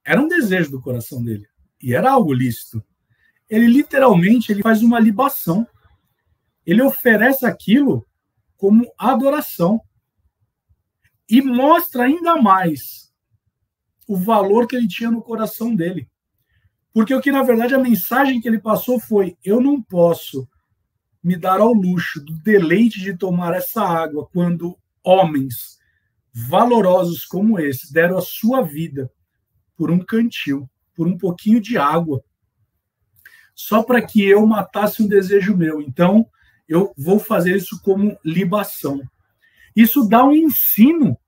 era 0.04 0.20
um 0.20 0.26
desejo 0.26 0.72
do 0.72 0.82
coração 0.82 1.22
dele, 1.22 1.46
e 1.80 1.94
era 1.94 2.10
algo 2.10 2.32
lícito. 2.32 2.84
Ele 3.48 3.66
literalmente 3.66 4.50
ele 4.50 4.62
faz 4.62 4.82
uma 4.82 4.98
libação. 4.98 5.66
Ele 6.64 6.82
oferece 6.82 7.44
aquilo 7.44 8.06
como 8.56 8.92
adoração. 8.96 9.80
E 11.28 11.40
mostra 11.42 12.04
ainda 12.04 12.36
mais 12.40 13.11
o 14.06 14.16
valor 14.16 14.66
que 14.66 14.76
ele 14.76 14.88
tinha 14.88 15.10
no 15.10 15.22
coração 15.22 15.74
dele. 15.74 16.08
Porque 16.92 17.14
o 17.14 17.20
que, 17.20 17.32
na 17.32 17.42
verdade, 17.42 17.74
a 17.74 17.78
mensagem 17.78 18.40
que 18.40 18.48
ele 18.48 18.60
passou 18.60 19.00
foi: 19.00 19.36
eu 19.44 19.60
não 19.60 19.80
posso 19.82 20.48
me 21.22 21.36
dar 21.36 21.60
ao 21.60 21.72
luxo 21.72 22.22
do 22.24 22.34
deleite 22.42 23.00
de 23.00 23.16
tomar 23.16 23.54
essa 23.54 23.82
água 23.82 24.28
quando 24.32 24.76
homens 25.04 25.78
valorosos 26.32 27.24
como 27.24 27.58
esse 27.58 27.92
deram 27.92 28.16
a 28.16 28.22
sua 28.22 28.62
vida 28.62 29.10
por 29.76 29.90
um 29.90 29.98
cantil, 29.98 30.68
por 30.94 31.06
um 31.06 31.16
pouquinho 31.16 31.60
de 31.60 31.76
água, 31.76 32.22
só 33.54 33.82
para 33.82 34.00
que 34.00 34.24
eu 34.24 34.46
matasse 34.46 35.02
um 35.02 35.06
desejo 35.06 35.56
meu. 35.56 35.80
Então, 35.80 36.26
eu 36.68 36.92
vou 36.96 37.18
fazer 37.18 37.56
isso 37.56 37.80
como 37.82 38.18
libação. 38.24 39.00
Isso 39.76 40.08
dá 40.08 40.24
um 40.24 40.32
ensino. 40.32 41.18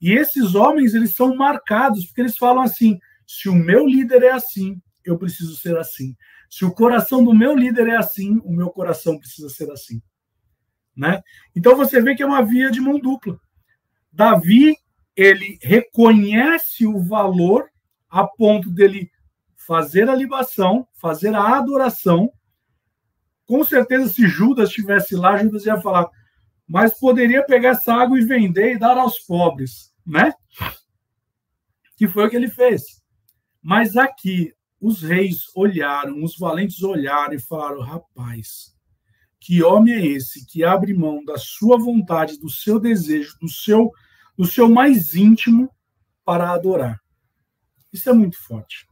E 0.00 0.12
esses 0.12 0.54
homens, 0.54 0.94
eles 0.94 1.14
são 1.14 1.34
marcados, 1.34 2.06
porque 2.06 2.20
eles 2.20 2.36
falam 2.36 2.62
assim: 2.62 2.98
se 3.26 3.48
o 3.48 3.54
meu 3.54 3.86
líder 3.86 4.22
é 4.22 4.32
assim, 4.32 4.80
eu 5.04 5.18
preciso 5.18 5.56
ser 5.56 5.76
assim. 5.76 6.14
Se 6.50 6.64
o 6.64 6.72
coração 6.72 7.24
do 7.24 7.34
meu 7.34 7.56
líder 7.56 7.88
é 7.88 7.96
assim, 7.96 8.40
o 8.44 8.52
meu 8.52 8.70
coração 8.70 9.18
precisa 9.18 9.48
ser 9.48 9.70
assim. 9.70 10.00
Né? 10.96 11.22
Então 11.54 11.76
você 11.76 12.00
vê 12.00 12.14
que 12.14 12.22
é 12.22 12.26
uma 12.26 12.44
via 12.44 12.70
de 12.70 12.80
mão 12.80 12.98
dupla. 12.98 13.38
Davi, 14.12 14.74
ele 15.14 15.58
reconhece 15.62 16.86
o 16.86 17.02
valor 17.02 17.68
a 18.08 18.26
ponto 18.26 18.70
dele 18.70 19.10
fazer 19.56 20.08
a 20.08 20.14
libação, 20.14 20.86
fazer 20.94 21.34
a 21.34 21.58
adoração. 21.58 22.32
Com 23.44 23.64
certeza, 23.64 24.08
se 24.08 24.26
Judas 24.26 24.68
estivesse 24.68 25.14
lá, 25.14 25.36
Judas 25.36 25.66
ia 25.66 25.80
falar, 25.80 26.08
mas 26.66 26.98
poderia 26.98 27.44
pegar 27.44 27.70
essa 27.70 27.94
água 27.94 28.18
e 28.18 28.24
vender 28.24 28.74
e 28.74 28.78
dar 28.78 28.98
aos 28.98 29.18
pobres, 29.20 29.92
né? 30.04 30.32
Que 31.96 32.08
foi 32.08 32.26
o 32.26 32.30
que 32.30 32.36
ele 32.36 32.50
fez. 32.50 32.82
Mas 33.62 33.96
aqui, 33.96 34.52
os 34.80 35.02
reis 35.02 35.44
olharam, 35.54 36.22
os 36.22 36.36
valentes 36.36 36.82
olharam 36.82 37.34
e 37.34 37.40
falaram: 37.40 37.80
rapaz, 37.80 38.74
que 39.40 39.62
homem 39.62 39.94
é 39.94 40.06
esse 40.06 40.44
que 40.46 40.64
abre 40.64 40.92
mão 40.92 41.24
da 41.24 41.38
sua 41.38 41.78
vontade, 41.78 42.38
do 42.38 42.50
seu 42.50 42.80
desejo, 42.80 43.38
do 43.40 43.48
seu, 43.48 43.90
do 44.36 44.44
seu 44.44 44.68
mais 44.68 45.14
íntimo 45.14 45.70
para 46.24 46.50
adorar? 46.50 47.00
Isso 47.92 48.10
é 48.10 48.12
muito 48.12 48.36
forte. 48.42 48.86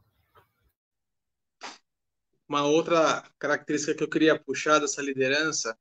uma 2.47 2.63
outra 2.63 3.23
característica 3.37 3.95
que 3.95 4.03
eu 4.03 4.09
queria 4.09 4.39
puxar 4.39 4.79
dessa 4.79 5.01
liderança 5.01 5.77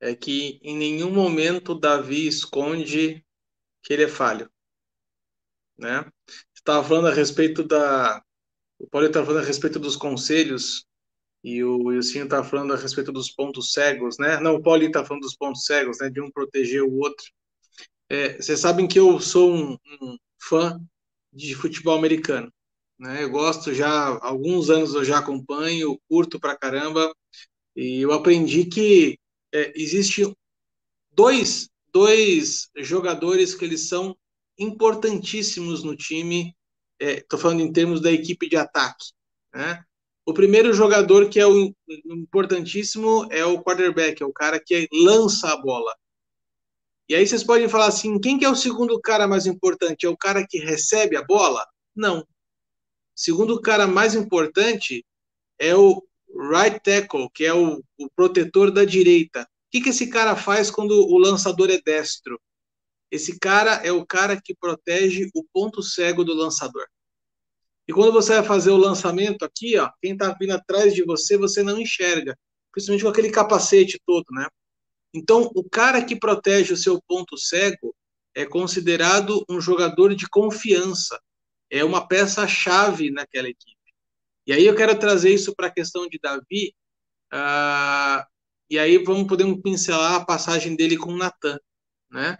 é 0.00 0.14
que 0.14 0.58
em 0.62 0.76
nenhum 0.76 1.10
momento 1.10 1.78
Davi 1.78 2.26
esconde 2.26 3.24
que 3.82 3.92
ele 3.92 4.04
é 4.04 4.08
falho, 4.08 4.50
né? 5.78 6.10
Estava 6.54 6.86
falando 6.86 7.08
a 7.08 7.14
respeito 7.14 7.62
da 7.62 8.22
o 8.78 8.86
Paulo 8.88 9.06
estava 9.06 9.24
falando 9.24 9.42
a 9.42 9.46
respeito 9.46 9.78
dos 9.78 9.96
conselhos 9.96 10.84
e 11.42 11.62
o 11.64 11.84
Wilson 11.84 12.24
estava 12.24 12.44
falando 12.46 12.74
a 12.74 12.76
respeito 12.76 13.12
dos 13.12 13.30
pontos 13.30 13.72
cegos, 13.72 14.18
né? 14.18 14.38
Não, 14.40 14.56
o 14.56 14.62
Paulinho 14.62 14.88
está 14.88 15.04
falando 15.04 15.22
dos 15.22 15.36
pontos 15.36 15.64
cegos, 15.64 15.98
né? 16.00 16.10
De 16.10 16.20
um 16.20 16.30
proteger 16.30 16.82
o 16.82 16.98
outro. 16.98 17.24
É, 18.08 18.36
vocês 18.40 18.60
sabem 18.60 18.86
que 18.86 18.98
eu 18.98 19.18
sou 19.20 19.52
um, 19.52 19.78
um, 20.02 20.18
fã 20.38 20.80
de 21.32 21.54
futebol 21.54 21.96
americano, 21.96 22.52
né? 22.98 23.22
Eu 23.22 23.30
gosto 23.30 23.72
já 23.74 23.88
há 23.88 24.26
alguns 24.28 24.70
anos 24.70 24.94
eu 24.94 25.04
já 25.04 25.18
acompanho, 25.18 26.00
curto 26.08 26.38
pra 26.40 26.56
caramba 26.56 27.14
e 27.74 28.00
eu 28.02 28.12
aprendi 28.12 28.66
que 28.66 29.18
é, 29.56 29.72
existe 29.74 30.36
dois 31.12 31.70
dois 31.92 32.68
jogadores 32.76 33.54
que 33.54 33.64
eles 33.64 33.88
são 33.88 34.14
importantíssimos 34.58 35.82
no 35.82 35.96
time. 35.96 36.54
Estou 37.00 37.38
é, 37.38 37.42
falando 37.42 37.60
em 37.60 37.72
termos 37.72 38.02
da 38.02 38.12
equipe 38.12 38.48
de 38.50 38.56
ataque, 38.56 39.12
né? 39.54 39.82
O 40.26 40.34
primeiro 40.34 40.74
jogador 40.74 41.30
que 41.30 41.40
é 41.40 41.46
o 41.46 41.74
importantíssimo 42.04 43.26
é 43.30 43.44
o 43.46 43.62
quarterback, 43.62 44.22
é 44.22 44.26
o 44.26 44.32
cara 44.32 44.60
que 44.60 44.88
lança 44.92 45.48
a 45.52 45.56
bola. 45.56 45.94
E 47.08 47.14
aí 47.14 47.26
vocês 47.26 47.44
podem 47.44 47.68
falar 47.68 47.86
assim, 47.86 48.18
quem 48.18 48.36
que 48.38 48.44
é 48.44 48.50
o 48.50 48.56
segundo 48.56 49.00
cara 49.00 49.28
mais 49.28 49.46
importante? 49.46 50.04
É 50.04 50.08
o 50.08 50.16
cara 50.16 50.44
que 50.46 50.58
recebe 50.58 51.16
a 51.16 51.22
bola? 51.22 51.64
Não. 51.94 52.20
O 52.20 52.26
segundo 53.14 53.60
cara 53.62 53.86
mais 53.86 54.14
importante 54.14 55.06
é 55.58 55.74
o 55.74 56.02
right 56.36 56.80
tackle, 56.80 57.28
que 57.32 57.44
é 57.44 57.54
o, 57.54 57.82
o 57.98 58.10
protetor 58.14 58.70
da 58.70 58.84
direita. 58.84 59.42
O 59.42 59.46
que, 59.70 59.80
que 59.80 59.90
esse 59.90 60.08
cara 60.08 60.36
faz 60.36 60.70
quando 60.70 60.92
o 60.92 61.18
lançador 61.18 61.70
é 61.70 61.80
destro? 61.84 62.40
Esse 63.10 63.38
cara 63.38 63.74
é 63.84 63.92
o 63.92 64.04
cara 64.04 64.40
que 64.40 64.54
protege 64.54 65.30
o 65.34 65.44
ponto 65.52 65.82
cego 65.82 66.24
do 66.24 66.34
lançador. 66.34 66.86
E 67.88 67.92
quando 67.92 68.12
você 68.12 68.34
vai 68.34 68.44
fazer 68.44 68.70
o 68.70 68.76
lançamento 68.76 69.44
aqui, 69.44 69.78
ó, 69.78 69.90
quem 70.02 70.12
está 70.12 70.34
vindo 70.38 70.52
atrás 70.52 70.92
de 70.92 71.04
você, 71.04 71.36
você 71.36 71.62
não 71.62 71.80
enxerga, 71.80 72.36
principalmente 72.72 73.04
com 73.04 73.10
aquele 73.10 73.30
capacete 73.30 74.00
todo, 74.04 74.26
né? 74.32 74.48
Então, 75.14 75.50
o 75.54 75.68
cara 75.68 76.04
que 76.04 76.16
protege 76.16 76.72
o 76.72 76.76
seu 76.76 77.00
ponto 77.06 77.38
cego 77.38 77.94
é 78.34 78.44
considerado 78.44 79.44
um 79.48 79.60
jogador 79.60 80.14
de 80.14 80.28
confiança, 80.28 81.18
é 81.70 81.84
uma 81.84 82.06
peça-chave 82.06 83.10
naquela 83.10 83.48
equipe. 83.48 83.75
E 84.46 84.52
aí 84.52 84.66
eu 84.66 84.74
quero 84.76 84.98
trazer 84.98 85.32
isso 85.32 85.54
para 85.54 85.66
a 85.66 85.72
questão 85.72 86.08
de 86.08 86.18
Davi, 86.22 86.74
uh, 87.32 88.24
e 88.70 88.78
aí 88.78 88.98
vamos 88.98 89.26
poder 89.26 89.44
pincelar 89.62 90.14
a 90.14 90.24
passagem 90.24 90.76
dele 90.76 90.96
com 90.96 91.12
Natan, 91.14 91.58
né? 92.10 92.36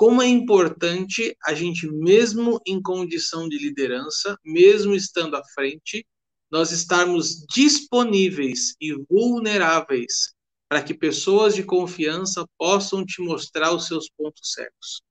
como 0.00 0.22
é 0.22 0.26
importante 0.26 1.36
a 1.44 1.52
gente, 1.52 1.86
mesmo 1.86 2.58
em 2.66 2.80
condição 2.80 3.46
de 3.46 3.58
liderança, 3.58 4.34
mesmo 4.42 4.94
estando 4.94 5.36
à 5.36 5.42
frente, 5.54 6.06
nós 6.50 6.72
estarmos 6.72 7.44
disponíveis 7.54 8.74
e 8.80 8.94
vulneráveis 9.10 10.34
para 10.70 10.82
que 10.82 10.94
pessoas 10.94 11.54
de 11.54 11.62
confiança 11.62 12.46
possam 12.56 13.04
te 13.04 13.20
mostrar 13.20 13.74
os 13.74 13.86
seus 13.86 14.08
pontos 14.08 14.54
cegos. 14.54 15.02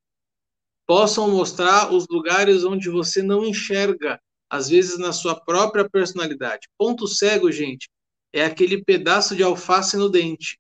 Possam 0.88 1.30
mostrar 1.30 1.94
os 1.94 2.08
lugares 2.10 2.64
onde 2.64 2.90
você 2.90 3.22
não 3.22 3.46
enxerga, 3.46 4.20
às 4.50 4.70
vezes 4.70 4.98
na 4.98 5.12
sua 5.14 5.40
própria 5.40 5.88
personalidade. 5.88 6.68
Ponto 6.78 7.08
cego, 7.08 7.52
gente, 7.52 7.90
é 8.34 8.44
aquele 8.44 8.84
pedaço 8.84 9.36
de 9.36 9.44
alface 9.44 9.98
no 9.98 10.10
dente 10.10 10.60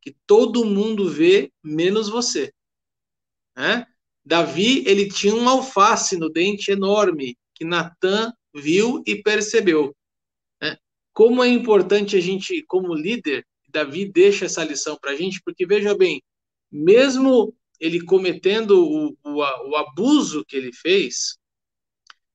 que 0.00 0.14
todo 0.26 0.64
mundo 0.64 1.08
vê, 1.08 1.52
menos 1.62 2.08
você. 2.08 2.52
Né? 3.56 3.86
Davi 4.24 4.84
ele 4.86 5.08
tinha 5.08 5.34
um 5.34 5.48
alface 5.48 6.16
no 6.16 6.30
dente 6.30 6.70
enorme 6.70 7.36
que 7.54 7.64
Natan 7.64 8.32
viu 8.54 9.02
e 9.06 9.22
percebeu. 9.22 9.94
Né? 10.60 10.76
Como 11.12 11.42
é 11.42 11.48
importante 11.48 12.16
a 12.16 12.20
gente, 12.20 12.62
como 12.66 12.94
líder, 12.94 13.46
Davi 13.68 14.10
deixa 14.10 14.46
essa 14.46 14.64
lição 14.64 14.98
para 15.00 15.12
a 15.12 15.16
gente, 15.16 15.40
porque 15.44 15.66
veja 15.66 15.96
bem, 15.96 16.22
mesmo 16.70 17.54
ele 17.78 18.04
cometendo 18.04 18.84
o, 18.84 19.16
o, 19.24 19.36
o, 19.38 19.76
abuso 19.76 20.44
que 20.44 20.56
ele 20.56 20.72
fez, 20.72 21.38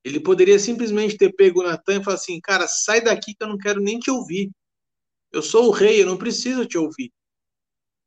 ele 0.06 0.20
poderia 0.20 0.60
simplesmente 0.60 1.18
ter 1.18 1.34
pego 1.34 1.64
Natan 1.64 2.00
e 2.00 2.04
falar 2.04 2.16
assim, 2.16 2.40
cara, 2.40 2.68
sai 2.68 3.02
daqui 3.02 3.34
que 3.34 3.44
eu 3.44 3.48
não 3.48 3.58
quero 3.58 3.82
nem 3.82 3.98
te 3.98 4.12
ouvir. 4.12 4.52
Eu 5.32 5.42
sou 5.42 5.68
o 5.68 5.72
rei, 5.72 6.04
eu 6.04 6.06
não 6.06 6.16
preciso 6.16 6.64
te 6.64 6.78
ouvir. 6.78 7.12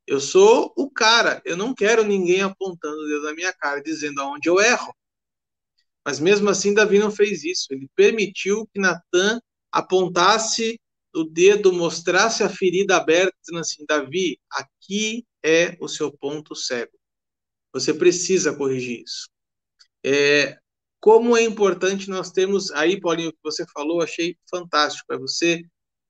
Eu 0.06 0.20
sou 0.20 0.72
o 0.76 0.88
cara, 0.88 1.42
eu 1.44 1.56
não 1.56 1.74
quero 1.74 2.04
ninguém 2.04 2.40
apontando 2.40 3.02
o 3.02 3.08
dedo 3.08 3.24
na 3.24 3.34
minha 3.34 3.52
cara, 3.52 3.82
dizendo 3.82 4.20
aonde 4.20 4.48
eu 4.48 4.60
erro. 4.60 4.94
Mas 6.04 6.20
mesmo 6.20 6.48
assim, 6.48 6.72
Davi 6.72 7.00
não 7.00 7.10
fez 7.10 7.42
isso. 7.42 7.66
Ele 7.70 7.90
permitiu 7.96 8.64
que 8.72 8.80
Natan 8.80 9.40
apontasse 9.72 10.80
o 11.12 11.24
dedo, 11.24 11.72
mostrasse 11.72 12.44
a 12.44 12.48
ferida 12.48 12.96
aberta, 12.96 13.34
dizendo 13.42 13.60
assim: 13.60 13.84
Davi, 13.86 14.38
aqui 14.52 15.26
é 15.44 15.76
o 15.80 15.88
seu 15.88 16.12
ponto 16.12 16.54
cego. 16.54 16.96
Você 17.72 17.92
precisa 17.92 18.56
corrigir 18.56 19.02
isso. 19.02 19.28
É, 20.04 20.58
como 21.00 21.36
é 21.36 21.42
importante 21.42 22.10
nós 22.10 22.30
termos, 22.30 22.70
aí, 22.72 23.00
Paulinho, 23.00 23.30
o 23.30 23.32
que 23.32 23.38
você 23.42 23.64
falou, 23.72 24.02
achei 24.02 24.36
fantástico, 24.50 25.12
é 25.12 25.18
você 25.18 25.62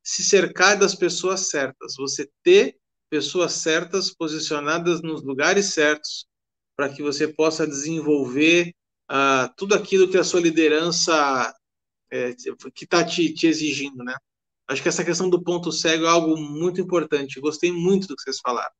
se 0.03 0.23
cercar 0.23 0.79
das 0.79 0.95
pessoas 0.95 1.51
certas, 1.51 1.95
você 1.97 2.29
ter 2.43 2.77
pessoas 3.11 3.53
certas, 3.53 4.15
posicionadas 4.15 5.03
nos 5.03 5.23
lugares 5.23 5.75
certos, 5.75 6.27
para 6.77 6.89
que 6.89 7.03
você 7.03 7.29
possa 7.29 7.67
desenvolver 7.67 8.73
uh, 9.11 9.53
tudo 9.57 9.75
aquilo 9.75 10.09
que 10.09 10.17
a 10.17 10.25
sua 10.25 10.41
liderança 10.41 11.55
é, 12.11 12.33
que 12.75 12.85
está 12.85 13.05
te, 13.05 13.33
te, 13.35 13.47
exigindo, 13.47 14.03
né? 14.03 14.15
Acho 14.67 14.83
que 14.83 14.89
essa 14.89 15.05
questão 15.05 15.29
do 15.29 15.43
ponto 15.43 15.73
cego 15.73 16.05
é 16.05 16.09
algo 16.09 16.37
muito 16.37 16.81
importante. 16.81 17.41
Gostei 17.41 17.73
muito 17.73 18.07
do 18.07 18.15
que 18.15 18.23
vocês 18.23 18.39
falaram. 18.41 18.73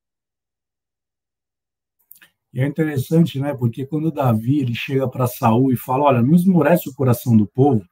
É 2.59 2.67
interessante, 2.67 3.39
né? 3.39 3.55
Porque 3.55 3.87
quando 3.87 4.11
Davi 4.11 4.59
ele 4.59 4.75
chega 4.75 5.09
para 5.09 5.29
Saul 5.29 5.73
e 5.73 5.77
fala, 5.77 6.03
olha, 6.03 6.21
não 6.21 6.35
esmorece 6.35 6.89
o 6.89 6.93
coração 6.93 7.37
do 7.37 7.47
povo. 7.47 7.87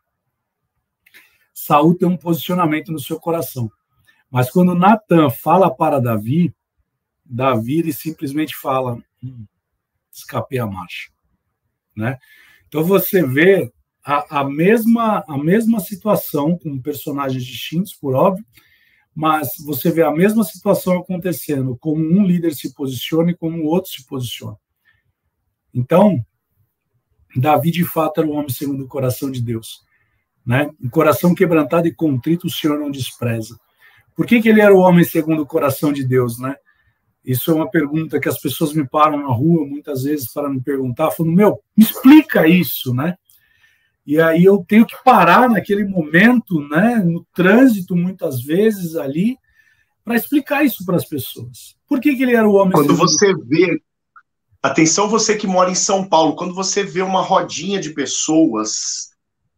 Saul 1.55 1.95
tem 1.95 2.09
um 2.09 2.17
posicionamento 2.17 2.91
no 2.91 2.99
seu 2.99 3.21
coração. 3.21 3.71
Mas 4.29 4.51
quando 4.51 4.75
Natan 4.75 5.31
fala 5.31 5.73
para 5.73 6.01
Davi, 6.01 6.53
Davi 7.25 7.79
ele 7.79 7.93
simplesmente 7.93 8.57
fala: 8.57 8.99
hum, 9.23 9.47
escapei 10.13 10.59
a 10.59 10.67
marcha, 10.67 11.13
né? 11.97 12.19
Então 12.67 12.83
você 12.83 13.25
vê 13.25 13.73
a, 14.05 14.41
a, 14.41 14.45
mesma 14.45 15.25
a 15.29 15.39
mesma 15.39 15.79
situação 15.79 16.59
com 16.59 16.83
personagens 16.83 17.45
distintos, 17.45 17.95
por 17.95 18.17
óbvio, 18.17 18.45
mas 19.17 19.55
você 19.65 19.91
vê 19.91 20.03
a 20.03 20.11
mesma 20.11 20.45
situação 20.45 20.99
acontecendo, 20.99 21.75
como 21.79 22.05
um 22.05 22.23
líder 22.23 22.55
se 22.55 22.75
posiciona 22.75 23.31
e 23.31 23.35
como 23.35 23.63
o 23.63 23.67
outro 23.67 23.91
se 23.91 24.07
posiciona. 24.07 24.59
Então, 25.73 26.23
Davi 27.35 27.71
de 27.71 27.83
fato 27.83 28.21
era 28.21 28.29
um 28.29 28.35
homem 28.35 28.51
segundo 28.51 28.85
o 28.85 28.89
coração 28.89 29.31
de 29.31 29.41
Deus, 29.41 29.83
né? 30.45 30.71
Um 30.79 30.91
coração 30.91 31.35
quebrantado 31.35 31.89
e 31.89 31.95
contrito 31.95 32.47
o 32.47 32.51
Senhor 32.51 32.79
não 32.79 32.91
despreza. 32.91 33.59
Por 34.15 34.27
que, 34.27 34.43
que 34.43 34.51
ele 34.51 34.61
era 34.61 34.75
o 34.75 34.81
homem 34.81 35.03
segundo 35.03 35.41
o 35.41 35.47
coração 35.47 35.95
de 35.95 36.05
Deus, 36.05 36.39
né? 36.39 36.55
Isso 37.25 37.51
é 37.51 37.55
uma 37.55 37.71
pergunta 37.71 38.21
que 38.21 38.29
as 38.29 38.39
pessoas 38.39 38.75
me 38.75 38.87
param 38.87 39.23
na 39.23 39.33
rua 39.33 39.67
muitas 39.67 40.03
vezes 40.03 40.31
para 40.31 40.51
me 40.51 40.61
perguntar, 40.61 41.11
falando, 41.11 41.35
meu, 41.35 41.59
me 41.75 41.85
explica 41.85 42.47
isso, 42.47 42.93
né? 42.95 43.17
E 44.07 44.21
aí 44.21 44.45
eu 44.45 44.65
tenho 44.67 44.87
que 44.87 44.97
parar 45.03 45.49
naquele 45.49 45.85
momento, 45.85 46.61
né, 46.69 47.03
no 47.05 47.27
trânsito 47.35 47.97
muitas 47.97 48.41
vezes 48.41 48.95
ali, 48.95 49.37
para 50.05 50.15
explicar 50.15 50.65
isso 50.65 50.87
para 50.87 50.97
as 50.97 51.05
pessoas. 51.05 51.75
Por 51.89 52.01
que, 52.01 52.15
que 52.15 52.23
ele 52.23 52.37
era 52.37 52.49
o 52.49 52.55
homem 52.55 52.73
Quando 52.73 52.95
você 52.95 53.35
vê 53.35 53.81
Atenção 54.63 55.09
você 55.09 55.37
que 55.37 55.47
mora 55.47 55.71
em 55.71 55.77
São 55.77 56.09
Paulo, 56.09 56.35
quando 56.35 56.53
você 56.53 56.83
vê 56.83 57.01
uma 57.01 57.23
rodinha 57.23 57.79
de 57.79 57.91
pessoas, 57.91 59.11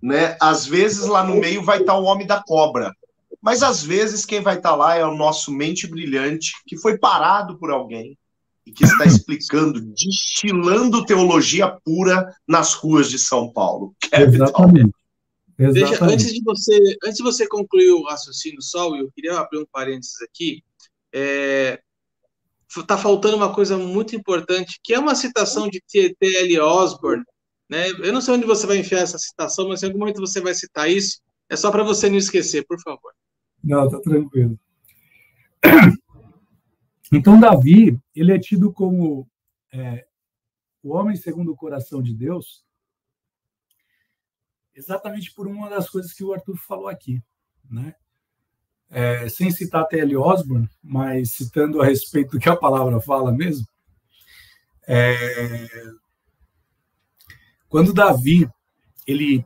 né, 0.02 0.36
às 0.38 0.66
vezes 0.66 1.06
lá 1.06 1.24
no 1.24 1.36
meio 1.36 1.62
vai 1.62 1.80
estar 1.80 1.96
o 1.96 2.04
homem 2.04 2.26
da 2.26 2.42
cobra. 2.42 2.92
Mas 3.40 3.62
às 3.62 3.82
vezes 3.82 4.26
quem 4.26 4.42
vai 4.42 4.56
estar 4.56 4.70
tá 4.70 4.76
lá 4.76 4.96
é 4.96 5.04
o 5.04 5.16
nosso 5.16 5.50
mente 5.50 5.86
brilhante, 5.86 6.52
que 6.66 6.76
foi 6.76 6.98
parado 6.98 7.58
por 7.58 7.70
alguém 7.70 8.18
e 8.68 8.72
que 8.72 8.84
está 8.84 9.06
explicando, 9.06 9.80
destilando 9.80 11.04
teologia 11.06 11.68
pura 11.84 12.30
nas 12.46 12.74
ruas 12.74 13.08
de 13.08 13.18
São 13.18 13.50
Paulo. 13.50 13.94
Exatamente. 14.12 14.90
Exatamente. 15.58 15.88
Deixa, 15.88 16.04
antes, 16.04 16.32
de 16.32 16.42
você, 16.44 16.98
antes 17.02 17.16
de 17.16 17.22
você 17.22 17.48
concluir 17.48 17.90
o 17.90 18.04
raciocínio, 18.04 18.62
Sol, 18.62 18.96
eu 18.96 19.10
queria 19.10 19.38
abrir 19.38 19.58
um 19.58 19.66
parênteses 19.72 20.20
aqui. 20.22 20.62
É, 21.12 21.80
tá 22.86 22.96
faltando 22.96 23.36
uma 23.36 23.52
coisa 23.52 23.76
muito 23.76 24.14
importante, 24.14 24.78
que 24.84 24.94
é 24.94 24.98
uma 24.98 25.14
citação 25.14 25.68
de 25.68 25.82
T.L. 25.90 26.60
Osborne. 26.60 27.24
Né? 27.68 27.88
Eu 27.90 28.12
não 28.12 28.20
sei 28.20 28.34
onde 28.34 28.46
você 28.46 28.66
vai 28.66 28.76
enfiar 28.76 29.00
essa 29.00 29.18
citação, 29.18 29.68
mas 29.68 29.82
em 29.82 29.86
algum 29.86 29.98
momento 29.98 30.20
você 30.20 30.40
vai 30.40 30.54
citar 30.54 30.90
isso. 30.90 31.20
É 31.48 31.56
só 31.56 31.70
para 31.70 31.82
você 31.82 32.08
não 32.08 32.18
esquecer, 32.18 32.64
por 32.66 32.78
favor. 32.80 33.12
Não, 33.64 33.88
tá 33.88 33.98
tranquilo. 34.00 34.58
Então, 37.12 37.40
Davi, 37.40 37.98
ele 38.14 38.32
é 38.32 38.38
tido 38.38 38.72
como 38.72 39.28
é, 39.72 40.06
o 40.82 40.90
homem 40.94 41.16
segundo 41.16 41.52
o 41.52 41.56
coração 41.56 42.02
de 42.02 42.14
Deus, 42.14 42.64
exatamente 44.74 45.32
por 45.32 45.46
uma 45.46 45.70
das 45.70 45.88
coisas 45.88 46.12
que 46.12 46.22
o 46.22 46.32
Arthur 46.32 46.56
falou 46.56 46.88
aqui, 46.88 47.22
né? 47.68 47.94
É, 48.90 49.28
sem 49.28 49.50
citar 49.50 49.86
T.L. 49.86 50.16
Osborne, 50.16 50.68
mas 50.82 51.32
citando 51.32 51.82
a 51.82 51.84
respeito 51.84 52.32
do 52.32 52.38
que 52.38 52.48
a 52.48 52.56
palavra 52.56 52.98
fala 53.00 53.30
mesmo, 53.30 53.66
é, 54.86 55.66
quando 57.68 57.92
Davi 57.92 58.48
ele 59.06 59.44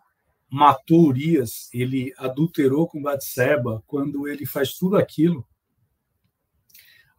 matou 0.48 1.06
Urias, 1.06 1.68
ele 1.72 2.12
adulterou 2.18 2.86
com 2.86 3.02
Batseba, 3.02 3.82
quando 3.86 4.28
ele 4.28 4.46
faz 4.46 4.74
tudo 4.74 4.96
aquilo, 4.96 5.44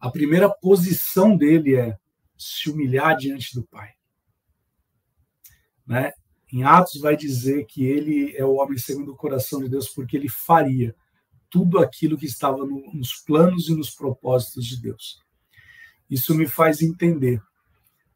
a 0.04 0.10
primeira 0.10 0.50
posição 0.50 1.34
dele 1.34 1.76
é 1.76 1.98
se 2.36 2.68
humilhar 2.68 3.16
diante 3.16 3.54
do 3.54 3.64
Pai. 3.64 3.94
Né? 5.86 6.12
Em 6.52 6.62
Atos 6.62 7.00
vai 7.00 7.16
dizer 7.16 7.64
que 7.64 7.86
ele 7.86 8.36
é 8.36 8.44
o 8.44 8.56
homem 8.56 8.76
segundo 8.76 9.12
o 9.12 9.16
coração 9.16 9.62
de 9.62 9.68
Deus 9.70 9.88
porque 9.88 10.14
ele 10.14 10.28
faria 10.28 10.94
tudo 11.48 11.78
aquilo 11.78 12.18
que 12.18 12.26
estava 12.26 12.66
no, 12.66 12.92
nos 12.92 13.14
planos 13.14 13.70
e 13.70 13.74
nos 13.74 13.88
propósitos 13.88 14.66
de 14.66 14.78
Deus. 14.78 15.22
Isso 16.10 16.34
me 16.34 16.46
faz 16.46 16.82
entender 16.82 17.42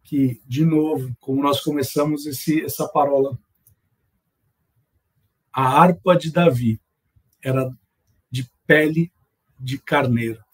que, 0.03 0.43
de 0.47 0.67
novo, 0.67 1.17
como 1.19 1.43
nós 1.43 1.63
começamos 1.63 2.27
esse, 2.27 2.63
essa 2.63 2.87
parola, 2.87 3.39
a 5.51 5.63
harpa 5.63 6.15
de 6.19 6.31
Davi 6.31 6.79
era 7.43 7.75
de 8.31 8.47
pele 8.67 9.11
de 9.59 9.79
carneiro 9.79 10.47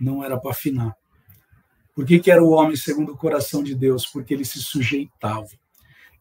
não 0.00 0.24
era 0.24 0.38
para 0.38 0.50
afinar. 0.50 0.96
Por 1.94 2.06
que, 2.06 2.18
que 2.18 2.30
era 2.30 2.42
o 2.42 2.50
homem 2.50 2.76
segundo 2.76 3.12
o 3.12 3.16
coração 3.16 3.62
de 3.62 3.74
Deus? 3.74 4.06
Porque 4.06 4.32
ele 4.32 4.44
se 4.44 4.60
sujeitava. 4.60 5.48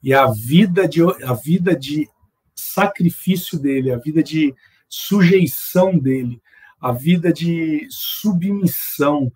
E 0.01 0.13
a 0.13 0.27
vida 0.27 0.87
de, 0.87 1.01
a 1.23 1.33
vida 1.33 1.75
de 1.75 2.09
sacrifício 2.53 3.57
dele, 3.57 3.91
a 3.91 3.97
vida 3.97 4.21
de 4.21 4.53
sujeição 4.87 5.97
dele, 5.97 6.41
a 6.81 6.91
vida 6.91 7.31
de 7.31 7.87
submissão, 7.89 9.31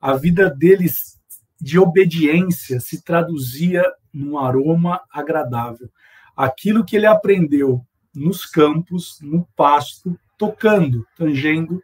a 0.00 0.14
vida 0.14 0.50
deles 0.50 1.18
de 1.60 1.78
obediência 1.78 2.80
se 2.80 3.02
traduzia 3.02 3.82
num 4.12 4.38
aroma 4.38 5.00
agradável. 5.10 5.90
Aquilo 6.36 6.84
que 6.84 6.96
ele 6.96 7.06
aprendeu 7.06 7.84
nos 8.14 8.44
campos, 8.44 9.18
no 9.22 9.46
pasto, 9.56 10.18
tocando, 10.38 11.06
tangendo 11.16 11.82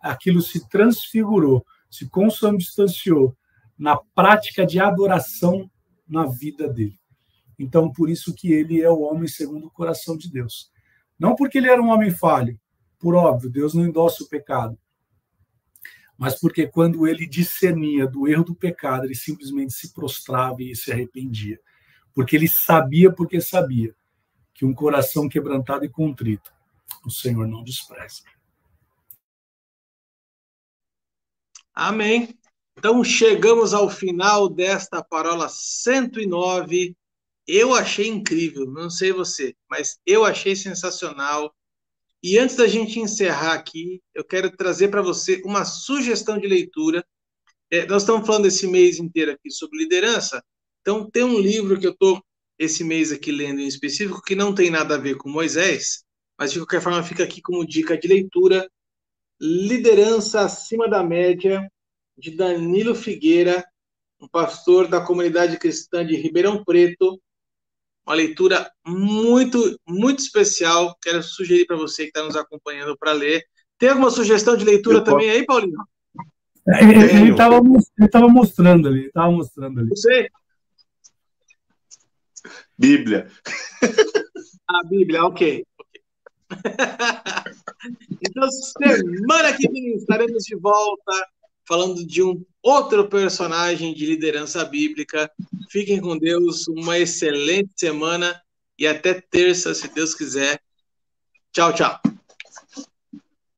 aquilo 0.00 0.40
se 0.40 0.68
transfigurou, 0.68 1.64
se 1.90 2.08
consubstanciou 2.08 3.36
na 3.78 3.96
prática 3.96 4.66
de 4.66 4.78
adoração 4.80 5.70
na 6.06 6.26
vida 6.26 6.68
dele. 6.68 6.98
Então, 7.58 7.92
por 7.92 8.08
isso 8.08 8.34
que 8.34 8.52
ele 8.52 8.80
é 8.80 8.90
o 8.90 9.00
homem 9.00 9.26
segundo 9.26 9.66
o 9.66 9.70
coração 9.70 10.16
de 10.16 10.30
Deus. 10.30 10.70
Não 11.18 11.34
porque 11.34 11.58
ele 11.58 11.68
era 11.68 11.82
um 11.82 11.90
homem 11.90 12.10
falho, 12.10 12.58
por 12.98 13.14
óbvio, 13.14 13.50
Deus 13.50 13.74
não 13.74 13.84
endossa 13.84 14.22
o 14.22 14.28
pecado. 14.28 14.78
Mas 16.16 16.38
porque 16.38 16.66
quando 16.66 17.06
ele 17.06 17.26
discernia 17.26 18.06
do 18.06 18.26
erro 18.26 18.44
do 18.44 18.54
pecado, 18.54 19.04
ele 19.04 19.14
simplesmente 19.14 19.72
se 19.72 19.92
prostrava 19.92 20.62
e 20.62 20.74
se 20.74 20.90
arrependia. 20.90 21.60
Porque 22.12 22.34
ele 22.34 22.48
sabia, 22.48 23.12
porque 23.12 23.40
sabia, 23.40 23.94
que 24.52 24.64
um 24.64 24.74
coração 24.74 25.28
quebrantado 25.28 25.84
e 25.84 25.88
contrito, 25.88 26.52
o 27.04 27.10
Senhor 27.10 27.46
não 27.46 27.62
despreza. 27.62 28.22
Amém. 31.78 32.36
Então 32.76 33.04
chegamos 33.04 33.72
ao 33.72 33.88
final 33.88 34.48
desta 34.48 35.00
parola 35.00 35.48
109. 35.48 36.96
Eu 37.46 37.72
achei 37.72 38.08
incrível, 38.08 38.66
não 38.66 38.90
sei 38.90 39.12
você, 39.12 39.54
mas 39.70 39.96
eu 40.04 40.24
achei 40.24 40.56
sensacional. 40.56 41.54
E 42.20 42.36
antes 42.36 42.56
da 42.56 42.66
gente 42.66 42.98
encerrar 42.98 43.52
aqui, 43.52 44.02
eu 44.12 44.24
quero 44.24 44.50
trazer 44.50 44.88
para 44.88 45.02
você 45.02 45.40
uma 45.44 45.64
sugestão 45.64 46.36
de 46.36 46.48
leitura. 46.48 47.06
É, 47.70 47.86
nós 47.86 48.02
estamos 48.02 48.26
falando 48.26 48.46
esse 48.46 48.66
mês 48.66 48.98
inteiro 48.98 49.30
aqui 49.30 49.48
sobre 49.48 49.78
liderança, 49.78 50.42
então 50.80 51.08
tem 51.08 51.22
um 51.22 51.38
livro 51.38 51.78
que 51.78 51.86
eu 51.86 51.92
estou 51.92 52.20
esse 52.58 52.82
mês 52.82 53.12
aqui 53.12 53.30
lendo 53.30 53.60
em 53.60 53.68
específico 53.68 54.20
que 54.20 54.34
não 54.34 54.52
tem 54.52 54.68
nada 54.68 54.96
a 54.96 54.98
ver 54.98 55.16
com 55.16 55.30
Moisés, 55.30 56.02
mas 56.36 56.50
de 56.50 56.58
qualquer 56.58 56.82
forma 56.82 57.04
fica 57.04 57.22
aqui 57.22 57.40
como 57.40 57.64
dica 57.64 57.96
de 57.96 58.08
leitura 58.08 58.68
Liderança 59.40 60.40
Acima 60.40 60.88
da 60.88 61.02
Média, 61.02 61.70
de 62.16 62.32
Danilo 62.32 62.94
Figueira, 62.94 63.64
um 64.20 64.26
pastor 64.26 64.88
da 64.88 65.00
comunidade 65.00 65.58
cristã 65.58 66.04
de 66.04 66.16
Ribeirão 66.16 66.64
Preto. 66.64 67.20
Uma 68.06 68.14
leitura 68.14 68.70
muito, 68.86 69.78
muito 69.86 70.20
especial. 70.20 70.96
Quero 71.00 71.22
sugerir 71.22 71.66
para 71.66 71.76
você 71.76 72.04
que 72.04 72.08
está 72.08 72.24
nos 72.24 72.36
acompanhando 72.36 72.96
para 72.98 73.12
ler. 73.12 73.44
Tem 73.78 73.90
alguma 73.90 74.10
sugestão 74.10 74.56
de 74.56 74.64
leitura 74.64 74.98
Eu 74.98 75.04
também 75.04 75.28
posso... 75.28 75.38
aí, 75.38 75.46
Paulinho? 75.46 75.78
É, 76.70 76.82
ele 76.82 77.30
estava 77.30 78.28
mostrando 78.28 78.88
ali, 78.88 79.06
estava 79.06 79.30
mostrando 79.30 79.80
ali. 79.80 79.88
Você? 79.90 80.28
Bíblia. 82.76 83.30
A 84.66 84.84
Bíblia, 84.84 85.24
ok. 85.24 85.64
então, 88.22 88.50
semana 88.50 89.56
que 89.56 89.68
vem 89.70 89.94
estaremos 89.94 90.44
de 90.44 90.56
volta 90.56 91.28
falando 91.66 92.06
de 92.06 92.22
um 92.22 92.44
outro 92.62 93.08
personagem 93.08 93.92
de 93.92 94.06
liderança 94.06 94.64
bíblica. 94.64 95.30
Fiquem 95.70 96.00
com 96.00 96.16
Deus, 96.16 96.66
uma 96.68 96.98
excelente 96.98 97.70
semana 97.76 98.40
e 98.78 98.86
até 98.86 99.20
terça, 99.20 99.74
se 99.74 99.86
Deus 99.88 100.14
quiser. 100.14 100.60
Tchau, 101.52 101.74
tchau. 101.74 102.00